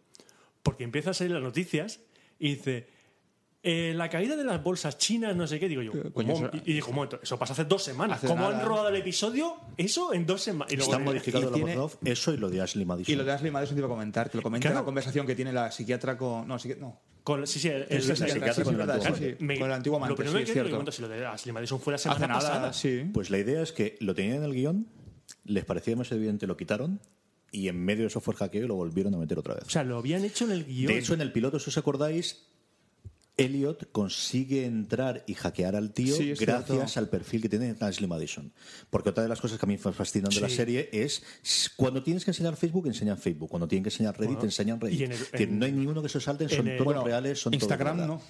porque 0.63 0.85
empieza 0.85 1.11
a 1.11 1.15
salir 1.15 1.33
las 1.33 1.43
noticias 1.43 2.01
y 2.39 2.51
dice, 2.55 2.87
eh, 3.71 3.93
la 3.95 4.09
caída 4.09 4.35
de 4.37 4.45
las 4.45 4.63
bolsas 4.63 4.97
chinas, 4.97 5.37
no 5.37 5.47
sé 5.47 5.61
qué, 5.61 5.69
digo 5.69 5.83
yo. 5.83 5.93
coño, 5.93 6.13
¿cómo? 6.13 6.47
eso- 6.47 6.51
Y, 6.65 6.71
y 6.71 6.75
dijo, 6.75 6.89
un 6.91 6.97
momento, 6.97 7.21
eso 7.23 7.39
pasa 7.39 7.53
hace 7.53 7.65
dos 7.65 7.83
semanas. 7.83 8.19
Hace 8.19 8.27
¿Cómo 8.29 8.43
nada. 8.49 8.61
han 8.61 8.67
rodado 8.67 8.89
el 8.89 8.97
episodio? 8.97 9.57
Eso 9.77 10.13
en 10.15 10.25
dos 10.25 10.41
semanas. 10.43 10.73
Y 10.73 10.77
luego 10.77 10.91
Está 10.93 10.99
de- 10.99 11.05
modificado 11.05 11.43
y 11.43 11.47
la 11.47 11.53
tiene- 11.53 11.77
voz 11.77 11.95
off, 11.95 12.01
eso 12.05 12.33
y 12.33 12.37
lo 12.39 12.49
de 12.49 12.61
Ashley 12.63 12.85
Madison. 12.87 13.13
Y 13.13 13.17
lo 13.17 13.25
de 13.25 13.33
Ashley 13.33 13.51
Madison 13.51 13.75
te 13.77 13.81
iba 13.81 13.87
a 13.87 13.91
comentar, 13.91 14.31
que 14.31 14.37
lo 14.39 14.43
comenta 14.43 14.69
en 14.69 14.73
Claro. 14.73 14.83
la 14.83 14.87
conversación 14.87 15.27
que 15.27 15.35
tiene 15.35 15.53
la 15.53 15.71
psiquiatra 15.71 16.17
con. 16.17 16.49
No, 16.49 16.57
psiqui- 16.59 16.79
no. 16.79 16.99
con- 17.25 17.47
sí, 17.47 17.59
sí, 17.61 17.69
el, 17.69 17.87
sí, 17.89 17.95
el- 18.11 18.17
psiquiatra 18.17 18.55
sí, 18.55 18.63
con 18.63 18.73
el 18.75 18.79
verdad, 18.79 18.97
antiguo 18.97 19.17
sí, 19.17 19.23
sí, 19.23 19.27
amante. 19.29 19.45
Me- 19.45 19.59
con 19.59 19.67
el 19.69 19.73
antiguo 19.75 19.97
amante, 19.99 20.11
Lo 20.13 20.17
primero 20.17 20.39
sí, 20.39 20.45
que 20.45 20.51
es 20.51 20.55
cierto. 20.69 20.93
si 20.93 21.03
lo 21.03 21.09
de 21.09 21.27
Ashley 21.27 21.53
Madison 21.53 21.79
fue 21.81 21.93
la 21.93 21.99
semana 21.99 22.17
Hace 22.25 22.29
nada, 22.29 22.41
pasada. 22.41 22.73
sí. 22.73 23.11
Pues 23.13 23.29
la 23.31 23.39
idea 23.39 23.61
es 23.63 23.73
que 23.73 23.97
lo 24.01 24.15
tenían 24.15 24.37
en 24.39 24.45
el 24.45 24.55
guion, 24.55 24.87
les 25.45 25.65
parecía 25.67 25.95
más 25.95 26.11
evidente, 26.13 26.47
lo 26.47 26.57
quitaron 26.57 27.01
y 27.53 27.69
en 27.69 27.85
medio 27.85 28.03
de 28.05 28.07
eso 28.09 28.21
fue 28.23 28.33
el 28.33 28.39
hackeo 28.39 28.65
y 28.65 28.67
lo 28.69 28.77
volvieron 28.77 29.15
a 29.15 29.19
meter 29.19 29.39
otra 29.39 29.55
vez. 29.57 29.65
O 29.67 29.71
sea, 29.71 29.85
lo 29.85 29.99
habían 29.99 30.25
hecho 30.25 30.47
en 30.47 30.53
el 30.53 30.65
guion. 30.65 30.93
De 30.93 30.99
hecho, 30.99 31.13
en 31.13 31.21
el 31.21 31.33
piloto, 31.33 31.59
si 31.59 31.69
os 31.69 31.77
acordáis, 31.77 32.47
Elliot 33.39 33.91
consigue 33.93 34.67
entrar 34.67 35.25
y 35.27 35.35
hackear 35.35 35.77
al 35.77 35.93
tío 35.93 36.15
Sí, 36.17 36.35
gracias 36.35 36.67
cierto. 36.67 36.99
al 37.01 37.09
perfil 37.09 37.41
que 37.41 37.49
tiene 37.49 37.75
Ashley 37.81 38.09
Madison. 38.09 38.53
Porque 38.91 39.09
otra 39.11 39.23
de 39.23 39.29
las 39.31 39.41
cosas 39.41 39.59
que 39.59 39.65
a 39.65 39.69
mí 39.69 39.79
me 39.83 39.93
fascinan 39.93 40.29
de 40.31 40.41
la 40.41 40.49
serie 40.49 40.91
es 40.93 41.23
cuando 41.77 42.03
tienes 42.03 42.25
que 42.25 42.33
enseñar 42.33 42.57
Facebook, 42.57 42.87
enseñan 42.89 43.17
Facebook. 43.17 43.49
Cuando 43.49 43.67
tienen 43.69 43.85
que 43.85 43.91
enseñar 43.91 44.15
Reddit, 44.19 44.35
Bueno, 44.35 44.45
enseñan 44.45 44.81
Reddit. 44.81 45.01
en 45.03 45.13
el- 45.13 45.19
decir, 45.19 45.49
no 45.51 45.65
hay 45.65 45.73
ninguno 45.73 46.03
que 46.03 46.09
se 46.09 46.21
salten, 46.21 46.49
son 46.49 46.67
todos 46.67 46.85
Bueno, 46.85 47.05
reales, 47.05 47.41
son 47.41 47.53
todos 47.53 47.63
Instagram 47.63 47.97
verdad. 47.97 48.07
no. 48.15 48.23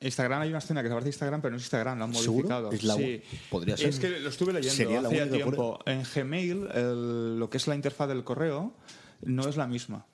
Instagram 0.00 0.42
hay 0.42 0.48
una 0.50 0.58
escena 0.58 0.82
que 0.82 0.88
se 0.88 0.92
parece 0.92 1.08
a 1.08 1.12
Instagram, 1.12 1.40
pero 1.40 1.52
no 1.52 1.56
es 1.56 1.62
Instagram, 1.62 1.98
lo 1.98 2.04
han 2.04 2.14
¿Seguro? 2.14 2.48
modificado. 2.48 2.72
Es 2.72 2.82
la- 2.84 2.96
sí. 2.96 3.22
podría 3.50 3.76
ser. 3.78 3.88
Es 3.88 3.98
que 3.98 4.20
lo 4.20 4.28
estuve 4.28 4.52
leyendo 4.52 4.76
Sería 4.76 5.00
la 5.00 5.08
hace 5.08 5.26
tiempo. 5.28 5.78
En 5.86 6.02
Gmail, 6.02 6.68
el- 6.74 7.38
lo 7.38 7.48
que 7.48 7.56
es 7.56 7.66
la 7.66 7.74
interfaz 7.74 8.08
del 8.08 8.22
correo, 8.24 8.74
no 9.22 9.48
es 9.48 9.56
la 9.56 9.66
misma. 9.66 10.04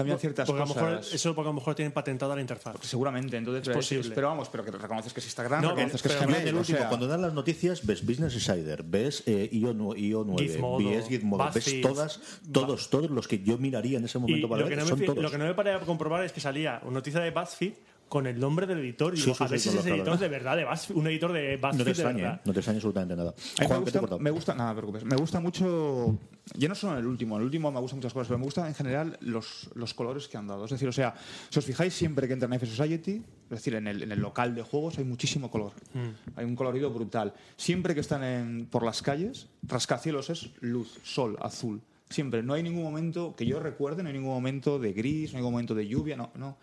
Cambian 0.00 0.18
ciertas 0.18 0.46
porque 0.46 0.62
a 0.62 0.66
lo 0.66 0.74
mejor, 0.74 1.00
eso 1.12 1.34
porque 1.34 1.48
a 1.48 1.52
lo 1.52 1.54
mejor 1.54 1.74
tienen 1.74 1.92
patentada 1.92 2.34
la 2.34 2.40
interfaz. 2.40 2.76
Seguramente, 2.82 3.36
entonces 3.36 3.66
Es 3.68 3.74
posible. 3.76 4.14
Pero 4.14 4.28
vamos, 4.28 4.48
pero 4.48 4.64
que 4.64 4.70
reconoces 4.72 5.12
que 5.12 5.20
es 5.20 5.26
Instagram, 5.26 5.62
No, 5.62 5.70
reconoces 5.70 6.02
que 6.02 6.08
es 6.08 6.20
Gmail. 6.20 6.48
el 6.48 6.54
o 6.54 6.58
último, 6.58 6.78
sea, 6.78 6.88
cuando 6.88 7.06
dan 7.06 7.22
las 7.22 7.32
noticias, 7.32 7.84
ves 7.86 8.04
Business 8.04 8.34
Insider, 8.34 8.82
ves 8.82 9.22
eh, 9.26 9.48
IO, 9.52 9.72
nu- 9.74 9.94
IO 9.94 10.24
9, 10.26 10.42
Gizmodo, 10.48 10.90
ves 10.90 11.08
Gizmodo, 11.08 11.50
ves 11.54 11.80
todas, 11.80 12.20
todos, 12.52 12.90
todos 12.90 13.10
los 13.10 13.28
que 13.28 13.40
yo 13.42 13.58
miraría 13.58 13.98
en 13.98 14.04
ese 14.04 14.18
Y 14.18 14.20
momento 14.20 14.48
para 14.48 14.62
lo 14.62 14.68
que, 14.68 14.74
ver, 14.76 14.84
no 14.84 14.88
son 14.88 15.04
todos. 15.04 15.18
lo 15.22 15.30
que 15.30 15.38
no 15.38 15.44
me 15.44 15.54
paré 15.54 15.72
a 15.72 15.80
comprobar 15.80 16.24
es 16.24 16.32
que 16.32 16.40
salía 16.40 16.80
una 16.84 16.94
noticia 16.94 17.20
de 17.20 17.30
BuzzFeed 17.30 17.72
con 18.10 18.26
el 18.26 18.38
nombre 18.40 18.66
del 18.66 18.80
editor. 18.80 19.14
Y 19.14 19.18
Sí, 19.18 19.32
sí, 19.32 19.42
a 19.44 19.48
sí, 19.48 19.54
ese 19.54 19.72
los 19.72 19.86
editor 19.86 20.18
de 20.18 20.28
verdad, 20.28 20.56
de 20.56 20.64
BuzzFeed, 20.66 20.96
un 20.96 21.06
editor 21.06 21.32
de 21.32 21.56
BuzzFeed 21.56 21.78
No 21.78 21.84
te 21.84 21.94
de 21.94 22.04
verdad. 22.04 22.34
¿eh? 22.34 22.40
no 22.44 22.52
te 22.52 22.58
extrañe 22.58 22.76
absolutamente 22.78 23.16
nada. 23.16 23.34
Me 23.60 23.66
Juan, 23.66 23.84
¿qué 23.84 23.92
te 23.92 23.98
gusta, 24.00 24.18
me 24.18 24.30
gusta, 24.30 24.54
nada, 24.54 24.70
no 24.70 24.74
te 24.74 24.80
preocupes. 24.82 25.04
Me 25.04 25.16
gusta 25.16 25.38
mucho, 25.40 26.18
yo 26.56 26.68
no 26.68 26.74
solo 26.74 26.94
en 26.94 26.98
el 26.98 27.06
último, 27.06 27.36
en 27.36 27.40
el 27.42 27.44
último 27.46 27.70
me 27.70 27.80
gustan 27.80 27.98
muchas 28.00 28.12
cosas, 28.12 28.26
pero 28.28 28.38
me 28.38 28.44
gustan 28.44 28.66
en 28.66 28.74
general 28.74 29.16
los, 29.20 29.70
los 29.74 29.94
colores 29.94 30.26
que 30.28 30.36
han 30.36 30.48
dado. 30.48 30.64
Es 30.64 30.72
decir, 30.72 30.88
o 30.88 30.92
sea, 30.92 31.14
si 31.48 31.58
os 31.58 31.64
fijáis 31.64 31.94
siempre 31.94 32.26
que 32.26 32.32
entra 32.34 32.46
en 32.48 32.52
F 32.54 32.66
Society, 32.66 33.22
es 33.44 33.48
decir, 33.50 33.74
en 33.76 33.86
el, 33.86 34.02
en 34.02 34.10
el 34.10 34.18
local 34.20 34.54
de 34.56 34.62
juegos 34.62 34.98
hay 34.98 35.04
muchísimo 35.04 35.48
color. 35.50 35.72
Mm. 35.94 36.38
Hay 36.38 36.44
un 36.44 36.56
colorido 36.56 36.90
brutal. 36.90 37.32
Siempre 37.56 37.94
que 37.94 38.00
están 38.00 38.24
en- 38.24 38.66
por 38.66 38.84
las 38.84 39.02
calles, 39.02 39.46
rascacielos 39.62 40.30
es 40.30 40.50
luz, 40.60 40.98
sol, 41.04 41.36
azul. 41.40 41.80
Siempre. 42.08 42.42
No 42.42 42.54
hay 42.54 42.64
ningún 42.64 42.82
momento 42.82 43.36
que 43.36 43.46
yo 43.46 43.60
recuerde, 43.60 44.02
no 44.02 44.08
hay 44.08 44.14
ningún 44.14 44.32
momento 44.34 44.80
de 44.80 44.92
gris, 44.92 45.30
no 45.32 45.36
hay 45.36 45.42
ningún 45.42 45.52
momento 45.52 45.76
de 45.76 45.86
lluvia, 45.86 46.16
no. 46.16 46.32
no. 46.34 46.58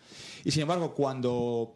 Y 0.48 0.52
sin 0.52 0.62
embargo, 0.62 0.94
cuando 0.96 1.74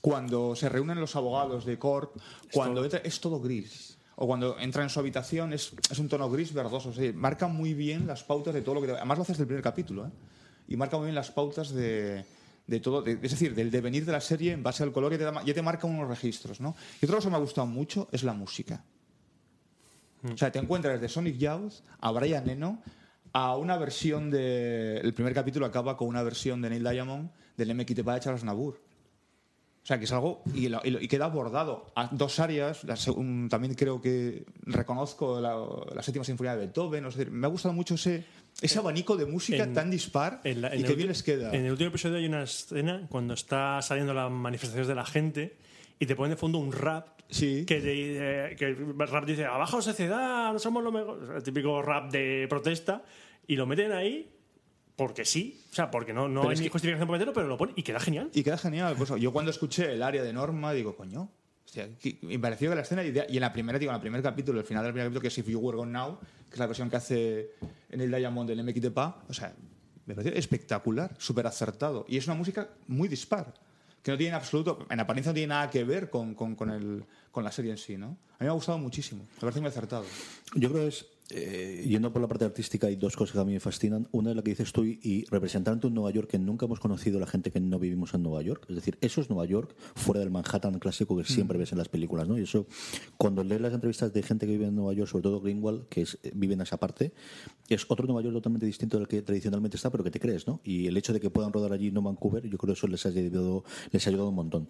cuando 0.00 0.54
se 0.54 0.68
reúnen 0.68 1.00
los 1.00 1.16
abogados 1.16 1.64
de 1.64 1.78
Corp, 1.80 2.16
cuando 2.52 2.84
entra, 2.84 3.00
es 3.00 3.18
todo 3.20 3.40
gris. 3.40 3.98
O 4.14 4.26
cuando 4.28 4.56
entra 4.60 4.84
en 4.84 4.88
su 4.88 5.00
habitación 5.00 5.52
es, 5.52 5.72
es 5.90 5.98
un 5.98 6.08
tono 6.08 6.30
gris 6.30 6.52
verdoso. 6.52 6.90
O 6.90 6.92
sea, 6.92 7.12
marca 7.12 7.48
muy 7.48 7.74
bien 7.74 8.06
las 8.06 8.22
pautas 8.22 8.54
de 8.54 8.62
todo 8.62 8.76
lo 8.76 8.82
que... 8.82 8.92
Además 8.92 9.18
lo 9.18 9.22
haces 9.22 9.38
del 9.38 9.48
primer 9.48 9.64
capítulo, 9.64 10.06
¿eh? 10.06 10.10
Y 10.68 10.76
marca 10.76 10.96
muy 10.96 11.06
bien 11.06 11.16
las 11.16 11.32
pautas 11.32 11.70
de, 11.70 12.24
de 12.68 12.80
todo... 12.80 13.02
de- 13.02 13.18
es 13.20 13.30
decir, 13.32 13.52
del 13.54 13.70
devenir 13.72 14.04
de 14.06 14.12
la 14.12 14.20
serie 14.20 14.52
en 14.52 14.62
base 14.62 14.84
al 14.84 14.92
color 14.92 15.12
y 15.14 15.18
te, 15.18 15.24
da- 15.24 15.42
ya 15.44 15.52
te 15.52 15.62
marca 15.62 15.88
unos 15.88 16.08
registros, 16.08 16.60
¿no? 16.60 16.76
Y 17.02 17.04
otra 17.04 17.16
cosa 17.16 17.26
que 17.28 17.30
me 17.32 17.36
ha 17.36 17.40
gustado 17.40 17.66
mucho 17.66 18.08
es 18.12 18.22
la 18.22 18.32
música. 18.32 18.84
O 20.32 20.36
sea, 20.36 20.52
te 20.52 20.60
encuentras 20.60 21.00
desde 21.00 21.12
Sonic 21.12 21.36
Youth 21.36 21.74
a 22.00 22.10
Brian 22.12 22.48
Eno 22.48 22.80
a 23.38 23.54
una 23.56 23.76
versión 23.76 24.30
de... 24.30 24.96
El 24.98 25.12
primer 25.12 25.34
capítulo 25.34 25.66
acaba 25.66 25.94
con 25.96 26.08
una 26.08 26.22
versión 26.22 26.62
de 26.62 26.70
Neil 26.70 26.82
Diamond 26.88 27.30
del 27.58 27.74
MXT 27.74 27.96
de 27.98 28.20
Charles 28.20 28.44
Nabur. 28.44 28.80
O 29.82 29.86
sea, 29.86 29.98
que 29.98 30.06
es 30.06 30.12
algo 30.12 30.42
y, 30.54 30.68
lo- 30.70 30.80
y 30.82 30.90
lo- 30.90 31.00
y 31.02 31.06
queda 31.06 31.26
abordado 31.26 31.92
a 31.94 32.08
dos 32.12 32.40
áreas. 32.40 32.82
La 32.84 32.94
seg- 32.94 33.14
un- 33.14 33.48
también 33.50 33.74
creo 33.74 34.00
que 34.00 34.46
reconozco 34.62 35.38
la, 35.38 35.54
la 35.94 36.02
séptima 36.02 36.24
sinfonía 36.24 36.54
de 36.56 36.60
Beethoven. 36.66 37.04
o 37.04 37.10
sea, 37.10 37.26
me 37.30 37.46
ha 37.46 37.50
gustado 37.50 37.74
mucho 37.74 37.94
ese, 37.94 38.24
ese 38.62 38.78
abanico 38.78 39.16
de 39.18 39.26
música 39.26 39.64
en- 39.64 39.74
tan 39.74 39.90
dispar 39.90 40.40
En 40.42 40.62
la- 40.62 40.72
en 40.74 40.80
y 40.80 40.84
que 40.84 40.94
bien 40.94 41.08
les 41.08 41.22
queda. 41.22 41.52
En 41.54 41.66
el 41.66 41.72
último 41.72 41.88
episodio 41.90 42.16
hay 42.16 42.26
una 42.26 42.42
escena 42.42 43.06
cuando 43.10 43.34
está 43.34 43.82
saliendo 43.82 44.14
las 44.14 44.30
manifestaciones 44.30 44.88
de 44.88 44.94
la 44.94 45.04
gente 45.04 45.56
y 45.98 46.06
te 46.06 46.16
ponen 46.16 46.30
de 46.30 46.36
fondo 46.36 46.56
un 46.58 46.72
rap 46.72 47.08
Sí. 47.28 47.64
que, 47.66 47.80
te- 47.80 48.52
eh, 48.52 48.56
que 48.56 48.66
el 48.66 48.96
rap 48.98 49.24
dice 49.26 49.44
abajo 49.44 49.82
sociedad, 49.82 50.52
no 50.52 50.58
somos 50.60 50.82
lo 50.82 50.90
mejor. 50.92 51.34
El 51.36 51.42
típico 51.42 51.82
rap 51.82 52.10
de 52.10 52.46
protesta 52.48 53.02
y 53.46 53.56
lo 53.56 53.66
meten 53.66 53.92
ahí 53.92 54.30
porque 54.96 55.24
sí. 55.24 55.60
O 55.70 55.74
sea, 55.74 55.90
porque 55.90 56.12
no, 56.12 56.28
no 56.28 56.40
Pero 56.40 56.50
hay 56.50 56.54
es 56.54 56.60
ni 56.60 56.66
que- 56.66 56.70
justificación 56.72 57.06
para 57.06 57.18
meterlo, 57.18 57.32
pero 57.34 57.46
lo 57.48 57.56
ponen 57.58 57.74
y 57.76 57.82
queda 57.82 58.00
genial. 58.00 58.30
Y 58.34 58.42
queda 58.42 58.56
genial. 58.58 58.94
Pues, 58.96 59.10
yo 59.20 59.32
cuando 59.32 59.50
escuché 59.50 59.92
el 59.92 60.02
área 60.02 60.22
de 60.22 60.32
Norma, 60.32 60.72
digo, 60.72 60.96
coño. 60.96 61.30
hostia, 61.64 61.88
me 62.22 62.38
pareció 62.38 62.70
que 62.70 62.76
la 62.76 62.82
escena, 62.82 63.04
y 63.04 63.08
en 63.18 63.40
la 63.40 63.52
primera, 63.52 63.78
digo, 63.78 63.90
en 63.90 63.96
el 63.96 64.00
primer 64.00 64.22
capítulo, 64.22 64.60
el 64.60 64.64
final 64.66 64.84
del 64.84 64.92
primer 64.92 65.06
capítulo, 65.08 65.20
que 65.20 65.28
es 65.28 65.38
If 65.38 65.48
You 65.48 65.58
Were 65.58 65.76
Gone 65.76 65.92
Now, 65.92 66.18
que 66.46 66.52
es 66.54 66.58
la 66.58 66.66
versión 66.66 66.88
que 66.88 66.96
hace 66.96 67.50
en 67.90 68.00
el 68.00 68.10
Diamond 68.10 68.48
del 68.48 68.62
MXT 68.64 68.90
Pa, 68.92 69.22
o 69.28 69.34
sea, 69.34 69.54
me 70.06 70.14
pareció 70.14 70.38
espectacular, 70.38 71.14
súper 71.18 71.46
acertado. 71.46 72.06
Y 72.08 72.16
es 72.16 72.26
una 72.26 72.36
música 72.36 72.70
muy 72.86 73.08
dispar, 73.08 73.52
que 74.02 74.12
no 74.12 74.16
tiene 74.16 74.30
en 74.30 74.34
absoluto, 74.36 74.86
en 74.88 75.00
apariencia 75.00 75.32
no 75.32 75.34
tiene 75.34 75.48
nada 75.48 75.68
que 75.68 75.82
ver 75.84 76.08
con, 76.08 76.34
con, 76.34 76.54
con 76.54 76.70
el, 76.70 77.04
con 77.32 77.42
la 77.42 77.50
serie 77.50 77.72
en 77.72 77.78
sí, 77.78 77.98
¿no? 77.98 78.06
A 78.06 78.10
mí 78.10 78.46
me 78.46 78.48
ha 78.48 78.52
gustado 78.52 78.78
muchísimo, 78.78 79.24
me 79.34 79.40
parece 79.40 79.60
muy 79.60 79.68
acertado. 79.68 80.04
Yo 80.54 80.70
creo 80.70 80.82
que 80.82 80.88
es 80.88 81.06
eh, 81.30 81.84
yendo 81.86 82.12
por 82.12 82.22
la 82.22 82.28
parte 82.28 82.44
artística, 82.44 82.86
hay 82.86 82.96
dos 82.96 83.16
cosas 83.16 83.34
que 83.34 83.40
a 83.40 83.44
mí 83.44 83.52
me 83.52 83.60
fascinan. 83.60 84.08
Una 84.12 84.30
es 84.30 84.36
la 84.36 84.42
que 84.42 84.50
dices 84.50 84.72
tú 84.72 84.84
y 84.84 85.24
representante 85.28 85.86
un 85.86 85.94
Nueva 85.94 86.10
York 86.10 86.30
que 86.30 86.38
nunca 86.38 86.66
hemos 86.66 86.78
conocido 86.78 87.18
la 87.18 87.26
gente 87.26 87.50
que 87.50 87.60
no 87.60 87.78
vivimos 87.78 88.14
en 88.14 88.22
Nueva 88.22 88.42
York. 88.42 88.64
Es 88.68 88.76
decir, 88.76 88.96
eso 89.00 89.20
es 89.20 89.28
Nueva 89.28 89.44
York 89.44 89.74
fuera 89.94 90.20
del 90.20 90.30
Manhattan 90.30 90.78
clásico 90.78 91.16
que 91.16 91.24
siempre 91.24 91.58
ves 91.58 91.72
en 91.72 91.78
las 91.78 91.88
películas, 91.88 92.28
¿no? 92.28 92.38
Y 92.38 92.42
eso, 92.42 92.66
cuando 93.16 93.42
lees 93.42 93.60
las 93.60 93.72
entrevistas 93.72 94.12
de 94.12 94.22
gente 94.22 94.46
que 94.46 94.52
vive 94.52 94.66
en 94.66 94.76
Nueva 94.76 94.92
York, 94.92 95.10
sobre 95.10 95.22
todo 95.22 95.40
Greenwald, 95.40 95.88
que 95.88 96.02
es, 96.02 96.18
vive 96.34 96.54
en 96.54 96.60
esa 96.60 96.76
parte, 96.76 97.12
es 97.68 97.84
otro 97.88 98.06
Nueva 98.06 98.22
York 98.22 98.34
totalmente 98.34 98.66
distinto 98.66 98.96
del 98.98 99.08
que 99.08 99.22
tradicionalmente 99.22 99.76
está, 99.76 99.90
pero 99.90 100.04
que 100.04 100.10
te 100.10 100.20
crees, 100.20 100.46
¿no? 100.46 100.60
Y 100.62 100.86
el 100.86 100.96
hecho 100.96 101.12
de 101.12 101.20
que 101.20 101.30
puedan 101.30 101.52
rodar 101.52 101.72
allí 101.72 101.90
no 101.90 102.02
Vancouver, 102.02 102.44
yo 102.44 102.56
creo 102.56 102.74
que 102.74 102.78
eso 102.78 102.86
les 102.86 103.04
ha 103.04 103.08
ayudado, 103.08 103.64
les 103.90 104.06
ha 104.06 104.10
ayudado 104.10 104.28
un 104.28 104.36
montón. 104.36 104.68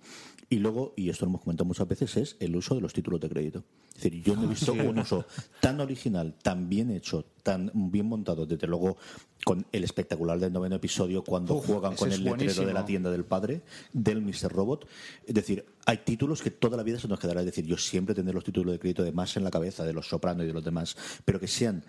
Y 0.49 0.59
luego, 0.59 0.95
y 0.97 1.11
esto 1.11 1.27
lo 1.27 1.31
hemos 1.31 1.43
comentado 1.43 1.67
muchas 1.67 1.87
veces, 1.87 2.17
es 2.17 2.37
el 2.41 2.57
uso 2.57 2.75
de 2.75 2.81
los 2.81 2.95
títulos 2.95 3.21
de 3.21 3.29
crédito. 3.29 3.65
Es 3.89 4.03
decir, 4.03 4.23
yo 4.23 4.37
no 4.37 4.45
he 4.45 4.47
visto 4.49 4.73
un 4.73 4.99
uso 4.99 5.25
tan 5.61 5.81
original, 5.81 6.35
tan 6.47 6.68
bien 6.68 6.92
hecho, 6.92 7.24
tan 7.42 7.72
bien 7.74 8.07
montado, 8.07 8.47
desde 8.47 8.68
luego 8.68 8.99
con 9.44 9.66
el 9.72 9.82
espectacular 9.82 10.38
del 10.38 10.53
noveno 10.53 10.76
episodio 10.76 11.24
cuando 11.24 11.57
Uf, 11.57 11.66
juegan 11.66 11.97
con 11.97 12.12
el 12.12 12.22
letrero 12.22 12.64
de 12.64 12.72
la 12.72 12.84
tienda 12.84 13.11
del 13.11 13.24
padre, 13.24 13.62
del 13.92 14.22
Mr. 14.22 14.53
Robot. 14.53 14.86
Es 15.26 15.34
decir, 15.34 15.66
hay 15.86 15.97
títulos 16.05 16.42
que 16.42 16.53
toda 16.53 16.76
la 16.76 16.84
vida 16.84 17.01
se 17.01 17.09
nos 17.09 17.18
quedará. 17.18 17.40
Es 17.40 17.47
decir, 17.47 17.66
yo 17.66 17.76
siempre 17.76 18.14
tendré 18.14 18.32
los 18.32 18.44
títulos 18.44 18.72
de 18.72 18.78
crédito 18.78 19.03
de 19.03 19.11
más 19.11 19.36
en 19.36 19.42
la 19.42 19.51
cabeza, 19.51 19.82
de 19.82 19.92
los 19.92 20.07
Soprano 20.09 20.44
y 20.44 20.47
de 20.47 20.53
los 20.53 20.64
demás, 20.64 20.97
pero 21.24 21.40
que 21.40 21.49
sean 21.49 21.82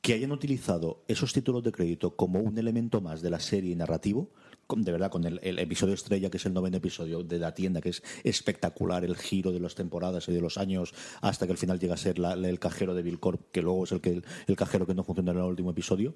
que 0.00 0.12
hayan 0.12 0.30
utilizado 0.30 1.02
esos 1.08 1.32
títulos 1.32 1.64
de 1.64 1.72
crédito 1.72 2.14
como 2.14 2.38
un 2.38 2.56
elemento 2.58 3.00
más 3.00 3.20
de 3.20 3.30
la 3.30 3.40
serie 3.40 3.74
narrativo, 3.74 4.30
de 4.74 4.92
verdad, 4.92 5.10
con 5.10 5.24
el, 5.24 5.58
episodio 5.58 5.94
estrella, 5.94 6.30
que 6.30 6.38
es 6.38 6.46
el 6.46 6.52
noveno 6.52 6.78
episodio 6.78 7.22
de 7.22 7.38
la 7.38 7.54
tienda, 7.54 7.80
que 7.80 7.90
es 7.90 8.02
espectacular, 8.24 9.04
el 9.04 9.16
giro 9.16 9.52
de 9.52 9.60
las 9.60 9.74
temporadas 9.74 10.28
y 10.28 10.32
de 10.32 10.40
los 10.40 10.58
años, 10.58 10.92
hasta 11.20 11.46
que 11.46 11.52
al 11.52 11.58
final 11.58 11.78
llega 11.78 11.94
a 11.94 11.98
ser 11.98 12.16
el 12.18 12.58
cajero 12.58 12.94
de 12.94 13.02
Bill 13.02 13.20
Corp, 13.20 13.50
que 13.52 13.62
luego 13.62 13.84
es 13.84 13.92
el, 13.92 14.00
que, 14.00 14.22
el, 14.46 14.56
cajero 14.56 14.86
que 14.86 14.94
no 14.94 15.04
funciona 15.04 15.32
en 15.32 15.38
el 15.38 15.44
último 15.44 15.70
episodio. 15.70 16.14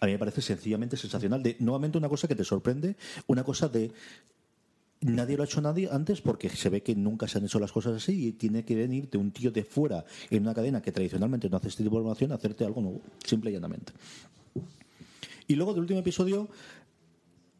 A 0.00 0.06
mí 0.06 0.12
me 0.12 0.18
parece 0.18 0.42
sencillamente 0.42 0.96
sensacional. 0.96 1.42
De, 1.42 1.56
nuevamente, 1.60 1.98
una 1.98 2.08
cosa 2.08 2.26
que 2.26 2.34
te 2.34 2.44
sorprende, 2.44 2.96
una 3.26 3.44
cosa 3.44 3.68
de 3.68 3.92
Nadie 5.02 5.36
lo 5.36 5.42
ha 5.42 5.46
hecho 5.46 5.60
nadie 5.60 5.88
antes 5.90 6.20
porque 6.20 6.48
se 6.48 6.68
ve 6.68 6.84
que 6.84 6.94
nunca 6.94 7.26
se 7.26 7.38
han 7.38 7.44
hecho 7.44 7.58
las 7.58 7.72
cosas 7.72 7.96
así 7.96 8.28
y 8.28 8.32
tiene 8.32 8.64
que 8.64 8.76
venirte 8.76 9.18
un 9.18 9.32
tío 9.32 9.50
de 9.50 9.64
fuera 9.64 10.04
en 10.30 10.42
una 10.42 10.54
cadena 10.54 10.80
que 10.80 10.92
tradicionalmente 10.92 11.50
no 11.50 11.56
hace 11.56 11.68
este 11.68 11.82
tipo 11.82 11.96
de 11.96 12.02
formación 12.02 12.30
a 12.30 12.36
hacerte 12.36 12.64
algo 12.64 12.80
nuevo, 12.80 13.02
simple 13.24 13.50
y 13.50 13.54
llanamente. 13.54 13.92
Y 15.48 15.56
luego 15.56 15.72
del 15.74 15.82
último 15.82 15.98
episodio, 15.98 16.48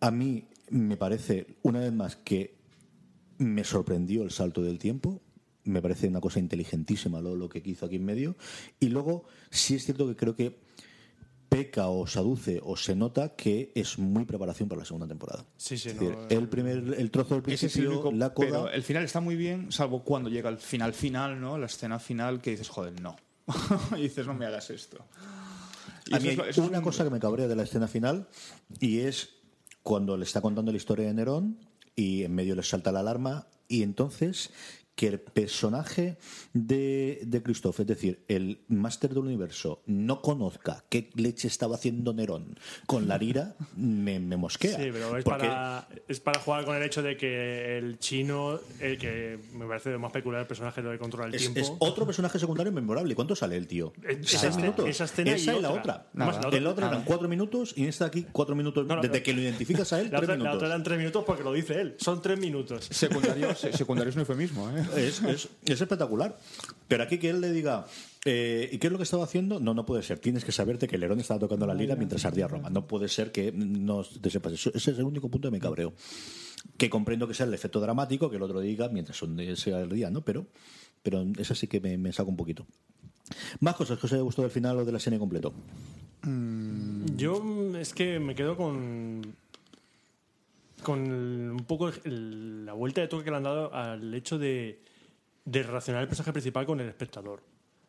a 0.02 0.10
mí 0.10 0.48
me 0.70 0.96
parece, 0.96 1.46
una 1.62 1.80
vez 1.80 1.92
más, 1.92 2.16
que 2.16 2.56
me 3.38 3.64
sorprendió 3.64 4.22
el 4.22 4.30
salto 4.30 4.62
del 4.62 4.78
tiempo. 4.78 5.22
Me 5.64 5.80
parece 5.80 6.08
una 6.08 6.20
cosa 6.20 6.40
inteligentísima 6.40 7.20
lo, 7.20 7.36
lo 7.36 7.48
que 7.48 7.62
hizo 7.64 7.86
aquí 7.86 7.96
en 7.96 8.04
medio. 8.04 8.36
Y 8.80 8.88
luego, 8.88 9.24
sí 9.50 9.76
es 9.76 9.84
cierto 9.84 10.06
que 10.08 10.16
creo 10.16 10.34
que 10.34 10.58
peca 11.48 11.88
o 11.88 12.06
se 12.06 12.18
aduce 12.18 12.60
o 12.64 12.76
se 12.76 12.96
nota 12.96 13.36
que 13.36 13.70
es 13.74 13.98
muy 13.98 14.24
preparación 14.24 14.68
para 14.68 14.80
la 14.80 14.84
segunda 14.86 15.06
temporada. 15.06 15.44
Sí, 15.56 15.76
sí, 15.76 15.90
Es 15.90 15.94
no, 15.96 16.00
decir, 16.08 16.18
el 16.30 16.48
primer 16.48 16.78
el 16.98 17.10
trozo 17.10 17.40
del 17.40 17.52
es 17.52 17.60
principio, 17.60 17.90
único, 17.92 18.10
la 18.12 18.32
coda. 18.32 18.46
pero 18.48 18.70
el 18.70 18.82
final 18.82 19.04
está 19.04 19.20
muy 19.20 19.36
bien, 19.36 19.70
salvo 19.70 20.02
cuando 20.02 20.30
llega 20.30 20.48
el 20.48 20.58
final 20.58 20.94
final, 20.94 21.40
¿no? 21.40 21.58
La 21.58 21.66
escena 21.66 21.98
final 21.98 22.40
que 22.40 22.52
dices, 22.52 22.68
joder, 22.68 22.98
no. 23.00 23.16
y 23.96 24.02
dices, 24.02 24.26
no 24.26 24.34
me 24.34 24.46
hagas 24.46 24.70
esto. 24.70 25.04
Y 26.06 26.14
A 26.14 26.20
mí 26.20 26.28
es 26.30 26.38
es 26.48 26.58
una 26.58 26.78
un- 26.78 26.84
cosa 26.84 27.04
que 27.04 27.10
me 27.10 27.20
cabrea 27.20 27.46
de 27.46 27.54
la 27.54 27.64
escena 27.64 27.86
final 27.86 28.26
y 28.80 29.00
es 29.00 29.28
cuando 29.82 30.16
le 30.16 30.24
está 30.24 30.40
contando 30.40 30.70
la 30.70 30.76
historia 30.76 31.06
de 31.06 31.14
Nerón 31.14 31.58
y 31.96 32.22
en 32.22 32.34
medio 32.34 32.54
le 32.54 32.62
salta 32.62 32.92
la 32.92 33.00
alarma 33.00 33.46
y 33.68 33.82
entonces 33.82 34.50
que 34.94 35.06
el 35.08 35.20
personaje 35.20 36.18
de, 36.52 37.20
de 37.24 37.42
Christoph, 37.42 37.80
es 37.80 37.86
decir, 37.86 38.24
el 38.28 38.60
máster 38.68 39.10
del 39.10 39.20
universo, 39.24 39.82
no 39.86 40.20
conozca 40.20 40.84
qué 40.90 41.08
leche 41.14 41.48
estaba 41.48 41.76
haciendo 41.76 42.12
Nerón 42.12 42.58
con 42.86 43.08
la 43.08 43.16
lira, 43.18 43.56
me, 43.74 44.20
me 44.20 44.36
mosquea. 44.36 44.76
Sí, 44.76 44.90
pero 44.92 45.16
es 45.16 45.24
Porque- 45.24 45.46
para, 45.48 45.88
es 46.08 46.20
para 46.20 46.40
jugar 46.40 46.64
con 46.66 46.76
el 46.76 46.82
hecho 46.82 47.02
de 47.02 47.16
que 47.16 47.78
el 47.78 47.98
chino, 47.98 48.60
el 48.80 48.98
que 48.98 49.38
me 49.54 49.66
parece 49.66 49.90
lo 49.90 49.98
más 49.98 50.12
peculiar 50.12 50.42
el 50.42 50.46
personaje 50.46 50.82
lo 50.82 50.90
que 50.92 50.98
controla 50.98 51.28
el 51.28 51.34
Es, 51.34 51.40
tiempo. 51.40 51.60
es 51.60 51.72
otro 51.78 52.04
personaje 52.04 52.38
secundario 52.38 52.70
memorable. 52.72 53.14
¿Cuánto 53.14 53.34
sale 53.34 53.56
el 53.56 53.66
tío? 53.66 53.92
Es- 54.02 54.16
¿Seis 54.18 54.34
esa 54.34 54.48
escena- 54.48 54.62
minutos? 54.62 54.88
esa 54.88 55.04
escena 55.04 55.36
y 55.36 55.40
y 55.40 55.44
la 55.60 55.70
otra. 55.70 56.10
otra. 56.14 56.50
El 56.58 56.66
otro 56.66 56.86
eran 56.86 57.04
cuatro 57.04 57.28
minutos 57.28 57.72
y 57.76 57.86
esta 57.86 58.04
aquí 58.06 58.26
cuatro 58.30 58.54
minutos. 58.54 58.86
No, 58.86 58.96
no, 58.96 59.02
Desde 59.02 59.22
que 59.22 59.32
lo 59.32 59.40
identificas 59.40 59.92
a 59.94 60.00
él, 60.00 60.10
la, 60.12 60.18
tres 60.18 60.22
otra, 60.24 60.34
la 60.34 60.38
minutos. 60.38 60.56
otra 60.56 60.68
eran 60.68 60.82
tres 60.82 60.98
minutos 60.98 61.24
porque 61.26 61.42
lo 61.42 61.52
dice 61.52 61.80
él. 61.80 61.94
Son 61.98 62.20
tres 62.20 62.38
minutos. 62.38 62.86
Secundario, 62.90 63.54
se- 63.54 63.72
secundario 63.72 64.10
es 64.10 64.16
un 64.16 64.20
eufemismo, 64.20 64.68
¿eh? 64.70 64.81
Es, 64.96 65.22
es- 65.22 65.48
es 65.64 65.80
espectacular. 65.80 66.38
Pero 66.88 67.02
aquí 67.04 67.18
que 67.18 67.30
él 67.30 67.40
le 67.40 67.52
diga, 67.52 67.86
eh, 68.24 68.68
¿y 68.72 68.78
qué 68.78 68.86
es 68.88 68.92
lo 68.92 68.98
que 68.98 69.04
estaba 69.04 69.24
haciendo? 69.24 69.60
No, 69.60 69.72
no 69.74 69.86
puede 69.86 70.02
ser. 70.02 70.18
Tienes 70.18 70.44
que 70.44 70.52
saberte 70.52 70.86
que 70.88 70.98
Lerón 70.98 71.20
estaba 71.20 71.40
tocando 71.40 71.66
la 71.66 71.74
lira 71.74 71.96
mientras 71.96 72.24
ardía 72.24 72.48
Roma. 72.48 72.68
No 72.70 72.86
puede 72.86 73.08
ser 73.08 73.32
que 73.32 73.50
no 73.52 74.02
te 74.04 74.30
sepas 74.30 74.52
eso. 74.52 74.70
Ese 74.74 74.90
es 74.92 74.98
el 74.98 75.04
único 75.04 75.28
punto 75.30 75.48
de 75.48 75.52
mi 75.52 75.60
cabreo. 75.60 75.92
Que 76.76 76.90
comprendo 76.90 77.26
que 77.26 77.34
sea 77.34 77.46
el 77.46 77.54
efecto 77.54 77.80
dramático, 77.80 78.28
que 78.30 78.36
el 78.36 78.42
otro 78.42 78.60
diga 78.60 78.88
mientras 78.88 79.18
sea 79.56 79.80
el 79.80 79.88
día, 79.88 80.10
¿no? 80.10 80.20
Pero, 80.22 80.46
pero 81.02 81.24
eso 81.38 81.54
sí 81.54 81.66
que 81.66 81.80
me, 81.80 81.96
me 81.98 82.12
saca 82.12 82.28
un 82.28 82.36
poquito. 82.36 82.66
Más 83.60 83.74
cosas 83.76 83.98
que 83.98 84.06
os 84.06 84.12
haya 84.12 84.22
gustado 84.22 84.42
del 84.42 84.52
final 84.52 84.76
o 84.78 84.84
de 84.84 84.92
la 84.92 84.98
serie 85.00 85.18
completo. 85.18 85.52
Yo 87.16 87.42
mm, 87.42 87.76
es 87.76 87.94
que 87.94 88.20
me 88.20 88.34
quedo 88.34 88.56
con 88.56 89.34
con 90.82 91.06
el- 91.06 91.50
un 91.52 91.64
poco 91.66 91.90
el- 92.04 92.64
la 92.66 92.72
vuelta 92.74 93.00
de 93.00 93.08
toque 93.08 93.24
que 93.24 93.30
le 93.30 93.36
han 93.36 93.42
dado 93.44 93.72
al 93.74 94.12
hecho 94.14 94.38
de, 94.38 94.82
de 95.44 95.62
relacionar 95.62 96.02
el 96.02 96.08
personaje 96.08 96.32
principal 96.32 96.66
con 96.66 96.80
el 96.80 96.88
espectador. 96.88 97.40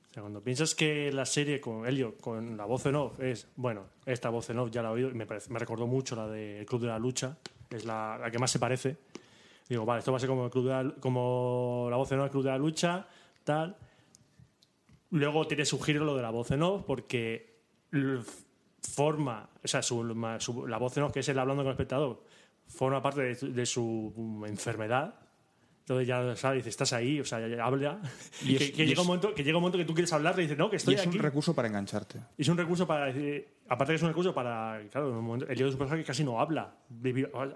O 0.09 0.13
sea, 0.13 0.21
cuando 0.21 0.41
piensas 0.41 0.75
que 0.75 1.11
la 1.11 1.25
serie 1.25 1.59
con 1.59 1.85
Elliot, 1.87 2.19
con 2.21 2.55
la 2.55 2.65
voz 2.65 2.85
en 2.85 2.95
off, 2.95 3.19
es, 3.19 3.47
bueno, 3.55 3.85
esta 4.05 4.29
voz 4.29 4.49
en 4.51 4.59
off 4.59 4.69
ya 4.71 4.81
la 4.83 4.89
he 4.89 4.91
oído 4.93 5.09
y 5.09 5.13
me, 5.15 5.25
parece- 5.25 5.51
me 5.51 5.57
recordó 5.59 5.87
mucho 5.87 6.15
la 6.15 6.27
de 6.27 6.59
El 6.59 6.65
Club 6.67 6.81
de 6.81 6.87
la 6.87 6.99
Lucha, 6.99 7.37
es 7.69 7.83
la, 7.85 8.17
la 8.19 8.29
que 8.29 8.37
más 8.37 8.51
se 8.51 8.59
parece. 8.59 8.97
Digo, 9.67 9.85
vale, 9.85 9.99
esto 9.99 10.11
va 10.11 10.17
a 10.17 10.19
ser 10.19 10.29
como, 10.29 10.45
el 10.45 10.51
club 10.51 10.65
de 10.65 10.69
la, 10.71 10.95
como 10.99 11.87
la 11.89 11.95
voz 11.97 12.11
en 12.11 12.19
off, 12.19 12.25
el 12.25 12.31
Club 12.31 12.43
de 12.43 12.49
la 12.49 12.57
Lucha, 12.57 13.07
tal. 13.43 13.75
Luego 15.11 15.47
tiene 15.47 15.65
su 15.65 15.79
giro 15.79 16.03
lo 16.05 16.15
de 16.15 16.21
la 16.21 16.29
voz 16.31 16.51
en 16.51 16.61
off, 16.63 16.83
porque 16.85 17.59
forma, 18.81 19.49
o 19.63 19.67
sea, 19.67 19.81
su- 19.81 20.03
su- 20.39 20.67
la 20.67 20.77
voz 20.77 20.97
en 20.97 21.03
off, 21.03 21.11
que 21.13 21.21
es 21.21 21.29
él 21.29 21.39
hablando 21.39 21.63
con 21.63 21.69
el 21.69 21.73
espectador, 21.73 22.23
forma 22.68 23.01
parte 23.01 23.22
de, 23.22 23.36
su- 23.36 23.53
de 23.53 23.66
su 23.66 24.14
mm, 24.16 24.45
enfermedad. 24.45 25.16
Entonces 25.82 26.07
ya 26.07 26.34
sabes, 26.38 26.59
dice, 26.59 26.70
estás 26.70 26.93
ahí, 26.93 27.20
o 27.20 27.26
sea, 27.26 27.45
ya- 27.45 27.64
habla. 27.66 27.99
Y 28.45 28.53
Y 28.53 28.57
que, 28.57 28.64
es- 28.64 28.72
que 28.72 28.84
y 28.84 28.88
llega 28.88 29.01
un 29.01 29.03
es- 29.03 29.07
momento, 29.07 29.34
que 29.36 29.43
llega 29.43 29.57
un 29.57 29.61
momento 29.64 29.78
que 29.78 29.84
tú 29.86 29.93
quieres 29.93 30.14
hablar 30.14 30.34
y 30.39 30.43
dices, 30.43 30.57
no, 30.57 30.70
que 30.70 30.76
Y 30.76 30.78
estoy 30.78 30.95
es 30.95 31.01
aquí. 31.05 31.18
un 31.18 31.24
recurso 31.24 31.53
para 31.53 31.68
engancharte. 31.68 32.20
Es 32.38 32.47
un 32.47 32.57
recurso 32.57 32.88
para 32.88 33.07
decir, 33.07 33.45
aparte 33.68 33.91
que 33.91 33.95
es 33.97 34.01
un 34.01 34.07
recurso 34.07 34.34
para, 34.34 34.82
claro, 34.89 35.09
en 35.09 35.16
un 35.18 35.26
momento, 35.26 35.45
el 35.49 35.57
lío 35.57 35.66
de 35.66 35.72
su 35.74 35.78
personaje 35.78 36.05
casi 36.05 36.24
no 36.24 36.39
habla, 36.39 36.74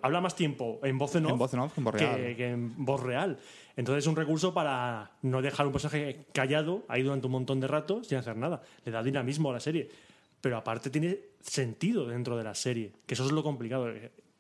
habla 0.02 0.20
más 0.22 0.36
tiempo 0.36 0.80
en 0.84 0.98
voz 0.98 1.16
en 1.16 1.26
off, 1.26 1.32
En 1.32 1.38
voz 1.38 1.54
en 1.54 1.60
off 1.62 1.74
que 1.74 1.80
en 1.80 1.84
voz 1.86 1.94
real. 1.96 2.36
que 2.36 2.50
en 2.50 2.86
voz 2.86 3.02
real. 3.02 3.38
Entonces 3.78 4.04
es 4.04 4.08
un 4.08 4.16
recurso 4.18 4.54
para 4.54 5.12
no 5.22 5.42
dejar 5.42 5.66
un 5.66 5.72
personaje 5.72 6.26
callado 6.34 6.84
ahí 6.90 7.04
durante 7.04 7.28
un 7.28 7.32
montón 7.32 7.62
de 7.62 7.68
rato 7.68 8.04
sin 8.04 8.18
hacer 8.18 8.36
nada. 8.36 8.62
Le 8.84 8.92
da 8.92 9.02
dinamismo 9.04 9.52
a 9.52 9.54
la 9.54 9.60
serie. 9.62 9.88
Pero 10.42 10.58
aparte 10.58 10.90
tiene 10.90 11.18
sentido 11.42 12.06
dentro 12.08 12.36
de 12.38 12.44
la 12.44 12.54
serie, 12.56 12.92
que 13.06 13.14
eso 13.14 13.26
es 13.26 13.32
lo 13.32 13.42
complicado. 13.42 13.88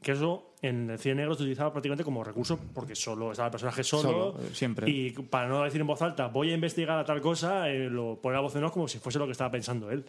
Que 0.01 0.11
eso 0.11 0.53
en 0.61 0.89
el 0.91 0.99
cine 0.99 1.15
negro 1.15 1.33
se 1.35 1.41
utilizaba 1.43 1.71
prácticamente 1.71 2.03
como 2.03 2.23
recurso 2.23 2.59
porque 2.73 2.95
solo 2.95 3.31
estaba 3.31 3.47
el 3.47 3.51
personaje 3.51 3.83
solo, 3.83 4.33
Solo, 4.33 4.39
siempre. 4.53 4.89
y 4.89 5.11
para 5.11 5.47
no 5.47 5.63
decir 5.63 5.81
en 5.81 5.87
voz 5.87 6.01
alta, 6.01 6.27
voy 6.27 6.51
a 6.51 6.53
investigar 6.53 6.97
a 6.99 7.03
tal 7.05 7.19
cosa, 7.21 7.69
eh, 7.69 7.89
lo 7.89 8.19
pone 8.21 8.37
a 8.37 8.41
voz 8.41 8.55
en 8.55 8.63
off 8.63 8.73
como 8.73 8.87
si 8.87 8.99
fuese 8.99 9.17
lo 9.19 9.25
que 9.25 9.31
estaba 9.31 9.51
pensando 9.51 9.89
él. 9.91 10.05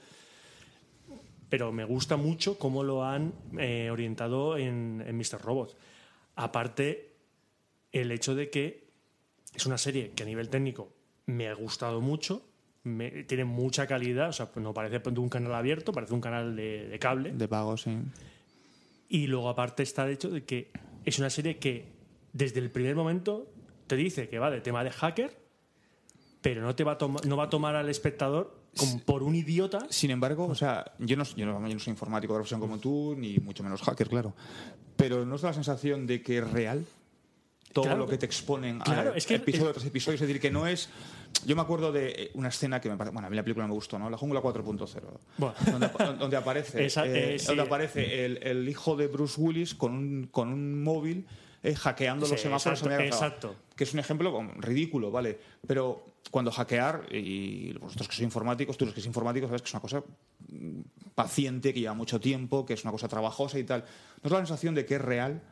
Pero 1.49 1.73
me 1.73 1.85
gusta 1.85 2.17
mucho 2.19 2.59
cómo 2.59 2.83
lo 2.85 3.05
han 3.05 3.33
eh, 3.59 3.89
orientado 3.91 4.59
en, 4.59 5.03
en 5.07 5.17
Mr. 5.17 5.41
Robot. 5.41 5.77
Aparte, 6.37 7.15
el 7.91 8.13
hecho 8.13 8.35
de 8.35 8.51
que 8.51 8.89
es 9.55 9.65
una 9.65 9.79
serie 9.79 10.11
que 10.11 10.23
a 10.25 10.27
nivel 10.27 10.51
técnico 10.51 10.93
me 11.27 11.49
ha 11.49 11.55
gustado 11.55 12.03
mucho, 12.03 12.43
me- 12.85 13.25
tiene 13.25 13.45
mucha 13.47 13.87
calidad, 13.87 14.29
o 14.29 14.33
sea, 14.33 14.47
pues 14.53 14.63
no 14.63 14.75
parece 14.75 15.01
un 15.19 15.29
canal 15.31 15.55
abierto, 15.55 15.93
parece 15.93 16.13
un 16.13 16.21
canal 16.21 16.55
de, 16.55 16.87
de 16.89 16.99
cable. 16.99 17.33
De 17.33 17.49
pago, 17.49 17.77
sí. 17.79 17.97
Y 19.09 19.27
luego 19.27 19.49
aparte 19.49 19.83
está 19.83 20.05
el 20.05 20.13
hecho 20.13 20.29
de 20.29 20.45
que 20.45 20.71
es 21.05 21.19
una 21.19 21.31
serie 21.31 21.59
que 21.59 21.93
desde 22.33 22.61
el 22.61 22.71
primer 22.71 22.95
momento 22.95 23.51
te 23.87 23.97
dice 23.97 24.29
que 24.29 24.39
va 24.39 24.51
de 24.51 24.61
tema 24.61 24.85
de 24.85 24.91
hacker, 24.91 25.37
pero 26.43 26.63
no 26.63 26.75
te 26.75 26.85
va 26.85 26.93
a 26.93 27.27
no 27.27 27.37
va 27.37 27.45
a 27.45 27.51
tomar 27.51 27.75
al 27.75 27.89
espectador 27.89 28.59
como 28.77 29.01
por 29.01 29.23
un 29.23 29.35
idiota. 29.35 29.87
Sin 29.91 30.11
embargo, 30.11 30.47
o 30.47 30.55
sea, 30.55 30.93
yo 30.99 31.17
no, 31.17 31.25
yo 31.25 31.47
no, 31.47 31.67
yo 31.67 31.75
no 31.75 31.81
soy 31.81 31.91
informático 31.91 32.33
de 32.33 32.39
profesión 32.39 32.61
como 32.61 32.79
tú, 32.79 33.15
ni 33.17 33.39
mucho 33.39 33.63
menos 33.63 33.83
hacker, 33.83 34.09
claro. 34.09 34.35
Pero 34.97 35.25
¿no 35.25 35.37
es 35.37 35.43
la 35.43 35.53
sensación 35.53 36.07
de 36.07 36.23
que 36.23 36.39
es 36.39 36.51
real? 36.51 36.85
Todo 37.81 37.85
Claro. 37.85 37.99
lo 38.01 38.07
que 38.09 38.19
te 38.19 38.27
exponen 38.27 38.79
Claro, 38.81 39.13
a 39.13 39.17
es 39.17 39.27
que- 39.27 39.37
episodio 39.37 39.73
tras 39.73 39.87
episodio. 39.87 40.15
Es 40.17 40.21
decir, 40.21 40.41
que 40.41 40.51
no 40.51 40.67
es... 40.67 40.89
Yo 41.45 41.55
me 41.57 41.63
acuerdo 41.63 41.93
de 41.93 42.09
eh, 42.09 42.31
una 42.35 42.49
escena 42.49 42.81
que 42.81 42.89
me 42.89 42.97
parece... 42.97 43.13
Bueno, 43.13 43.27
a 43.27 43.31
mí 43.31 43.37
la 43.37 43.43
película 43.43 43.67
me 43.67 43.73
gustó, 43.75 43.99
¿no? 43.99 44.09
La 44.11 44.17
Jungla 44.17 44.41
4.0. 44.41 45.03
Bueno. 45.37 45.55
Donde, 45.71 45.89
donde 46.19 46.37
aparece, 46.39 46.85
Esa- 46.87 47.07
eh, 47.07 47.35
eh, 47.35 47.39
sí. 47.39 47.47
donde 47.47 47.63
aparece 47.63 48.25
el, 48.25 48.39
el 48.43 48.69
hijo 48.69 48.97
de 48.97 49.07
Bruce 49.07 49.41
Willis 49.41 49.75
con 49.75 49.93
un, 49.93 50.29
con 50.31 50.49
un 50.53 50.83
móvil 50.83 51.27
eh, 51.63 51.75
hackeando 51.75 52.27
los 52.27 52.39
Sí, 52.41 52.45
semáforos. 52.45 52.81
exacto, 52.83 53.05
exacto. 53.05 53.57
Que 53.77 53.85
es 53.85 53.93
un 53.93 53.99
ejemplo 54.01 54.43
ridículo, 54.59 55.11
¿vale? 55.11 55.39
Pero 55.67 56.05
cuando 56.31 56.51
hackear, 56.51 57.07
y 57.15 57.73
vosotros 57.75 58.09
que 58.09 58.15
sois 58.15 58.25
informáticos, 58.25 58.77
tú 58.77 58.85
los 58.85 58.95
que 58.95 59.01
sois 59.01 59.07
informáticos, 59.09 59.49
sabes 59.49 59.63
que 59.63 59.69
es 59.69 59.75
una 59.75 59.81
cosa 59.81 60.03
mm, 60.49 60.81
paciente, 61.15 61.73
que 61.75 61.81
lleva 61.81 61.95
mucho 61.95 62.21
tiempo, 62.21 62.65
que 62.65 62.75
es 62.75 62.83
una 62.85 62.93
cosa 62.93 63.09
trabajosa 63.09 63.59
y 63.59 63.65
tal. 63.65 63.81
¿No 64.23 64.27
es 64.27 64.31
la 64.33 64.39
sensación 64.39 64.75
de 64.75 64.87
que 64.87 64.95
es 64.97 65.01
real? 65.03 65.43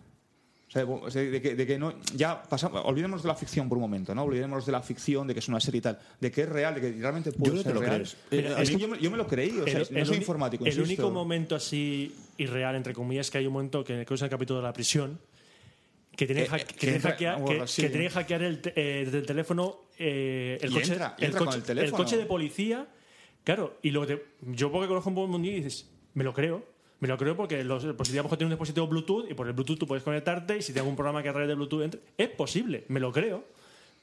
O 0.85 1.11
sea, 1.11 1.23
de, 1.23 1.41
que, 1.43 1.55
de 1.55 1.67
que 1.67 1.79
no, 1.79 1.95
ya 2.15 2.43
pasamos, 2.43 2.83
olvidémonos 2.85 3.23
de 3.23 3.29
la 3.29 3.35
ficción 3.35 3.69
por 3.69 3.79
un 3.79 3.83
momento, 3.83 4.15
¿no? 4.15 4.23
Olvidémonos 4.25 4.67
de 4.67 4.73
la 4.73 4.83
ficción, 4.83 5.27
de 5.27 5.35
que 5.35 5.41
es 5.41 5.49
una 5.49 5.61
serie 5.61 5.79
y 5.79 5.83
tal, 5.83 5.99
de 6.21 6.31
que 6.31 6.43
es 6.43 6.49
real, 6.49 6.75
de 6.75 6.81
que 6.81 6.93
realmente 7.01 7.33
puede 7.33 7.53
creo 7.53 7.63
que 7.63 7.69
ser 7.69 7.75
lo 7.75 7.81
real. 7.81 8.03
Eh, 8.31 8.55
es 8.59 8.71
que 8.71 8.77
yo 8.79 8.89
me, 8.89 8.99
yo 8.99 9.11
me 9.11 9.17
lo 9.17 9.27
creí, 9.27 9.51
o 9.59 9.67
sea, 9.67 9.83
no 9.91 10.05
soy 10.05 10.17
informático. 10.17 10.65
el 10.65 10.69
insisto. 10.73 11.03
único 11.07 11.11
momento 11.11 11.55
así 11.57 12.15
irreal, 12.39 12.75
entre 12.77 12.93
comillas, 12.95 13.31
que 13.31 13.39
hay 13.39 13.47
un 13.47 13.53
momento 13.53 13.83
que 13.85 14.05
que 14.05 14.15
es 14.15 14.23
el 14.23 14.29
capítulo 14.29 14.61
de 14.61 14.65
la 14.67 14.73
prisión, 14.73 15.19
que 16.17 16.27
tiene, 16.27 16.43
Eh, 16.43 16.49
que, 16.49 16.57
eh, 16.57 16.65
que 16.67 16.93
que 16.93 17.01
hackear, 17.01 17.41
bueno, 17.41 17.63
que, 17.63 17.69
sí. 17.69 17.83
que 17.83 17.91
tiene 17.91 18.05
que 18.07 18.11
hackear 18.15 18.43
el, 18.43 18.61
eh, 18.75 19.03
desde 19.05 19.19
el 19.19 19.27
teléfono 19.27 19.81
eh, 19.99 20.59
el, 20.61 20.71
coche, 20.73 20.93
entra, 20.93 21.15
el, 21.19 21.25
entra 21.25 21.39
coche, 21.41 21.57
el 21.59 21.63
teléfono. 21.63 21.97
coche 21.97 22.17
de 22.17 22.27
policía. 22.27 22.87
Claro, 23.45 23.79
y 23.83 23.91
lo 23.91 24.07
que 24.07 24.17
te- 24.17 24.25
yo 24.53 24.73
porque 24.73 24.89
conozco 24.89 25.11
un 25.11 25.19
el 25.19 25.29
mundo 25.29 25.49
y 25.49 25.53
dices, 25.57 25.89
me 26.15 26.25
lo 26.25 26.33
creo. 26.35 26.65
Me 27.01 27.09
lo 27.09 27.19
creo 27.19 27.37
porque 27.37 27.63
los 27.63 27.83
dispositivos 27.85 28.31
tienen 28.31 28.47
un 28.47 28.51
dispositivo 28.53 28.87
Bluetooth 28.87 29.31
y 29.31 29.35
por 29.35 29.47
el 29.47 29.53
Bluetooth 29.53 29.79
tú 29.79 29.87
puedes 29.87 30.03
conectarte 30.03 30.57
y 30.57 30.63
si 30.63 30.69
tienes 30.69 30.83
algún 30.83 30.97
programa 30.97 31.23
que 31.23 31.29
a 31.29 31.33
través 31.33 31.49
de 31.49 31.55
Bluetooth 31.55 31.83
entre, 31.83 32.01
es 32.17 32.29
posible, 32.31 32.85
me 32.89 33.01
lo 33.01 33.13
creo. 33.13 33.45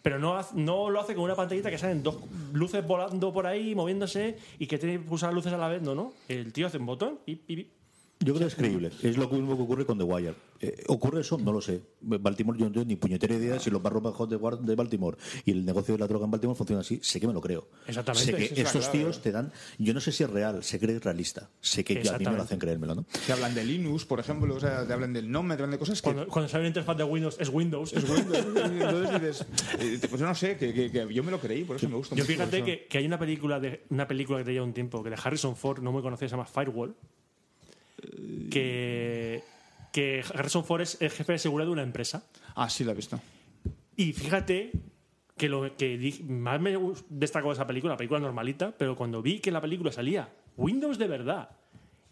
Pero 0.03 0.19
no, 0.19 0.37
no 0.53 0.89
lo 0.89 0.99
hace 0.99 1.15
con 1.15 1.23
una 1.23 1.33
pantallita 1.35 1.71
que 1.71 1.77
salen 1.77 2.03
dos 2.03 2.17
luces 2.51 2.85
volando 2.85 3.31
por 3.33 3.47
ahí, 3.47 3.73
moviéndose 3.73 4.37
y 4.59 4.67
que 4.67 4.77
tiene 4.77 4.97
que 4.99 5.05
pulsar 5.05 5.33
luces 5.33 5.53
a 5.53 5.57
la 5.57 5.69
vez. 5.69 5.81
No, 5.81 5.95
no. 5.95 6.13
El 6.27 6.51
tío 6.53 6.67
hace 6.67 6.77
un 6.77 6.85
botón 6.85 7.19
y, 7.25 7.31
y- 7.47 7.67
Yo 8.23 8.33
creo 8.33 8.39
que 8.39 8.45
es 8.45 8.55
creíble. 8.55 8.91
Es 9.01 9.17
lo 9.17 9.27
mismo 9.29 9.55
que 9.57 9.63
ocurre 9.63 9.85
con 9.85 9.97
The 9.97 10.03
Wire. 10.03 10.35
Eh, 10.61 10.83
¿Ocurre 10.87 11.21
eso? 11.21 11.37
No 11.37 11.51
lo 11.51 11.61
sé. 11.61 11.81
Baltimore, 12.01 12.57
yo 12.57 12.65
no 12.65 12.71
tengo 12.71 12.85
ni 12.85 12.95
puñetera 12.95 13.35
idea 13.35 13.59
si 13.59 13.69
los 13.69 13.81
barros 13.81 14.01
bajos 14.01 14.29
de, 14.29 14.37
de 14.61 14.75
Baltimore 14.75 15.17
y 15.45 15.51
el 15.51 15.65
negocio 15.65 15.93
de 15.95 15.99
la 15.99 16.07
droga 16.07 16.25
en 16.25 16.31
Baltimore 16.31 16.57
funciona 16.57 16.81
así. 16.81 16.99
Sé 17.03 17.19
que 17.19 17.27
me 17.27 17.33
lo 17.33 17.41
creo. 17.41 17.67
Exactamente, 17.87 18.25
Sé 18.25 18.31
que 18.55 18.61
la 18.63 18.67
estos 18.69 18.85
clave, 18.87 18.99
tíos 18.99 19.21
te 19.21 19.31
dan. 19.31 19.51
Yo 19.77 19.93
no 19.93 19.99
sé 19.99 20.11
si 20.11 20.23
es 20.23 20.29
real, 20.29 20.63
sé 20.63 20.79
que 20.79 20.85
es 20.85 21.03
realista. 21.03 21.49
Sé 21.59 21.83
que 21.83 21.99
a 22.07 22.17
mí 22.17 22.25
me 22.25 22.31
lo 22.37 22.43
hacen 22.43 22.59
creérmelo, 22.59 22.95
¿no? 22.95 23.05
Te 23.25 23.33
hablan 23.33 23.53
de 23.53 23.63
Linux, 23.65 24.05
por 24.05 24.19
ejemplo, 24.19 24.55
o 24.55 24.59
sea, 24.59 24.87
te 24.87 24.93
hablan 24.93 25.11
del 25.13 25.29
nombre, 25.29 25.57
te 25.57 25.63
hablan 25.63 25.71
de 25.73 25.79
cosas 25.79 26.01
que. 26.01 26.05
cuando, 26.13 26.27
cuando 26.27 26.47
sale 26.49 26.61
una 26.61 26.67
interfaz 26.69 26.97
de 26.97 27.03
Windows 27.03 27.37
es 27.39 27.49
Windows. 27.49 27.91
Es 27.93 28.03
Entonces 28.09 29.21
dices, 29.21 29.45
eh, 29.79 29.99
pues 30.09 30.19
yo 30.21 30.25
no 30.27 30.35
sé, 30.35 30.57
que, 30.57 30.73
que- 30.73 30.91
que 30.91 31.13
yo 31.13 31.23
me 31.23 31.31
lo 31.31 31.39
creí, 31.39 31.63
por 31.63 31.75
eso 31.75 31.89
me 31.89 31.95
gusta 31.95 32.15
Yo 32.15 32.23
mucho, 32.23 32.31
fíjate 32.33 32.57
eso. 32.57 32.65
que, 32.65 32.87
que 32.89 32.97
hay 32.99 33.05
una 33.05 33.19
película 33.19 33.59
de 33.59 33.83
una 33.89 34.07
película 34.07 34.37
que 34.39 34.45
te 34.45 34.53
lleva 34.53 34.65
un 34.65 34.73
tiempo 34.73 35.03
que 35.03 35.09
de 35.09 35.17
Harrison 35.21 35.55
Ford 35.55 35.79
no 35.81 35.91
muy 35.91 36.01
conocida 36.01 36.29
se 36.29 36.33
llama 36.35 36.45
Firewall 36.45 36.95
que 38.49 39.43
que 39.91 40.23
Harrison 40.33 40.65
Ford 40.65 40.81
es 40.81 40.97
el 41.01 41.11
jefe 41.11 41.33
de 41.33 41.39
seguridad 41.39 41.67
de 41.67 41.71
una 41.73 41.83
empresa 41.83 42.23
Ah, 42.55 42.69
sí, 42.69 42.83
lo 42.83 42.91
he 42.91 42.95
visto. 42.95 43.19
y 43.95 44.13
fíjate 44.13 44.71
que 45.37 45.49
lo 45.49 45.75
que 45.77 46.19
más 46.27 46.59
me 46.61 46.77
destacó 47.09 47.49
de 47.49 47.53
esa 47.55 47.67
película, 47.67 47.93
la 47.93 47.97
película 47.97 48.19
normalita, 48.19 48.71
pero 48.77 48.95
cuando 48.95 49.21
vi 49.21 49.39
que 49.39 49.49
en 49.49 49.55
la 49.55 49.61
película 49.61 49.91
salía 49.91 50.29
Windows 50.57 50.97
de 50.97 51.07
verdad 51.07 51.49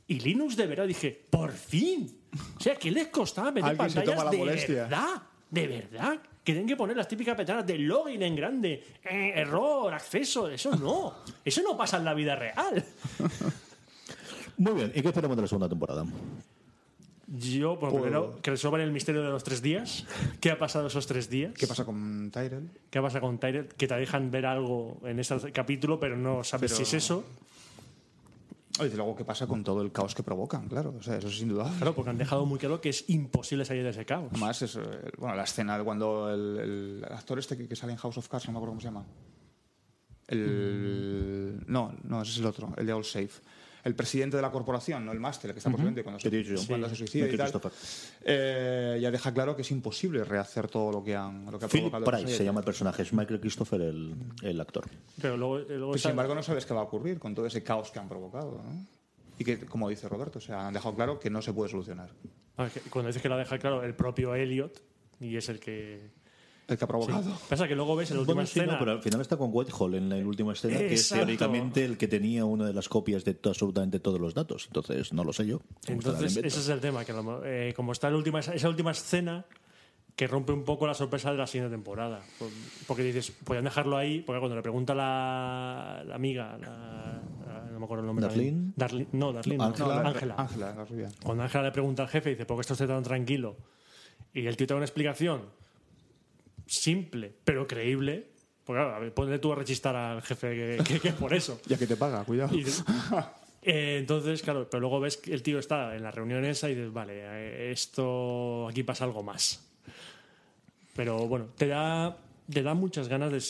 y 0.07 0.19
Linux 0.19 0.57
de 0.57 0.67
verdad, 0.67 0.87
dije, 0.87 1.25
¡por 1.29 1.51
fin! 1.53 2.19
O 2.57 2.59
sea, 2.59 2.75
¿qué 2.75 2.91
les 2.91 3.07
costaba 3.07 3.51
meter 3.51 3.77
pantallas 3.77 4.23
la 4.25 4.29
de 4.31 4.37
molestia. 4.37 4.83
verdad? 4.83 5.21
De 5.49 5.67
verdad. 5.67 6.19
Que 6.43 6.53
tienen 6.53 6.67
que 6.67 6.75
poner 6.75 6.97
las 6.97 7.07
típicas 7.07 7.35
pestañas 7.35 7.65
de 7.67 7.77
login 7.77 8.21
en 8.23 8.35
grande, 8.35 8.83
eh, 9.03 9.31
error, 9.35 9.93
acceso, 9.93 10.49
eso 10.49 10.75
no. 10.75 11.15
Eso 11.45 11.61
no 11.61 11.77
pasa 11.77 11.97
en 11.97 12.05
la 12.05 12.13
vida 12.13 12.35
real. 12.35 12.83
Muy 14.61 14.73
bien. 14.73 14.91
¿Y 14.93 15.01
qué 15.01 15.07
esperamos 15.07 15.35
de 15.35 15.41
la 15.41 15.47
segunda 15.47 15.67
temporada? 15.67 16.05
Yo, 17.27 17.79
por 17.79 17.89
Pues- 17.89 18.03
primero, 18.03 18.39
que 18.43 18.51
resuelvan 18.51 18.81
el 18.81 18.91
misterio 18.91 19.23
de 19.23 19.29
los 19.29 19.43
tres 19.43 19.61
días. 19.61 20.05
¿Qué 20.39 20.51
ha 20.51 20.59
pasado 20.59 20.85
esos 20.87 21.07
tres 21.07 21.29
días? 21.29 21.53
¿Qué 21.57 21.65
pasa 21.65 21.83
con 21.83 22.29
Tyrell? 22.31 22.69
¿Qué 22.91 23.01
pasa 23.01 23.19
con 23.21 23.39
Tyrell? 23.39 23.69
Que 23.69 23.87
te 23.87 23.95
dejan 23.95 24.29
ver 24.29 24.45
algo 24.45 24.99
en 25.03 25.17
ese 25.19 25.51
capítulo, 25.51 25.99
pero 25.99 26.15
no 26.15 26.43
sabes 26.43 26.71
Pero- 26.71 26.75
si 26.77 26.83
es 26.83 27.03
eso. 27.03 27.23
Y 28.79 28.83
desde 28.83 28.97
luego, 28.97 29.15
¿qué 29.15 29.25
pasa 29.25 29.47
con 29.47 29.63
todo 29.63 29.81
el 29.81 29.91
caos 29.91 30.13
que 30.13 30.21
provocan? 30.23 30.67
Claro, 30.67 30.93
o 30.99 31.01
sea, 31.01 31.17
eso 31.17 31.27
es 31.27 31.37
sin 31.37 31.49
duda. 31.49 31.71
Claro, 31.77 31.95
porque 31.95 32.09
han 32.11 32.17
dejado 32.17 32.45
muy 32.45 32.59
claro 32.59 32.79
que 32.81 32.89
es 32.89 33.09
imposible 33.09 33.65
salir 33.65 33.83
de 33.83 33.89
ese 33.89 34.05
caos. 34.05 34.27
Además, 34.31 34.61
es, 34.61 34.75
eh, 34.75 34.79
bueno, 35.17 35.35
la 35.35 35.43
escena 35.43 35.77
de 35.77 35.83
cuando 35.83 36.29
el, 36.31 36.57
el 37.01 37.05
actor 37.11 37.39
este 37.39 37.57
que, 37.57 37.67
que 37.67 37.75
sale 37.75 37.93
en 37.93 37.97
House 37.97 38.17
of 38.17 38.27
Cards, 38.27 38.45
no 38.47 38.53
me 38.53 38.57
acuerdo 38.59 38.71
cómo 38.73 38.81
se 38.81 38.87
llama. 38.87 39.05
El, 40.27 41.63
no, 41.67 41.93
no, 42.03 42.21
ese 42.21 42.31
es 42.33 42.37
el 42.39 42.45
otro, 42.45 42.73
el 42.77 42.85
de 42.85 42.93
All 42.93 43.03
Safe. 43.05 43.29
El 43.83 43.95
presidente 43.95 44.35
de 44.37 44.41
la 44.41 44.51
corporación, 44.51 45.05
no 45.05 45.11
el 45.11 45.19
máster, 45.19 45.49
el 45.49 45.53
que 45.55 45.59
está 45.59 45.69
posiblemente 45.71 46.03
cuando, 46.03 46.19
Que 46.19 46.29
se, 46.43 46.67
cuando 46.67 46.87
Sí. 46.87 46.95
se 46.95 46.99
suicida 46.99 47.27
y 47.27 47.37
tal, 47.37 47.51
eh, 48.23 48.99
ya 49.01 49.09
deja 49.11 49.33
claro 49.33 49.55
que 49.55 49.63
es 49.63 49.71
imposible 49.71 50.23
rehacer 50.23 50.67
todo 50.67 50.91
lo 50.91 51.03
que 51.03 51.15
han 51.15 51.45
lo 51.51 51.57
que 51.57 51.65
ha 51.65 51.67
provocado 51.67 52.05
Price 52.05 52.37
se 52.37 52.43
llama 52.43 52.59
el 52.59 52.65
personaje. 52.65 53.01
Es 53.01 53.13
Michael 53.13 53.39
Christopher 53.39 53.81
el, 53.81 54.13
el 54.43 54.61
actor. 54.61 54.85
Pero 55.21 55.37
luego, 55.37 55.59
está- 55.95 55.97
sin 55.99 56.11
embargo, 56.11 56.35
no 56.35 56.43
sabes 56.43 56.65
qué 56.65 56.73
va 56.73 56.81
a 56.81 56.83
ocurrir 56.83 57.19
con 57.19 57.33
todo 57.33 57.45
ese 57.45 57.63
caos 57.63 57.91
que 57.91 57.99
han 57.99 58.07
provocado. 58.07 58.61
¿no? 58.63 58.85
Y 59.39 59.43
que, 59.43 59.59
como 59.65 59.89
dice 59.89 60.07
Roberto, 60.07 60.37
o 60.37 60.41
sea, 60.41 60.67
han 60.67 60.73
dejado 60.73 60.93
claro 60.95 61.19
que 61.19 61.29
no 61.31 61.41
se 61.41 61.51
puede 61.53 61.71
solucionar. 61.71 62.09
Ah, 62.57 62.67
cuando 62.91 63.07
dices 63.07 63.21
que 63.23 63.29
lo 63.29 63.37
deja 63.37 63.57
claro 63.57 63.83
el 63.83 63.95
propio 63.95 64.35
Elliot, 64.35 64.79
y 65.19 65.35
es 65.37 65.49
el 65.49 65.59
que. 65.59 66.11
El 66.71 66.77
que 66.77 66.83
ha 66.85 66.87
Sí. 66.87 66.89
provocado. 66.91 67.37
Pasa 67.49 67.67
que 67.67 67.75
luego 67.75 67.95
ves 67.95 68.09
en 68.11 68.17
la 68.17 68.21
última 68.21 68.35
Bueno, 68.35 68.47
sí, 68.47 68.59
no, 68.59 68.63
escena. 68.65 68.79
pero 68.79 68.91
al 68.93 69.01
final 69.01 69.21
está 69.21 69.37
con 69.37 69.49
Whitehall 69.51 69.95
en 69.95 70.09
la 70.09 70.15
última 70.27 70.53
escena, 70.53 70.77
que 70.77 70.93
es 70.93 71.01
Exacto. 71.01 71.25
teóricamente 71.25 71.85
el 71.85 71.97
que 71.97 72.07
tenía 72.07 72.45
una 72.45 72.65
de 72.65 72.73
las 72.73 72.87
copias 72.89 73.23
de 73.25 73.37
absolutamente 73.45 73.99
todos 73.99 74.19
los 74.19 74.33
datos. 74.33 74.65
Entonces, 74.67 75.11
no 75.13 75.23
lo 75.23 75.33
sé 75.33 75.45
yo. 75.45 75.59
Entonces, 75.87 76.37
ese 76.37 76.47
es 76.47 76.69
el 76.69 76.79
tema, 76.79 77.03
que 77.05 77.11
a 77.11 77.15
lo 77.15 77.23
mo- 77.23 77.41
eh, 77.43 77.73
como 77.75 77.91
está 77.91 78.09
la 78.09 78.17
última, 78.17 78.39
esa 78.39 78.69
última 78.69 78.91
escena 78.91 79.45
que 80.15 80.27
rompe 80.27 80.51
un 80.51 80.63
poco 80.65 80.85
la 80.85 80.93
sorpresa 80.93 81.31
de 81.31 81.37
la 81.37 81.47
siguiente 81.47 81.73
temporada. 81.73 82.21
Por- 82.37 82.49
Porque 82.87 83.03
dices, 83.03 83.31
podían 83.43 83.63
dejarlo 83.63 83.97
ahí, 83.97 84.21
porque 84.21 84.39
cuando 84.39 84.55
le 84.55 84.61
pregunta 84.61 84.93
la, 84.93 86.03
la 86.05 86.15
amiga, 86.15 86.57
la- 86.57 87.21
la- 87.47 87.69
no 87.71 87.79
me 87.79 87.85
acuerdo 87.85 88.01
el 88.03 88.07
nombre. 88.07 88.25
¿Darlene? 88.27 88.73
Darli- 88.77 89.07
no, 89.13 89.31
Darlene, 89.33 89.57
no, 89.57 89.63
Ángela. 89.65 90.03
la- 90.03 90.09
Ángela. 90.09 91.13
Cuando 91.23 91.43
Ángela 91.43 91.63
le 91.63 91.71
pregunta 91.71 92.03
al 92.03 92.09
jefe, 92.09 92.31
dice, 92.31 92.45
¿por 92.45 92.57
qué 92.57 92.61
está 92.61 92.73
usted 92.73 92.87
tan 92.87 93.03
tranquilo? 93.03 93.55
Y 94.33 94.45
el 94.45 94.55
tío 94.57 94.67
te 94.67 94.73
da 94.73 94.77
una 94.77 94.85
explicación 94.85 95.41
simple, 96.65 97.33
pero 97.43 97.67
creíble. 97.67 98.27
Porque 98.63 98.79
claro, 98.81 98.95
a 98.95 98.99
ver, 98.99 99.13
ponle 99.13 99.39
tú 99.39 99.51
a 99.51 99.55
rechistar 99.55 99.95
al 99.95 100.21
jefe 100.21 100.49
que, 100.77 100.83
que- 100.83 100.99
que 100.99 101.07
es 101.09 101.13
por 101.15 101.33
eso. 101.33 101.59
Ya 101.67 101.77
que 101.77 101.87
te 101.87 101.95
paga, 101.97 102.23
cuidado. 102.23 102.55
Y 102.55 102.63
Eh, 103.63 103.97
entonces, 103.99 104.41
claro, 104.41 104.67
pero 104.69 104.81
luego 104.81 104.99
ves 104.99 105.17
que 105.17 105.31
el 105.33 105.43
tío 105.43 105.59
está 105.59 105.95
en 105.95 106.01
la 106.01 106.09
reunión 106.11 106.43
esa 106.45 106.67
y 106.69 106.73
dices, 106.75 106.91
vale, 106.91 107.13
eh, 107.23 107.71
esto 107.71 108.67
aquí 108.67 108.81
pasa 108.83 109.03
algo 109.03 109.21
más. 109.21 109.67
Pero 110.95 111.27
bueno, 111.27 111.45
te 111.57 111.67
da, 111.67 112.17
te 112.51 112.63
da 112.63 112.73
muchas 112.73 113.07
ganas 113.07 113.31
de, 113.31 113.41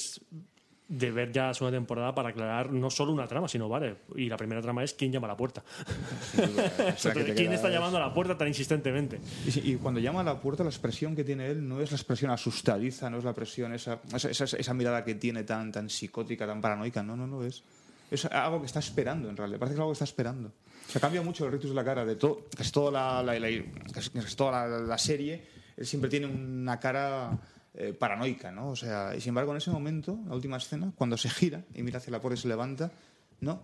de 0.93 1.09
ver 1.09 1.31
ya 1.31 1.47
la 1.47 1.53
segunda 1.53 1.77
temporada 1.77 2.13
para 2.13 2.29
aclarar 2.29 2.69
no 2.69 2.89
solo 2.89 3.13
una 3.13 3.25
trama, 3.25 3.47
sino 3.47 3.69
vale. 3.69 3.95
Y 4.15 4.27
la 4.27 4.35
primera 4.35 4.61
trama 4.61 4.83
es 4.83 4.93
quién 4.93 5.09
llama 5.09 5.27
a 5.27 5.29
la 5.29 5.37
puerta. 5.37 5.63
O 6.37 6.97
sea, 6.97 7.13
¿Quién 7.13 7.33
quedas- 7.33 7.53
está 7.55 7.69
llamando 7.69 7.97
a 7.97 8.01
la 8.01 8.13
puerta 8.13 8.37
tan 8.37 8.47
insistentemente? 8.49 9.19
Y, 9.45 9.71
y 9.71 9.75
cuando 9.77 9.99
llama 10.01 10.19
a 10.21 10.23
la 10.23 10.39
puerta, 10.39 10.63
la 10.63 10.69
expresión 10.69 11.15
que 11.15 11.23
tiene 11.23 11.47
él 11.47 11.65
no 11.67 11.79
es 11.79 11.91
la 11.91 11.97
expresión 11.97 12.29
asustadiza, 12.31 13.09
no 13.09 13.17
es 13.19 13.23
la 13.23 13.33
presión, 13.33 13.73
esa, 13.73 13.99
esa, 14.13 14.29
esa- 14.29 14.57
esa 14.57 14.73
mirada 14.73 15.03
que 15.05 15.15
tiene 15.15 15.43
tan, 15.43 15.71
tan 15.71 15.89
psicótica, 15.89 16.45
tan 16.45 16.61
paranoica. 16.61 17.01
No, 17.03 17.15
no, 17.15 17.25
no 17.25 17.43
es. 17.45 17.63
Es 18.11 18.25
algo 18.25 18.59
que 18.59 18.65
está 18.65 18.79
esperando, 18.79 19.29
en 19.29 19.37
realidad. 19.37 19.59
Parece 19.59 19.73
que 19.75 19.77
es 19.77 19.79
algo 19.79 19.91
que 19.91 19.93
está 19.93 20.03
esperando. 20.05 20.49
O 20.49 20.91
sea, 20.91 20.99
cambia 20.99 21.21
mucho 21.21 21.45
el 21.45 21.53
ritus 21.53 21.69
de 21.69 21.75
la 21.77 21.85
cara 21.85 22.03
de 22.03 22.17
todo. 22.17 22.47
Casi 22.57 22.69
toda 22.71 22.91
la, 22.91 23.23
la- 23.23 23.39
la- 23.39 23.63
casi- 23.93 24.09
casi 24.09 24.35
toda 24.35 24.67
la, 24.67 24.79
la 24.79 24.97
serie, 24.97 25.41
él 25.77 25.85
siempre 25.85 26.09
tiene 26.09 26.25
una 26.27 26.77
cara 26.79 27.39
eh, 27.73 27.93
paranoica, 27.93 28.51
¿no? 28.51 28.69
O 28.69 28.75
sea, 28.75 29.15
y 29.15 29.21
sin 29.21 29.29
embargo, 29.29 29.51
en 29.51 29.57
ese 29.57 29.71
momento, 29.71 30.19
la 30.27 30.35
última 30.35 30.57
escena, 30.57 30.91
cuando 30.95 31.17
se 31.17 31.29
gira 31.29 31.63
y 31.73 31.83
mira 31.83 31.97
hacia 31.99 32.11
la 32.11 32.19
puerta 32.21 32.37
y 32.39 32.41
se 32.41 32.47
levanta, 32.47 32.91
no. 33.39 33.61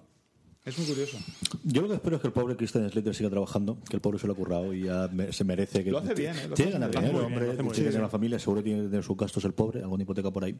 Es 0.66 0.78
muy 0.78 0.86
curioso. 0.86 1.18
Yo 1.64 1.82
lo 1.84 1.88
que 1.88 1.94
espero 1.94 2.18
es 2.18 2.22
que 2.22 2.28
el 2.28 2.34
pobre 2.34 2.58
Christian 2.58 2.90
Slater 2.92 3.16
siga 3.16 3.30
trabajando, 3.30 3.78
que 3.90 3.96
el 3.96 4.02
pobre 4.02 4.20
se 4.20 4.28
lo 4.28 4.34
ha 4.34 4.36
currado 4.36 4.74
y 4.74 4.84
ya 4.84 5.08
me- 5.08 5.32
se 5.32 5.46
merece 5.46 5.82
que 5.82 5.92
Lo 5.92 6.00
hace 6.00 6.14
bien, 6.14 6.36
¿eh? 6.38 6.46
Lo 6.50 6.56
tiene 6.56 6.72
hace 6.72 6.80
ganas 6.80 6.92
dinero, 6.92 7.26
hombre, 7.26 7.46
tiene 7.56 7.70
que 7.72 7.84
tener 7.84 8.00
una 8.00 8.10
familia, 8.10 8.38
seguro 8.38 8.62
tiene 8.62 8.82
que 8.82 8.88
tener 8.90 9.04
sus 9.04 9.16
gastos 9.16 9.46
el 9.46 9.54
pobre, 9.54 9.82
alguna 9.82 10.04
hipoteca 10.04 10.30
por 10.30 10.44
ahí 10.44 10.60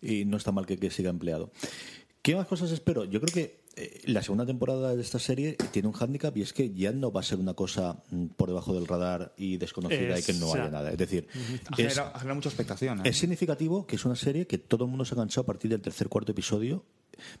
y 0.00 0.24
no 0.24 0.36
está 0.36 0.52
mal 0.52 0.66
que, 0.66 0.76
que 0.78 0.88
siga 0.92 1.10
empleado. 1.10 1.50
¿Qué 2.22 2.36
más 2.36 2.46
cosas 2.46 2.70
espero? 2.70 3.04
Yo 3.04 3.20
creo 3.20 3.32
que 3.32 3.60
eh, 3.76 4.02
la 4.06 4.22
segunda 4.22 4.44
temporada 4.44 4.94
de 4.94 5.00
esta 5.00 5.18
serie 5.18 5.56
tiene 5.72 5.88
un 5.88 5.94
hándicap 5.94 6.36
y 6.36 6.42
es 6.42 6.52
que 6.52 6.74
ya 6.74 6.92
no 6.92 7.10
va 7.10 7.20
a 7.20 7.24
ser 7.24 7.38
una 7.38 7.54
cosa 7.54 8.02
mm, 8.10 8.26
por 8.36 8.48
debajo 8.48 8.74
del 8.74 8.86
radar 8.86 9.32
y 9.38 9.56
desconocida 9.56 10.18
y 10.18 10.22
que 10.22 10.34
no 10.34 10.52
haya 10.52 10.68
nada. 10.68 10.90
Es 10.90 10.98
decir, 10.98 11.26
es, 11.32 11.76
Genera, 11.76 12.12
genera 12.18 12.34
mucha 12.34 12.50
expectación. 12.50 12.98
¿eh? 13.00 13.08
es 13.08 13.16
significativo 13.16 13.86
que 13.86 13.96
es 13.96 14.04
una 14.04 14.16
serie 14.16 14.46
que 14.46 14.58
todo 14.58 14.84
el 14.84 14.90
mundo 14.90 15.04
se 15.06 15.14
ha 15.14 15.16
cansado 15.16 15.42
a 15.42 15.46
partir 15.46 15.70
del 15.70 15.80
tercer 15.80 16.08
cuarto 16.08 16.32
episodio. 16.32 16.84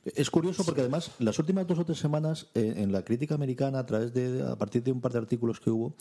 Es 0.04 0.30
curioso 0.30 0.64
porque 0.64 0.80
además 0.80 1.10
las 1.18 1.38
últimas 1.38 1.66
dos 1.66 1.78
o 1.78 1.84
tres 1.84 1.98
semanas 1.98 2.46
eh, 2.54 2.74
en 2.76 2.92
la 2.92 3.02
crítica 3.04 3.34
americana 3.34 3.80
a 3.80 3.86
través 3.86 4.12
de 4.14 4.42
a 4.42 4.56
partir 4.56 4.82
de 4.82 4.92
un 4.92 5.00
par 5.00 5.12
de 5.12 5.18
artículos 5.18 5.60
que 5.60 5.70
hubo 5.70 5.94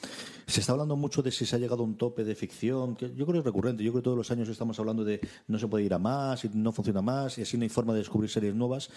se 0.48 0.60
está 0.62 0.74
hablando 0.74 0.96
mucho 0.96 1.22
de 1.22 1.32
si 1.32 1.46
se 1.46 1.56
ha 1.56 1.60
llegado 1.60 1.84
a 1.84 1.86
un 1.86 1.98
tope 1.98 2.24
de 2.24 2.36
ficción 2.36 2.96
que 2.96 3.08
yo 3.16 3.26
creo 3.26 3.34
que 3.34 3.40
es 3.40 3.46
recurrente. 3.46 3.84
Yo 3.84 3.92
creo 3.92 4.02
que 4.02 4.06
todos 4.06 4.18
los 4.18 4.32
años 4.32 4.50
estamos 4.50 4.80
hablando 4.80 5.04
de 5.04 5.20
no 5.48 5.60
se 5.60 5.68
puede 5.68 5.86
ir 5.86 5.94
a 5.94 6.00
más 6.00 6.46
y 6.46 6.50
no 6.54 6.72
funciona 6.72 7.02
más 7.02 7.38
y 7.38 7.42
así 7.42 7.58
no 7.58 7.64
hay 7.64 7.70
forma 7.70 7.94
de 7.94 8.00
descubrir 8.00 8.30
series 8.30 8.56
nuevas 8.56 8.90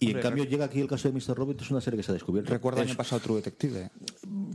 Y 0.00 0.12
en 0.12 0.20
cambio 0.20 0.44
llega 0.44 0.64
aquí 0.66 0.80
el 0.80 0.86
caso 0.88 1.10
de 1.10 1.14
Mr. 1.18 1.36
Robot, 1.36 1.60
es 1.60 1.70
una 1.70 1.80
serie 1.80 1.96
que 1.98 2.02
se 2.04 2.12
ha 2.12 2.14
descubierto. 2.14 2.50
Recuerda 2.50 2.80
el 2.80 2.84
Es- 2.86 2.90
año 2.92 2.96
pasado 2.96 3.20
True 3.20 3.36
Detective. 3.36 3.90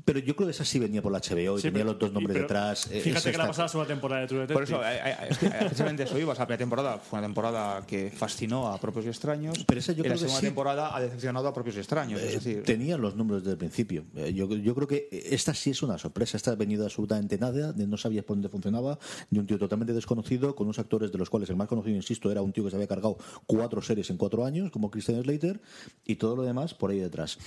Pero 0.05 0.19
yo 0.19 0.35
creo 0.35 0.47
que 0.47 0.51
esa 0.51 0.65
sí 0.65 0.79
venía 0.79 1.01
por 1.01 1.11
la 1.11 1.19
HBO 1.19 1.57
y 1.57 1.61
Sí, 1.61 1.63
tenía 1.67 1.79
pero- 1.81 1.85
los 1.91 1.99
dos 1.99 2.13
nombres 2.13 2.37
detrás. 2.41 2.87
Eh, 2.91 2.99
Fíjate 3.01 3.29
esa 3.29 3.31
que 3.31 3.37
la 3.37 3.47
pasada 3.47 3.67
segunda 3.67 3.87
temporada 3.87 4.21
de 4.21 4.27
True 4.27 4.39
Detective. 4.41 4.53
Por 4.53 4.63
eso, 4.63 4.83
eh, 4.83 5.01
eh, 5.05 5.27
es 5.29 5.37
que 5.37 5.49
precisamente 5.49 6.03
eso 6.03 6.17
iba. 6.19 6.31
O 6.31 6.35
sea, 6.35 6.43
la 6.43 6.47
primera 6.47 6.59
temporada 6.59 6.97
fue 6.97 7.19
una 7.19 7.27
temporada 7.27 7.85
que 7.85 8.11
fascinó 8.11 8.67
a 8.67 8.79
propios 8.79 9.05
y 9.05 9.09
extraños. 9.09 9.63
Pero 9.65 9.79
esa 9.79 9.91
yo 9.93 9.99
y 9.99 10.01
creo 10.03 10.09
la 10.09 10.15
que 10.15 10.19
segunda 10.19 10.39
sí. 10.39 10.45
temporada 10.45 10.95
ha 10.95 11.01
decepcionado 11.01 11.47
a 11.47 11.53
propios 11.53 11.75
y 11.75 11.79
extraños. 11.79 12.21
Eh, 12.21 12.27
es 12.27 12.33
decir, 12.35 12.63
Tenían 12.63 13.01
los 13.01 13.15
números 13.15 13.43
desde 13.43 13.51
el 13.53 13.57
principio. 13.57 14.05
Yo, 14.33 14.47
yo 14.55 14.75
creo 14.75 14.87
que 14.87 15.07
esta 15.11 15.53
sí 15.53 15.71
es 15.71 15.81
una 15.83 15.97
sorpresa. 15.97 16.37
Esta 16.37 16.51
ha 16.51 16.55
venido 16.55 16.83
absolutamente 16.85 17.37
nada, 17.37 17.73
de 17.73 17.87
no 17.87 17.97
sabías 17.97 18.23
por 18.25 18.35
dónde 18.35 18.49
funcionaba, 18.49 18.97
de 19.29 19.39
un 19.39 19.45
tío 19.47 19.57
totalmente 19.59 19.93
desconocido, 19.93 20.55
con 20.55 20.67
unos 20.67 20.79
actores 20.79 21.11
de 21.11 21.17
los 21.17 21.29
cuales 21.29 21.49
el 21.49 21.55
más 21.55 21.67
conocido, 21.67 21.95
insisto, 21.95 22.31
era 22.31 22.41
un 22.41 22.51
tío 22.53 22.63
que 22.63 22.69
se 22.69 22.75
había 22.75 22.87
cargado 22.87 23.17
cuatro 23.45 23.81
series 23.81 24.09
en 24.09 24.17
cuatro 24.17 24.45
años, 24.45 24.71
como 24.71 24.89
Christian 24.91 25.17
Slater, 25.33 25.61
y 26.05 26.15
todo 26.15 26.35
lo 26.35 26.43
demás 26.43 26.73
por 26.73 26.91
ahí 26.91 26.99
detrás. 26.99 27.37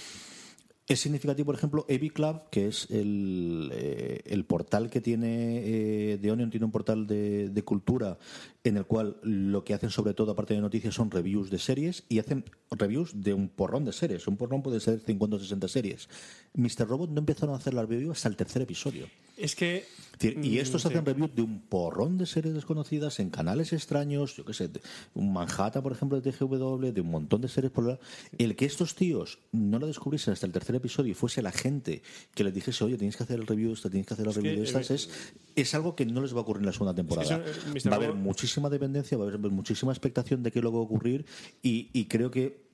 Es 0.89 1.01
significativo, 1.01 1.47
por 1.47 1.57
ejemplo, 1.57 1.85
AV 1.91 2.13
Club, 2.13 2.43
que 2.49 2.69
es 2.69 2.89
el, 2.91 3.73
eh, 3.75 4.21
el 4.25 4.45
portal 4.45 4.89
que 4.89 5.01
tiene 5.01 5.63
eh, 5.65 6.31
Onion, 6.31 6.49
tiene 6.49 6.67
un 6.67 6.71
portal 6.71 7.09
de, 7.09 7.49
de 7.49 7.63
cultura 7.65 8.19
en 8.63 8.77
el 8.77 8.85
cual 8.85 9.17
lo 9.23 9.65
que 9.65 9.75
hacen 9.75 9.91
sobre 9.91 10.15
todo, 10.15 10.31
aparte 10.31 10.55
de 10.55 10.61
noticias, 10.61 10.95
son 10.95 11.11
reviews 11.11 11.51
de 11.51 11.59
series 11.59 12.05
y 12.09 12.21
hacen 12.21 12.45
reviews 12.71 13.21
de 13.21 13.35
un 13.35 13.49
porrón 13.49 13.85
de 13.85 13.93
series. 13.93 14.29
Un 14.29 14.37
porrón 14.37 14.63
puede 14.63 14.79
ser 14.79 15.01
50 15.01 15.37
o 15.37 15.39
60 15.41 15.67
series. 15.67 16.09
Mr. 16.55 16.87
Robot 16.87 17.11
no 17.11 17.19
empezaron 17.19 17.57
a 17.57 17.59
hacer 17.59 17.75
las 17.75 17.89
reviews 17.89 18.19
hasta 18.19 18.29
el 18.29 18.37
tercer 18.37 18.63
episodio. 18.63 19.09
Es 19.37 19.55
que. 19.55 19.85
Es 20.19 20.33
y 20.43 20.57
mm, 20.57 20.59
estos 20.61 20.81
sí. 20.81 20.89
hacen 20.89 21.05
reviews 21.05 21.35
de 21.37 21.43
un 21.43 21.61
porrón 21.61 22.17
de 22.17 22.25
series 22.25 22.55
desconocidas 22.55 23.21
en 23.21 23.29
canales 23.29 23.75
extraños, 23.75 24.35
yo 24.35 24.47
qué 24.47 24.55
sé, 24.55 24.69
de- 24.69 24.81
un 25.13 25.31
Manhattan, 25.35 25.83
por 25.83 25.93
ejemplo, 25.93 26.19
de 26.19 26.33
TGW, 26.33 26.91
de 26.91 27.03
un 27.03 27.11
montón 27.11 27.43
de 27.43 27.49
series 27.49 27.71
por 27.71 27.85
la- 27.85 27.99
El 28.39 28.57
que 28.57 28.65
estos 28.65 28.95
tíos 28.95 29.39
no 29.53 29.79
lo 29.79 29.87
descubriesen 29.87 30.33
hasta 30.33 30.47
el 30.47 30.53
tercer 30.53 30.75
episodio 30.77 31.11
y 31.11 31.15
fuese 31.15 31.43
la 31.43 31.53
gente 31.53 32.01
que 32.35 32.45
les 32.45 32.55
dijese, 32.55 32.83
oye, 32.85 32.97
tenéis 32.97 33.15
que 33.19 33.25
hacer 33.25 33.39
el 33.39 33.47
review 33.47 33.69
de 33.69 33.75
esta, 33.75 33.91
tenéis 33.91 34.07
que 34.07 34.15
hacer 34.15 34.25
el 34.25 34.31
Es 34.31 34.37
review 34.37 34.53
que, 34.55 34.61
de 34.61 34.67
estas, 34.67 34.91
eh, 34.91 34.95
es, 34.95 35.11
es 35.55 35.75
algo 35.75 35.95
que 35.95 36.07
no 36.07 36.23
les 36.23 36.33
va 36.35 36.39
a 36.39 36.43
ocurrir 36.43 36.61
en 36.63 36.67
la 36.67 36.73
segunda 36.73 36.95
temporada. 36.95 37.45
eh, 37.75 37.89
va 37.91 37.93
a 37.93 37.97
haber 37.97 38.15
muchísima 38.15 38.71
dependencia, 38.71 39.19
va 39.19 39.25
a 39.25 39.29
haber 39.29 39.39
muchísima 39.51 39.93
expectación 39.93 40.43
de 40.43 40.51
qué 40.51 40.61
es 40.61 40.65
lo 40.65 40.73
va 40.73 40.79
a 40.79 40.83
ocurrir 40.83 41.27
y, 41.63 41.91
y 41.93 42.07
creo 42.07 42.31
que 42.31 42.65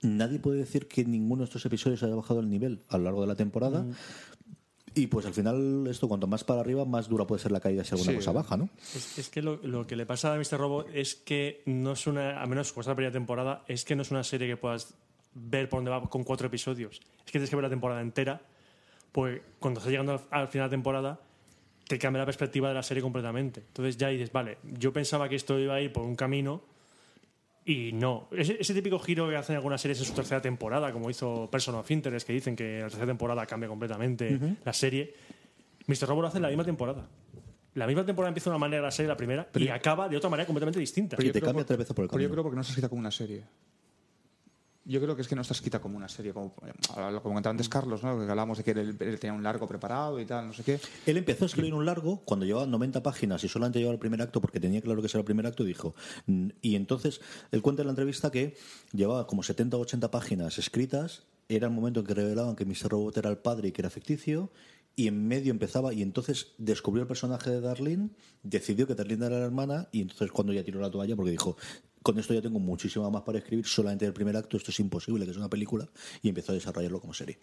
nadie 0.00 0.38
puede 0.40 0.58
decir 0.58 0.88
que 0.88 1.04
ninguno 1.04 1.42
de 1.42 1.44
estos 1.44 1.64
episodios 1.64 2.02
haya 2.02 2.14
bajado 2.16 2.40
el 2.40 2.48
nivel 2.48 2.80
a 2.88 2.98
lo 2.98 3.04
largo 3.04 3.20
de 3.20 3.26
la 3.28 3.36
temporada. 3.36 3.82
Mm. 3.84 3.92
Y 4.94 5.06
pues 5.06 5.24
al 5.26 5.32
final, 5.32 5.86
esto 5.88 6.06
cuanto 6.08 6.26
más 6.26 6.44
para 6.44 6.60
arriba, 6.60 6.84
más 6.84 7.08
dura 7.08 7.26
puede 7.26 7.40
ser 7.40 7.50
la 7.52 7.60
caída 7.60 7.82
si 7.84 7.94
alguna 7.94 8.10
Sí. 8.12 8.16
cosa 8.16 8.32
baja, 8.32 8.56
¿no? 8.56 8.68
Es, 8.94 9.18
es 9.18 9.28
que 9.30 9.40
lo, 9.40 9.56
lo 9.62 9.86
que 9.86 9.96
le 9.96 10.04
pasa 10.04 10.34
a 10.34 10.36
Mr. 10.36 10.58
Robot 10.58 10.88
es 10.92 11.14
que 11.14 11.62
no 11.66 11.92
es 11.92 12.06
una, 12.06 12.42
a 12.42 12.46
menos 12.46 12.72
con 12.72 12.82
esta 12.82 12.94
primera 12.94 13.12
temporada, 13.12 13.64
es 13.68 13.84
que 13.84 13.96
no 13.96 14.02
es 14.02 14.10
una 14.10 14.22
serie 14.22 14.46
que 14.48 14.56
puedas 14.56 14.94
ver 15.34 15.68
por 15.70 15.78
dónde 15.78 15.90
va 15.90 16.02
con 16.10 16.24
cuatro 16.24 16.46
episodios. 16.46 17.00
Es 17.18 17.24
que 17.24 17.32
tienes 17.32 17.48
que 17.48 17.56
ver 17.56 17.62
la 17.62 17.70
temporada 17.70 18.02
entera, 18.02 18.42
pues 19.12 19.40
cuando 19.58 19.80
estás 19.80 19.90
llegando 19.90 20.12
al, 20.12 20.20
al 20.30 20.48
final 20.48 20.68
de 20.68 20.74
temporada, 20.74 21.20
te 21.88 21.98
cambia 21.98 22.20
la 22.20 22.26
perspectiva 22.26 22.68
de 22.68 22.74
la 22.74 22.82
serie 22.82 23.02
completamente. 23.02 23.60
Entonces 23.60 23.96
ya 23.96 24.08
dices, 24.08 24.30
vale, 24.30 24.58
yo 24.78 24.92
pensaba 24.92 25.28
que 25.28 25.36
esto 25.36 25.58
iba 25.58 25.74
a 25.74 25.80
ir 25.80 25.92
por 25.92 26.04
un 26.04 26.16
camino 26.16 26.62
y 27.64 27.92
no. 27.92 28.28
Ese, 28.32 28.56
ese 28.60 28.74
típico 28.74 28.98
giro 28.98 29.28
que 29.28 29.36
hacen 29.36 29.56
algunas 29.56 29.80
series 29.80 29.98
en 30.00 30.06
su 30.06 30.12
tercera 30.14 30.40
temporada, 30.42 30.92
como 30.92 31.08
hizo 31.10 31.48
Person 31.50 31.74
of 31.76 31.90
Interest, 31.90 32.26
que 32.26 32.32
dicen 32.32 32.56
que 32.56 32.78
la 32.80 32.84
tercera 32.86 33.06
temporada 33.06 33.46
cambia 33.46 33.68
completamente 33.68 34.38
la 34.64 34.72
serie. 34.72 35.14
Mr. 35.86 36.06
Robot 36.08 36.22
lo 36.22 36.28
hace 36.28 36.38
en 36.38 36.42
la 36.42 36.48
misma 36.48 36.64
temporada. 36.64 37.06
La 37.74 37.86
misma 37.86 38.04
temporada 38.04 38.28
empieza 38.28 38.50
de 38.50 38.56
una 38.56 38.60
manera 38.60 38.82
la 38.82 38.90
serie, 38.90 39.08
la 39.08 39.16
primera, 39.16 39.48
y 39.54 39.68
acaba 39.68 40.08
de 40.08 40.16
otra 40.16 40.28
manera 40.28 40.46
completamente 40.46 40.78
distinta. 40.78 41.16
Pero- 41.16 41.26
yo 41.28 41.32
te 41.32 41.40
creo 41.40 41.48
cambia 41.48 41.62
por- 41.62 41.66
tres 41.68 41.78
veces 41.78 41.94
por 41.94 42.04
el 42.04 42.10
pero 42.10 42.22
yo 42.22 42.30
creo 42.30 42.42
porque 42.42 42.56
no 42.56 42.60
está 42.60 42.72
escrita 42.72 42.88
como 42.88 43.00
una 43.00 43.10
serie. 43.10 43.44
Yo 44.84 45.00
creo 45.00 45.14
que 45.14 45.22
es 45.22 45.28
que 45.28 45.36
no 45.36 45.42
está 45.42 45.54
escrita 45.54 45.80
como 45.80 45.96
una 45.96 46.08
serie. 46.08 46.32
Como, 46.32 46.54
eh, 46.66 46.72
lo 47.12 47.22
comentaba 47.22 47.52
antes 47.52 47.68
Carlos, 47.68 48.02
¿no? 48.02 48.18
que 48.18 48.30
hablábamos 48.30 48.58
de 48.58 48.64
que 48.64 48.72
él, 48.72 48.98
tenía 48.98 49.32
un 49.32 49.42
largo 49.42 49.68
preparado 49.68 50.18
y 50.18 50.26
tal, 50.26 50.48
no 50.48 50.52
sé 50.52 50.64
qué. 50.64 50.80
Él 51.06 51.16
empezó 51.16 51.44
a 51.44 51.46
escribir 51.46 51.74
un 51.74 51.86
largo 51.86 52.22
cuando 52.24 52.44
llevaba 52.46 52.66
90 52.66 53.02
páginas 53.02 53.44
y 53.44 53.48
solamente 53.48 53.78
llevaba 53.78 53.94
el 53.94 54.00
primer 54.00 54.20
acto 54.22 54.40
porque 54.40 54.58
tenía 54.58 54.80
claro 54.80 55.00
que 55.00 55.06
era 55.06 55.18
el 55.20 55.24
primer 55.24 55.46
acto 55.46 55.62
dijo. 55.62 55.94
mm, 56.26 56.48
Y 56.60 56.74
entonces 56.74 57.20
él 57.52 57.62
cuenta 57.62 57.82
en 57.82 57.86
la 57.86 57.92
entrevista 57.92 58.30
que 58.30 58.56
llevaba 58.92 59.26
como 59.26 59.42
70 59.42 59.76
o 59.76 59.80
80 59.80 60.10
páginas 60.10 60.58
escritas. 60.58 61.24
Era 61.48 61.66
el 61.66 61.72
momento 61.72 62.00
en 62.00 62.06
que 62.06 62.14
revelaban 62.14 62.56
que 62.56 62.64
Mr. 62.64 62.90
Robot 62.90 63.16
era 63.18 63.30
el 63.30 63.38
padre 63.38 63.68
y 63.68 63.72
que 63.72 63.82
era 63.82 63.90
ficticio. 63.90 64.50
Y 64.94 65.08
en 65.08 65.26
medio 65.26 65.52
empezaba, 65.52 65.94
y 65.94 66.02
entonces 66.02 66.52
descubrió 66.58 67.02
el 67.02 67.08
personaje 67.08 67.48
de 67.48 67.60
Darlene, 67.62 68.10
decidió 68.42 68.86
que 68.86 68.94
Darlene 68.94 69.24
era 69.24 69.38
la 69.38 69.46
hermana, 69.46 69.88
y 69.90 70.02
entonces 70.02 70.30
cuando 70.30 70.52
ya 70.52 70.62
tiró 70.64 70.80
la 70.80 70.90
toalla, 70.90 71.16
porque 71.16 71.30
dijo, 71.30 71.56
con 72.02 72.18
esto 72.18 72.34
ya 72.34 72.42
tengo 72.42 72.58
muchísimo 72.58 73.10
más 73.10 73.22
para 73.22 73.38
escribir, 73.38 73.66
solamente 73.66 74.04
el 74.06 74.12
primer 74.12 74.36
acto, 74.36 74.56
esto 74.56 74.70
es 74.70 74.80
imposible, 74.80 75.24
que 75.24 75.30
es 75.30 75.36
una 75.36 75.48
película, 75.48 75.86
y 76.22 76.28
empezó 76.28 76.52
a 76.52 76.54
desarrollarlo 76.54 77.00
como 77.00 77.14
serie. 77.14 77.38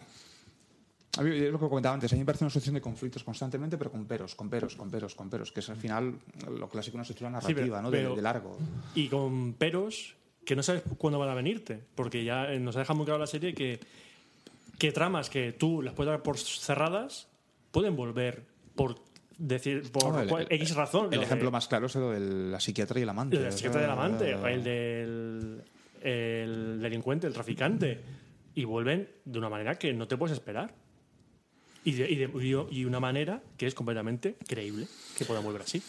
A 1.18 1.22
mí, 1.22 1.30
es 1.36 1.50
lo 1.50 1.58
que 1.58 1.68
comentaba 1.68 1.94
antes, 1.94 2.12
a 2.12 2.14
mí 2.14 2.20
me 2.20 2.26
parece 2.26 2.44
una 2.44 2.50
sucesión 2.50 2.74
de 2.76 2.80
conflictos 2.80 3.24
constantemente, 3.24 3.76
pero 3.76 3.90
con 3.90 4.04
peros, 4.06 4.34
con 4.36 4.48
peros, 4.48 4.76
con 4.76 4.90
peros, 4.90 5.14
con 5.16 5.28
peros, 5.28 5.50
que 5.50 5.58
es 5.60 5.68
al 5.68 5.76
final 5.76 6.14
lo 6.48 6.68
clásico 6.68 6.92
de 6.92 6.98
una 6.98 7.02
estructura 7.02 7.30
Sí, 7.30 7.32
narrativa, 7.48 7.78
pero- 7.78 7.82
¿no? 7.82 7.90
De- 7.90 7.98
pero- 7.98 8.16
de, 8.16 8.22
largo. 8.22 8.58
Y 8.94 9.08
con 9.08 9.54
peros 9.54 10.14
que 10.44 10.54
no 10.54 10.62
sabes 10.62 10.82
cuándo 10.98 11.18
van 11.18 11.28
a 11.30 11.34
venirte, 11.34 11.82
porque 11.96 12.22
ya 12.24 12.52
eh, 12.52 12.60
nos 12.60 12.76
ha 12.76 12.80
dejado 12.80 12.96
muy 12.96 13.06
claro 13.06 13.18
la 13.18 13.26
serie 13.26 13.54
que, 13.54 13.80
que 14.78 14.92
tramas 14.92 15.30
que 15.30 15.52
tú 15.52 15.82
las 15.82 15.94
puedes 15.94 16.10
dar 16.12 16.22
por 16.22 16.38
cerradas 16.38 17.26
pueden 17.72 17.96
volver 17.96 18.44
por 18.76 18.94
decir 19.40 19.90
por 19.90 20.22
el- 20.22 20.30
el- 20.30 20.46
X 20.50 20.74
razón. 20.76 21.08
El 21.12 21.18
Lo 21.18 21.24
ejemplo 21.24 21.46
de- 21.48 21.52
más 21.52 21.66
claro 21.66 21.86
es 21.86 21.96
el 21.96 22.02
de 22.12 22.20
la 22.52 22.60
psiquiatra 22.60 23.00
y 23.00 23.02
el 23.02 23.08
amante. 23.08 23.36
el 23.36 23.42
del 23.44 23.52
psiquiatra 23.52 23.80
del 23.80 23.90
amante, 23.90 24.30
Eh, 24.30 24.52
el 24.52 24.62
del 24.64 25.62
el 26.02 26.80
delincuente, 26.80 27.26
el 27.26 27.32
traficante, 27.32 28.00
y 28.54 28.64
vuelven 28.64 29.08
de 29.24 29.38
una 29.38 29.48
manera 29.50 29.74
que 29.78 29.92
no 29.92 30.06
te 30.08 30.16
puedes 30.16 30.34
esperar. 30.34 30.72
Y 31.84 31.92
de, 31.92 32.10
y 32.10 32.16
de- 32.16 32.66
y 32.70 32.84
una 32.84 33.00
manera 33.00 33.42
que 33.60 33.66
es 33.66 33.74
completamente 33.74 34.36
creíble 34.48 34.86
que 35.18 35.26
puedan 35.26 35.44
volver 35.44 35.60
así. 35.60 35.82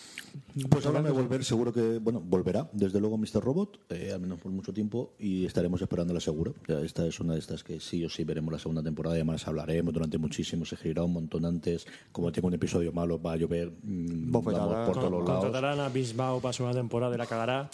Pues 0.69 0.85
hablando 0.85 1.07
de 1.07 1.15
volver, 1.15 1.45
seguro 1.45 1.71
que, 1.71 1.99
bueno, 1.99 2.19
volverá, 2.19 2.69
desde 2.73 2.99
luego 2.99 3.17
Mr. 3.17 3.41
Robot, 3.41 3.79
eh, 3.91 4.11
al 4.13 4.19
menos 4.19 4.39
por 4.39 4.51
mucho 4.51 4.73
tiempo, 4.73 5.13
y 5.17 5.45
estaremos 5.45 5.81
esperándola 5.81 6.19
seguro. 6.19 6.53
Ya 6.67 6.81
esta 6.81 7.07
es 7.07 7.21
una 7.21 7.33
de 7.33 7.39
estas 7.39 7.63
que 7.63 7.79
sí 7.79 8.03
o 8.03 8.09
sí 8.09 8.25
veremos 8.25 8.51
la 8.51 8.59
segunda 8.59 8.83
temporada, 8.83 9.15
y 9.15 9.19
además 9.19 9.47
hablaremos 9.47 9.93
durante 9.93 10.17
muchísimo, 10.17 10.65
se 10.65 10.75
girará 10.75 11.05
un 11.05 11.13
montón 11.13 11.45
antes. 11.45 11.87
Como 12.11 12.29
tengo 12.33 12.49
un 12.49 12.55
episodio 12.55 12.91
malo, 12.91 13.21
va 13.21 13.33
a 13.33 13.35
llover 13.37 13.71
mm, 13.71 14.31
Bofetada. 14.31 14.65
vamos, 14.65 14.87
por 14.87 14.95
todos 14.97 15.11
los 15.11 15.25
lados. 15.25 15.45
Contratarán 15.45 15.79
a 15.79 15.87
Bisbao 15.87 16.41
para 16.41 16.51
su 16.51 16.69
temporada 16.71 17.15
y 17.15 17.17
la 17.17 17.25
cagará. 17.25 17.69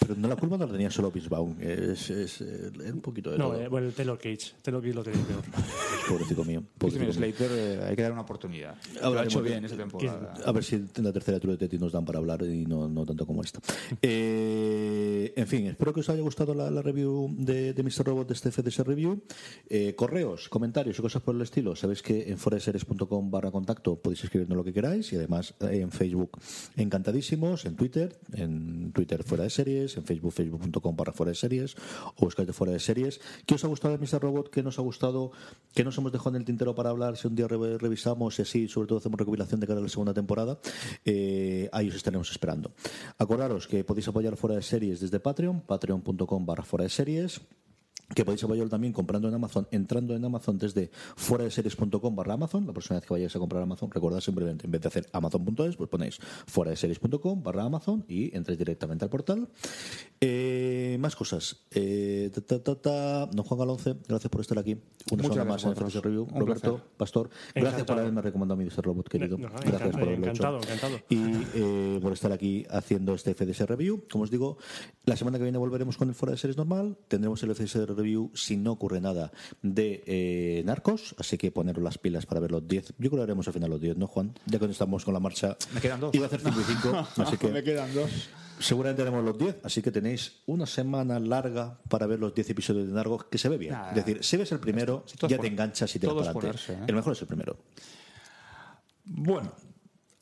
Pero 0.00 0.14
no 0.16 0.28
la 0.28 0.36
culpa 0.36 0.56
no 0.56 0.66
la 0.66 0.72
tenía 0.72 0.90
solo 0.90 1.10
Bisbaum, 1.10 1.56
es, 1.60 2.10
es, 2.10 2.40
eh, 2.40 2.70
es 2.84 2.92
un 2.92 3.00
poquito 3.00 3.30
de 3.30 3.38
No, 3.38 3.54
eh, 3.54 3.68
bueno, 3.68 3.86
el 3.86 3.92
Taylor 3.92 4.18
Cage. 4.18 4.52
Taylor 4.62 4.82
Cage 4.82 4.94
lo 4.94 5.02
tiene 5.04 5.18
peor. 5.20 5.42
Pobrecito 6.08 6.44
mío. 6.44 6.62
Christian 6.78 7.04
pobrecito 7.04 7.04
mío. 7.04 7.12
Slater 7.12 7.50
eh, 7.52 7.84
hay 7.88 7.96
que 7.96 8.02
dar 8.02 8.12
una 8.12 8.20
oportunidad. 8.20 8.76
Lo 9.02 9.18
ha 9.18 9.24
hecho 9.24 9.42
bien 9.42 9.64
esa 9.64 9.76
temporada. 9.76 10.34
A 10.44 10.52
ver 10.52 10.64
si 10.64 10.76
en 10.76 10.90
la 11.04 11.12
tercera 11.12 11.38
True 11.40 11.52
Detective 11.54 11.80
nos 11.82 11.92
dan 11.92 12.04
para 12.04 12.18
hablar 12.18 12.42
y 12.42 12.64
no, 12.66 12.88
no 12.88 13.04
tanto 13.04 13.26
como 13.26 13.42
esta. 13.42 13.60
Eh, 14.02 15.32
en 15.36 15.46
fin, 15.46 15.66
espero 15.66 15.92
que 15.92 16.00
os 16.00 16.08
haya 16.08 16.22
gustado 16.22 16.54
la, 16.54 16.70
la 16.70 16.82
review 16.82 17.34
de, 17.38 17.72
de 17.72 17.82
Mr. 17.82 18.04
Robot 18.06 18.28
de 18.28 18.34
este 18.34 18.50
FDS 18.50 18.78
Review. 18.86 19.22
Eh, 19.68 19.94
correos, 19.96 20.48
comentarios 20.48 20.98
y 20.98 21.02
cosas 21.02 21.22
por 21.22 21.34
el 21.34 21.42
estilo. 21.42 21.74
Sabéis 21.76 22.02
que 22.02 22.30
en 22.30 22.38
foreseries.com 22.38 23.30
barra 23.30 23.50
contacto 23.50 23.96
podéis 23.96 24.24
escribirnos 24.24 24.56
lo 24.56 24.64
que 24.64 24.72
queráis 24.72 25.12
y 25.12 25.16
además 25.16 25.54
eh, 25.60 25.80
en 25.80 25.90
Facebook 25.90 26.38
encantadísimos, 26.76 27.64
en 27.64 27.76
Twitter, 27.76 28.18
en 28.32 28.92
Twitter 28.92 29.22
fuera 29.22 29.44
de 29.44 29.50
series, 29.50 29.96
en 29.96 30.04
Facebook 30.04 30.32
facebook.com 30.32 30.96
barra 30.96 31.12
fuera 31.12 31.30
de 31.30 31.36
series 31.36 31.74
o 32.16 32.24
buscáis 32.24 32.46
de 32.46 32.52
fuera 32.52 32.72
de 32.72 32.80
series. 32.80 33.20
¿Qué 33.46 33.54
os 33.54 33.64
ha 33.64 33.68
gustado 33.68 33.96
de 33.96 34.04
Mr. 34.04 34.20
Robot? 34.20 34.50
¿Qué 34.50 34.62
nos 34.62 34.78
ha 34.78 34.82
gustado? 34.82 35.30
¿Qué 35.74 35.84
nos 35.84 35.96
hemos 35.98 36.12
dejado 36.12 36.30
en 36.30 36.36
el 36.36 36.44
tintero 36.44 36.74
para 36.74 36.90
hablar? 36.90 37.16
Si 37.16 37.26
un 37.26 37.34
día 37.36 37.48
re- 37.48 37.78
revisamos 37.78 38.38
y 38.38 38.42
así, 38.42 38.68
sobre 38.68 38.85
todo 38.86 38.98
hacemos 38.98 39.18
recopilación 39.18 39.60
de 39.60 39.66
cara 39.66 39.80
a 39.80 39.82
la 39.82 39.88
segunda 39.88 40.14
temporada, 40.14 40.58
eh, 41.04 41.68
ahí 41.72 41.88
os 41.88 41.94
estaremos 41.94 42.30
esperando. 42.30 42.72
Acordaros 43.18 43.66
que 43.66 43.84
podéis 43.84 44.08
apoyar 44.08 44.36
fuera 44.36 44.56
de 44.56 44.62
series 44.62 45.00
desde 45.00 45.20
Patreon, 45.20 45.60
patreon.com 45.60 46.46
barra 46.46 46.64
fuera 46.64 46.84
de 46.84 46.90
series 46.90 47.40
que 48.14 48.24
podéis 48.24 48.44
apoyar 48.44 48.68
también 48.68 48.92
comprando 48.92 49.28
en 49.28 49.34
Amazon, 49.34 49.66
entrando 49.70 50.14
en 50.14 50.24
Amazon 50.24 50.58
desde 50.58 50.90
fuera 51.16 51.44
de 51.44 51.50
series.com 51.50 52.14
barra 52.14 52.34
Amazon. 52.34 52.66
La 52.66 52.72
próxima 52.72 52.98
vez 52.98 53.06
que 53.06 53.14
vayáis 53.14 53.34
a 53.34 53.38
comprar 53.38 53.62
Amazon, 53.62 53.90
recordad 53.90 54.20
simplemente, 54.20 54.66
en 54.66 54.70
vez 54.70 54.80
de 54.82 54.88
hacer 54.88 55.08
amazon.es, 55.12 55.76
pues 55.76 55.90
ponéis 55.90 56.18
fuera 56.46 56.70
de 56.70 56.76
series.com 56.76 57.42
barra 57.42 57.64
Amazon 57.64 58.04
y 58.08 58.34
entréis 58.36 58.58
directamente 58.58 59.04
al 59.04 59.10
portal. 59.10 59.48
Eh, 60.20 60.96
más 61.00 61.16
cosas. 61.16 61.66
Eh, 61.70 62.30
ta, 62.46 62.62
ta, 62.62 62.74
ta. 62.76 63.26
Don 63.26 63.44
Juan 63.44 63.58
Galonce, 63.58 63.96
gracias 64.08 64.30
por 64.30 64.40
estar 64.40 64.58
aquí. 64.58 64.72
Una 65.10 65.22
Muchas 65.22 65.34
semana 65.34 65.44
gracias 65.44 65.76
más 65.84 65.94
en 65.94 65.98
a 65.98 66.00
Review. 66.00 66.22
Un 66.32 66.40
Roberto, 66.40 66.70
placer. 66.76 66.96
Pastor, 66.96 67.28
gracias 67.28 67.54
por 67.54 67.70
Encantado. 67.72 68.00
haberme 68.00 68.22
recomendado 68.22 68.56
mi 68.58 68.68
Robot, 68.68 69.08
querido. 69.08 69.38
No, 69.38 69.48
no, 69.48 69.50
gracias 69.50 69.72
encantado, 69.74 69.92
por 69.92 70.02
haberlo 70.02 70.26
encantado, 70.26 70.58
hecho. 70.58 70.72
encantado. 70.72 70.96
Y 71.08 71.46
eh, 71.54 71.98
por 72.00 72.12
estar 72.12 72.32
aquí 72.32 72.64
haciendo 72.70 73.14
este 73.14 73.34
FDS 73.34 73.66
Review. 73.66 74.04
Como 74.10 74.24
os 74.24 74.30
digo, 74.30 74.58
la 75.04 75.16
semana 75.16 75.38
que 75.38 75.44
viene 75.44 75.58
volveremos 75.58 75.96
con 75.96 76.08
el 76.08 76.14
Fuera 76.14 76.32
de 76.32 76.38
Series 76.38 76.56
normal. 76.56 76.96
Tendremos 77.08 77.42
el 77.42 77.54
FDS 77.54 77.86
review, 77.86 77.95
si 78.34 78.56
no 78.56 78.72
ocurre 78.72 79.00
nada, 79.00 79.32
de 79.62 80.02
eh, 80.06 80.62
Narcos. 80.64 81.14
Así 81.18 81.38
que 81.38 81.50
poneros 81.50 81.82
las 81.82 81.98
pilas 81.98 82.26
para 82.26 82.40
ver 82.40 82.50
los 82.50 82.66
10. 82.66 82.94
Yo 82.98 83.10
creo 83.10 83.20
que 83.20 83.22
haremos 83.22 83.46
al 83.46 83.54
final 83.54 83.70
los 83.70 83.80
10, 83.80 83.96
¿no, 83.96 84.06
Juan? 84.06 84.34
Ya 84.46 84.58
que 84.58 84.66
estamos 84.66 85.04
con 85.04 85.14
la 85.14 85.20
marcha. 85.20 85.56
Me 85.74 85.80
quedan 85.80 86.00
dos. 86.00 86.14
Iba 86.14 86.24
a 86.24 86.28
hacer 86.28 86.40
5 86.40 86.60
y 86.60 86.64
5, 86.64 87.08
así 87.22 87.36
que 87.36 87.48
Me 87.48 87.62
quedan 87.62 87.92
dos. 87.94 88.10
seguramente 88.58 89.02
haremos 89.02 89.24
los 89.24 89.38
10. 89.38 89.58
Así 89.64 89.82
que 89.82 89.90
tenéis 89.90 90.40
una 90.46 90.66
semana 90.66 91.18
larga 91.18 91.78
para 91.88 92.06
ver 92.06 92.18
los 92.18 92.34
10 92.34 92.50
episodios 92.50 92.86
de 92.86 92.92
Narcos, 92.92 93.24
que 93.24 93.38
se 93.38 93.48
ve 93.48 93.58
bien. 93.58 93.72
Nada. 93.72 93.90
es 93.90 93.96
decir, 93.96 94.22
si 94.22 94.36
ves 94.36 94.52
el 94.52 94.60
primero, 94.60 95.04
Si 95.06 95.16
ya 95.28 95.38
te 95.38 95.46
enganchas 95.46 95.94
y 95.94 95.98
te 95.98 96.06
vas 96.06 96.28
para 96.28 96.48
adelante. 96.50 96.72
¿eh? 96.72 96.78
El 96.86 96.94
mejor 96.94 97.12
es 97.12 97.22
el 97.22 97.28
primero. 97.28 97.56
Bueno, 99.04 99.52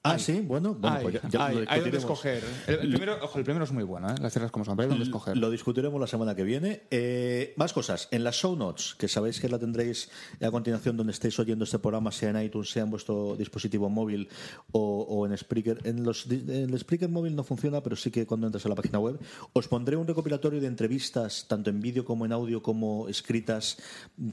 Ah, 0.07 0.19
sí, 0.19 0.41
bueno, 0.41 0.75
bueno 0.75 0.97
hay, 0.97 1.03
pues 1.03 1.15
ya, 1.15 1.29
ya 1.31 1.47
hay, 1.47 1.55
lo 1.57 1.65
hay 1.67 1.81
donde 1.81 1.97
escoger. 1.97 2.45
El, 2.67 2.75
el 2.81 2.91
primero, 2.91 3.19
ojo, 3.23 3.39
el 3.39 3.45
primero 3.45 3.65
es 3.65 3.73
muy 3.73 3.85
bueno, 3.85 4.11
¿eh? 4.11 4.15
las 4.21 4.35
cierras 4.35 4.53
como 4.53 4.65
son, 4.67 4.77
pero 4.77 4.85
hay 4.85 4.91
donde 4.91 5.05
escoger. 5.07 5.35
Lo 5.35 5.51
discutiremos 5.51 5.99
la 5.99 6.07
semana 6.07 6.35
que 6.35 6.43
viene. 6.43 6.83
Eh, 6.91 7.55
más 7.57 7.73
cosas. 7.73 8.09
En 8.11 8.23
las 8.23 8.37
show 8.37 8.55
notes, 8.55 8.95
que 8.99 9.09
sabéis 9.09 9.41
que 9.41 9.49
la 9.49 9.59
tendréis 9.59 10.11
a 10.43 10.51
continuación 10.51 10.99
donde 10.99 11.13
estéis 11.13 11.39
oyendo 11.39 11.65
este 11.65 11.79
programa, 11.79 12.13
sea 12.13 12.29
en 12.29 12.43
iTunes, 12.43 12.71
sea 12.71 12.83
en 12.83 12.91
vuestro 12.91 13.35
dispositivo 13.35 13.89
móvil 13.89 14.29
o, 14.73 15.07
o 15.09 15.27
en 15.27 15.39
Spreaker. 15.39 15.81
En, 15.85 16.05
los, 16.05 16.27
en 16.31 16.51
el 16.51 16.79
Spreaker 16.79 17.09
móvil 17.09 17.35
no 17.35 17.43
funciona, 17.43 17.83
pero 17.83 17.97
sí 17.97 18.11
que 18.11 18.27
cuando 18.27 18.47
entras 18.47 18.67
a 18.67 18.69
la 18.69 18.75
página 18.75 18.99
web, 18.99 19.19
os 19.55 19.69
pondré 19.69 19.97
un 19.97 20.07
recopilatorio 20.07 20.61
de 20.61 20.67
entrevistas, 20.67 21.47
tanto 21.49 21.71
en 21.71 21.81
vídeo 21.81 22.05
como 22.05 22.27
en 22.27 22.33
audio, 22.33 22.63
como 22.63 23.09
escritas, 23.09 23.79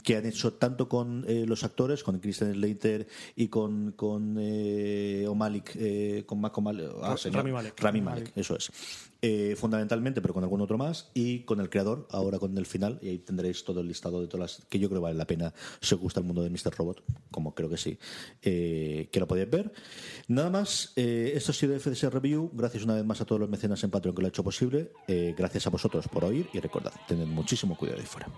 que 0.02 0.18
han 0.18 0.26
hecho 0.26 0.52
tanto 0.52 0.86
con 0.90 1.24
eh, 1.26 1.46
los 1.46 1.64
actores, 1.64 2.02
con 2.02 2.18
Christian 2.18 2.52
Slater 2.52 3.06
y 3.36 3.48
con, 3.48 3.92
con 3.92 4.36
eh, 4.38 5.24
Eh, 5.74 6.24
con 6.26 6.40
Mac 6.40 6.56
O'Malley- 6.56 6.88
ah, 7.02 7.16
Rami 7.32 7.52
Malek. 7.52 7.80
Rami 7.80 8.00
Malek, 8.00 8.32
eso 8.36 8.56
es. 8.56 8.70
Eh, 9.24 9.54
fundamentalmente, 9.56 10.20
pero 10.20 10.34
con 10.34 10.42
algún 10.42 10.60
otro 10.60 10.76
más, 10.76 11.10
y 11.14 11.40
con 11.44 11.60
el 11.60 11.70
creador, 11.70 12.08
ahora 12.10 12.40
con 12.40 12.58
el 12.58 12.66
final, 12.66 12.98
y 13.00 13.08
ahí 13.08 13.18
tendréis 13.18 13.62
todo 13.64 13.80
el 13.80 13.86
listado 13.86 14.20
de 14.20 14.26
todas 14.26 14.58
las 14.58 14.66
que 14.68 14.80
yo 14.80 14.88
creo 14.88 15.00
vale 15.00 15.16
la 15.16 15.26
pena 15.26 15.54
si 15.80 15.94
os 15.94 16.00
gusta 16.00 16.18
el 16.18 16.26
mundo 16.26 16.42
de 16.42 16.50
Mr. 16.50 16.74
Robot, 16.76 17.04
como 17.30 17.54
creo 17.54 17.68
que 17.70 17.76
sí, 17.76 17.96
eh, 18.42 19.08
que 19.12 19.20
lo 19.20 19.28
podéis 19.28 19.48
ver. 19.48 19.72
Nada 20.26 20.50
más, 20.50 20.92
esto 20.96 21.52
ha 21.52 21.54
sido 21.54 21.78
FDS 21.78 22.10
Review. 22.10 22.50
Gracias 22.52 22.82
una 22.84 22.94
vez 22.94 23.04
más 23.04 23.20
a 23.20 23.24
todos 23.24 23.40
los 23.40 23.48
mecenas 23.48 23.82
en 23.84 23.90
Patreon 23.90 24.14
que 24.16 24.22
lo 24.22 24.26
ha 24.26 24.30
hecho 24.30 24.42
posible. 24.42 24.92
Gracias 25.06 25.66
a 25.68 25.70
vosotros 25.70 26.08
por 26.08 26.24
oír 26.24 26.48
y 26.52 26.58
recordad, 26.58 26.92
tened 27.06 27.26
muchísimo 27.26 27.76
cuidado 27.76 28.00
ahí 28.00 28.06
fuera. 28.06 28.28